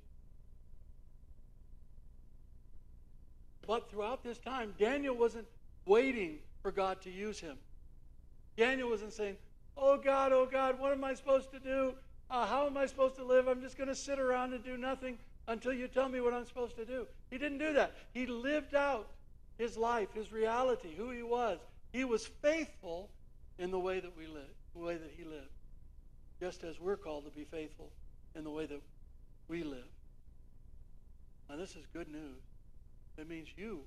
But 3.68 3.89
throughout 3.89 4.24
this 4.24 4.38
time, 4.39 4.74
Daniel 4.78 5.16
wasn't 5.16 5.47
waiting 5.86 6.39
for 6.62 6.72
God 6.72 7.01
to 7.01 7.09
use 7.09 7.39
him. 7.39 7.57
Daniel 8.57 8.89
wasn't 8.89 9.14
saying, 9.14 9.38
Oh 9.78 9.97
God, 9.97 10.32
oh 10.34 10.45
God, 10.45 10.80
what 10.80 10.91
am 10.91 11.03
I 11.03 11.14
supposed 11.14 11.51
to 11.51 11.59
do? 11.59 11.93
Uh, 12.30 12.45
how 12.45 12.66
am 12.66 12.78
I 12.78 12.86
supposed 12.86 13.16
to 13.16 13.24
live? 13.24 13.47
I'm 13.47 13.62
just 13.62 13.78
going 13.78 13.88
to 13.88 13.95
sit 13.95 14.20
around 14.20 14.53
and 14.53 14.64
do 14.64 14.78
nothing 14.78 15.18
until 15.47 15.74
you 15.74 15.88
tell 15.88 16.07
me 16.07 16.22
what 16.22 16.34
I'm 16.34 16.45
supposed 16.45 16.76
to 16.78 16.86
do. 16.86 17.07
He 17.30 17.38
didn't 17.38 17.57
do 17.57 17.74
that. 17.74 17.95
He 18.14 18.26
lived 18.26 18.76
out 18.76 19.09
his 19.57 19.78
life, 19.78 20.09
his 20.14 20.32
reality, 20.32 20.95
who 20.95 21.09
he 21.12 21.24
was. 21.24 21.59
He 21.91 22.03
was 22.03 22.26
faithful 22.26 23.09
in 23.57 23.72
the 23.72 23.80
way 23.80 23.99
that 23.99 24.16
we 24.18 24.28
live, 24.28 24.49
the 24.74 24.80
way 24.80 24.95
that 24.95 25.11
he 25.15 25.24
lived. 25.24 25.49
Just 26.39 26.63
as 26.63 26.80
we're 26.80 26.97
called 26.97 27.26
to 27.26 27.32
be 27.32 27.43
faithful 27.45 27.91
in 28.36 28.43
the 28.43 28.49
way 28.49 28.65
that 28.65 28.82
we 29.47 29.63
live. 29.63 29.89
Now 31.49 31.57
this 31.57 31.76
is 31.76 31.86
good 31.93 32.07
news. 32.07 32.41
It 33.17 33.30
means 33.30 33.49
you, 33.57 33.82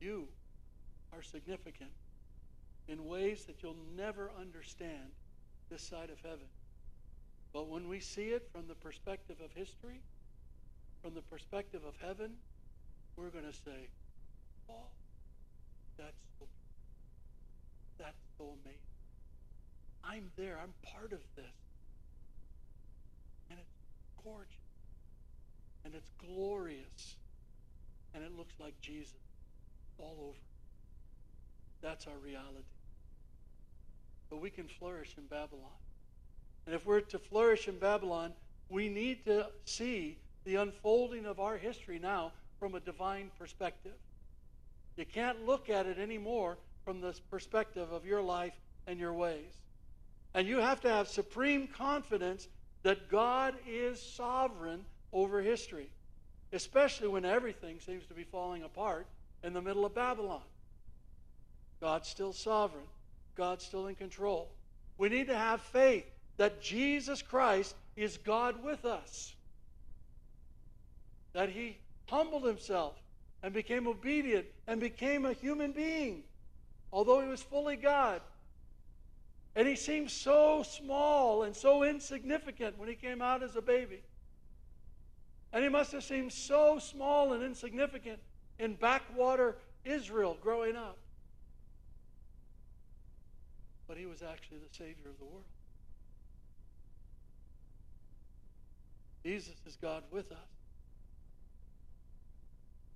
you 0.00 0.28
are 1.12 1.22
significant 1.22 1.90
in 2.88 3.06
ways 3.06 3.44
that 3.46 3.62
you'll 3.62 3.76
never 3.96 4.30
understand 4.38 5.12
this 5.70 5.82
side 5.82 6.10
of 6.10 6.20
heaven. 6.22 6.46
But 7.52 7.68
when 7.68 7.88
we 7.88 8.00
see 8.00 8.28
it 8.28 8.48
from 8.52 8.68
the 8.68 8.74
perspective 8.74 9.36
of 9.42 9.52
history, 9.52 10.02
from 11.02 11.14
the 11.14 11.22
perspective 11.22 11.82
of 11.86 11.94
heaven, 12.00 12.32
we're 13.16 13.30
going 13.30 13.44
to 13.44 13.52
say, 13.52 13.88
oh, 14.68 14.90
that's 15.96 16.12
so, 16.38 16.46
that's 17.98 18.18
so 18.36 18.56
amazing. 18.62 18.95
I'm 20.08 20.30
there. 20.36 20.58
I'm 20.62 20.72
part 20.82 21.12
of 21.12 21.20
this. 21.34 21.44
And 23.50 23.58
it's 23.58 23.74
gorgeous. 24.24 24.52
And 25.84 25.94
it's 25.94 26.10
glorious. 26.18 27.16
And 28.14 28.24
it 28.24 28.36
looks 28.36 28.54
like 28.60 28.80
Jesus 28.80 29.14
all 29.98 30.16
over. 30.20 30.38
That's 31.82 32.06
our 32.06 32.18
reality. 32.24 32.64
But 34.30 34.40
we 34.40 34.50
can 34.50 34.66
flourish 34.66 35.14
in 35.16 35.26
Babylon. 35.26 35.70
And 36.66 36.74
if 36.74 36.84
we're 36.84 37.00
to 37.00 37.18
flourish 37.18 37.68
in 37.68 37.78
Babylon, 37.78 38.32
we 38.68 38.88
need 38.88 39.24
to 39.26 39.46
see 39.64 40.18
the 40.44 40.56
unfolding 40.56 41.26
of 41.26 41.38
our 41.38 41.56
history 41.56 41.98
now 41.98 42.32
from 42.58 42.74
a 42.74 42.80
divine 42.80 43.30
perspective. 43.38 43.94
You 44.96 45.04
can't 45.04 45.46
look 45.46 45.68
at 45.68 45.86
it 45.86 45.98
anymore 45.98 46.56
from 46.84 47.00
the 47.00 47.14
perspective 47.30 47.92
of 47.92 48.06
your 48.06 48.22
life 48.22 48.54
and 48.86 48.98
your 48.98 49.12
ways. 49.12 49.52
And 50.34 50.46
you 50.46 50.58
have 50.58 50.80
to 50.82 50.88
have 50.88 51.08
supreme 51.08 51.66
confidence 51.66 52.48
that 52.82 53.08
God 53.08 53.54
is 53.66 54.00
sovereign 54.00 54.84
over 55.12 55.40
history, 55.40 55.88
especially 56.52 57.08
when 57.08 57.24
everything 57.24 57.80
seems 57.80 58.06
to 58.06 58.14
be 58.14 58.24
falling 58.24 58.62
apart 58.62 59.06
in 59.42 59.52
the 59.52 59.62
middle 59.62 59.84
of 59.84 59.94
Babylon. 59.94 60.42
God's 61.80 62.08
still 62.08 62.32
sovereign, 62.32 62.84
God's 63.34 63.64
still 63.64 63.86
in 63.86 63.94
control. 63.94 64.50
We 64.98 65.08
need 65.08 65.26
to 65.28 65.36
have 65.36 65.60
faith 65.60 66.06
that 66.36 66.60
Jesus 66.62 67.22
Christ 67.22 67.74
is 67.96 68.18
God 68.18 68.62
with 68.62 68.84
us, 68.84 69.34
that 71.32 71.48
He 71.48 71.78
humbled 72.06 72.44
Himself 72.44 72.94
and 73.42 73.52
became 73.52 73.86
obedient 73.86 74.46
and 74.66 74.80
became 74.80 75.24
a 75.24 75.32
human 75.32 75.72
being, 75.72 76.22
although 76.92 77.20
He 77.20 77.28
was 77.28 77.42
fully 77.42 77.76
God. 77.76 78.20
And 79.56 79.66
He 79.66 79.74
seemed 79.74 80.10
so 80.10 80.62
small 80.62 81.42
and 81.42 81.56
so 81.56 81.82
insignificant 81.82 82.78
when 82.78 82.88
He 82.88 82.94
came 82.94 83.20
out 83.20 83.42
as 83.42 83.56
a 83.56 83.62
baby. 83.62 84.02
And 85.52 85.64
He 85.64 85.68
must 85.68 85.90
have 85.90 86.04
seemed 86.04 86.32
so 86.32 86.78
small 86.78 87.32
and 87.32 87.42
insignificant 87.42 88.20
in 88.60 88.74
backwater 88.74 89.56
Israel 89.84 90.36
growing 90.40 90.76
up 90.76 90.98
but 93.86 93.96
he 93.96 94.06
was 94.06 94.22
actually 94.22 94.58
the 94.58 94.74
Savior 94.74 95.08
of 95.08 95.18
the 95.18 95.24
world. 95.24 95.44
Jesus 99.24 99.54
is 99.66 99.76
God 99.76 100.02
with 100.10 100.30
us. 100.32 100.38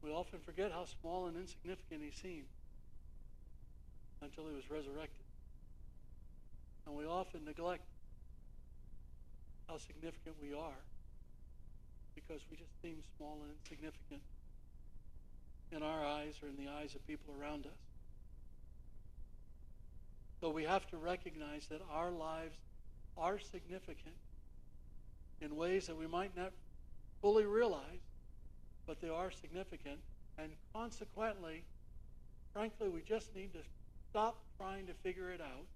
We 0.03 0.11
often 0.11 0.39
forget 0.41 0.73
how 0.73 0.85
small 1.01 1.27
and 1.27 1.37
insignificant 1.37 2.03
he 2.03 2.11
seemed 2.11 2.47
until 4.23 4.45
he 4.49 4.55
was 4.55 4.71
resurrected. 4.71 5.20
And 6.87 6.97
we 6.97 7.07
often 7.07 7.45
neglect 7.45 7.85
how 9.69 9.79
significant 9.79 10.37
we 10.43 10.53
are 10.53 10.81
because 12.15 12.43
we 12.51 12.57
just 12.57 12.73
seem 12.83 12.97
small 13.17 13.39
and 13.43 13.53
insignificant 13.63 14.21
in 15.73 15.83
our 15.83 16.05
eyes 16.05 16.35
or 16.43 16.49
in 16.49 16.57
the 16.57 16.71
eyes 16.71 16.95
of 16.95 17.07
people 17.07 17.35
around 17.41 17.67
us. 17.67 17.79
So 20.41 20.51
we 20.51 20.65
have 20.65 20.87
to 20.89 20.97
recognize 20.97 21.67
that 21.69 21.81
our 21.93 22.11
lives 22.11 22.57
are 23.17 23.39
significant 23.39 24.17
in 25.41 25.57
ways 25.57 25.87
that 25.87 25.97
we 25.97 26.07
might 26.07 26.37
not 26.37 26.53
fully 27.21 27.45
realize, 27.45 28.01
but 28.87 29.01
they 29.01 29.09
are 29.09 29.31
significant. 29.31 29.99
And 30.39 30.53
consequently, 30.73 31.65
frankly, 32.53 32.89
we 32.89 33.03
just 33.03 33.35
need 33.35 33.53
to 33.53 33.61
stop 34.11 34.39
trying 34.59 34.87
to 34.87 34.95
figure 34.95 35.31
it 35.31 35.41
out. 35.41 35.67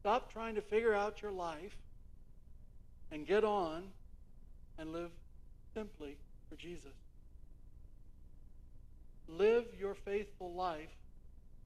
Stop 0.00 0.32
trying 0.32 0.54
to 0.54 0.62
figure 0.62 0.94
out 0.94 1.20
your 1.20 1.30
life 1.30 1.76
and 3.12 3.26
get 3.26 3.44
on 3.44 3.84
and 4.78 4.92
live 4.92 5.10
simply 5.74 6.16
for 6.48 6.56
Jesus. 6.56 6.86
Live 9.28 9.66
your 9.78 9.94
faithful 9.94 10.54
life 10.54 10.88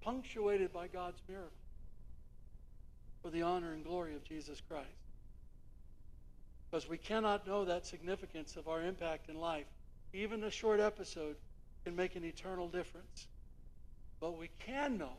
punctuated 0.01 0.72
by 0.72 0.89
God's 0.89 1.20
miracle 1.28 1.51
for 3.22 3.30
the 3.30 3.43
honor 3.43 3.72
and 3.72 3.85
glory 3.85 4.14
of 4.14 4.24
Jesus 4.24 4.61
Christ. 4.68 4.89
Because 6.70 6.89
we 6.89 6.99
cannot 6.99 7.47
know 7.47 7.64
that 7.64 7.87
significance 7.87 8.57
of 8.57 8.66
our 8.66 8.82
impact 8.82 9.30
in 9.30 9.39
life. 9.39 9.66
Even 10.12 10.43
a 10.43 10.51
short 10.51 10.80
episode 10.80 11.37
can 11.85 11.95
make 11.95 12.16
an 12.16 12.24
eternal 12.24 12.68
difference. 12.68 13.28
But 14.20 14.37
we 14.37 14.51
can 14.66 14.99
know 14.99 15.16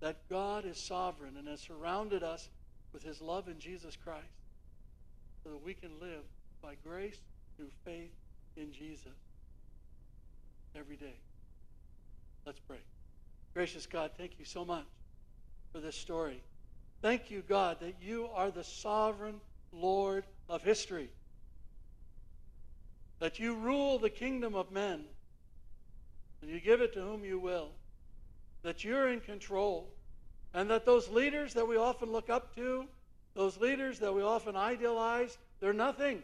that 0.00 0.28
God 0.28 0.64
is 0.64 0.78
sovereign 0.78 1.36
and 1.38 1.48
has 1.48 1.60
surrounded 1.60 2.22
us 2.22 2.48
with 2.92 3.02
his 3.02 3.20
love 3.20 3.48
in 3.48 3.58
Jesus 3.58 3.96
Christ 3.96 4.24
so 5.42 5.50
that 5.50 5.64
we 5.64 5.74
can 5.74 5.90
live 6.00 6.22
by 6.62 6.74
grace 6.84 7.18
through 7.56 7.70
faith 7.84 8.12
in 8.56 8.72
Jesus 8.72 9.12
every 10.74 10.96
day. 10.96 11.16
Let's 12.44 12.60
pray. 12.60 12.80
Gracious 13.54 13.86
God, 13.86 14.10
thank 14.18 14.38
you 14.38 14.44
so 14.44 14.64
much 14.64 14.84
for 15.72 15.80
this 15.80 15.96
story. 15.96 16.42
Thank 17.02 17.30
you, 17.30 17.42
God, 17.48 17.78
that 17.80 17.96
you 18.00 18.28
are 18.34 18.50
the 18.50 18.64
sovereign 18.64 19.40
Lord 19.72 20.24
of 20.48 20.62
history, 20.62 21.10
that 23.18 23.38
you 23.38 23.54
rule 23.54 23.98
the 23.98 24.10
kingdom 24.10 24.54
of 24.54 24.70
men, 24.70 25.04
and 26.40 26.50
you 26.50 26.60
give 26.60 26.80
it 26.80 26.92
to 26.94 27.00
whom 27.00 27.24
you 27.24 27.38
will, 27.38 27.70
that 28.66 28.82
you're 28.82 29.12
in 29.12 29.20
control, 29.20 29.86
and 30.52 30.68
that 30.68 30.84
those 30.84 31.08
leaders 31.08 31.54
that 31.54 31.68
we 31.68 31.76
often 31.76 32.10
look 32.10 32.28
up 32.28 32.52
to, 32.56 32.84
those 33.32 33.56
leaders 33.60 34.00
that 34.00 34.12
we 34.12 34.22
often 34.22 34.56
idealize, 34.56 35.38
they're 35.60 35.72
nothing. 35.72 36.20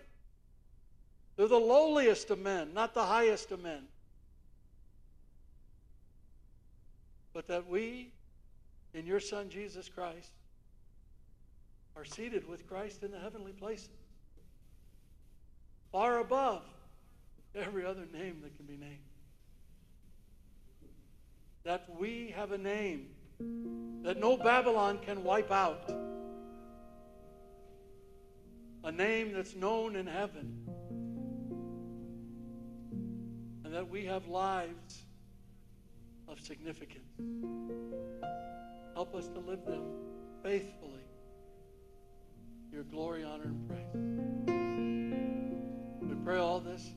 They're 1.36 1.46
the 1.46 1.54
lowliest 1.54 2.30
of 2.30 2.40
men, 2.40 2.74
not 2.74 2.94
the 2.94 3.04
highest 3.04 3.52
of 3.52 3.62
men. 3.62 3.84
But 7.32 7.46
that 7.46 7.68
we, 7.68 8.10
in 8.92 9.06
your 9.06 9.20
Son 9.20 9.48
Jesus 9.48 9.88
Christ, 9.88 10.32
are 11.96 12.04
seated 12.04 12.48
with 12.48 12.66
Christ 12.66 13.04
in 13.04 13.12
the 13.12 13.20
heavenly 13.20 13.52
places, 13.52 13.88
far 15.92 16.18
above 16.18 16.64
every 17.54 17.86
other 17.86 18.08
name 18.12 18.40
that 18.42 18.56
can 18.56 18.66
be 18.66 18.76
named. 18.76 19.11
That 21.64 21.88
we 21.98 22.32
have 22.36 22.52
a 22.52 22.58
name 22.58 23.08
that 24.02 24.18
no 24.18 24.36
Babylon 24.36 24.98
can 24.98 25.22
wipe 25.22 25.50
out, 25.50 25.90
a 28.84 28.90
name 28.90 29.32
that's 29.32 29.54
known 29.54 29.96
in 29.96 30.06
heaven, 30.06 30.66
and 33.64 33.74
that 33.74 33.88
we 33.88 34.04
have 34.06 34.26
lives 34.26 35.02
of 36.28 36.40
significance. 36.40 37.12
Help 38.94 39.14
us 39.14 39.28
to 39.28 39.38
live 39.38 39.64
them 39.64 39.84
faithfully 40.42 41.02
your 42.72 42.84
glory, 42.84 43.22
honor, 43.22 43.44
and 43.44 43.68
praise. 43.68 43.84
We 46.08 46.14
pray 46.24 46.38
all 46.38 46.58
this 46.58 46.90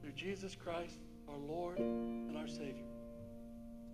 through 0.00 0.12
Jesus 0.12 0.54
Christ, 0.54 0.98
our 1.28 1.36
Lord 1.36 1.78
and 1.78 2.36
our 2.36 2.46
Savior. 2.46 2.84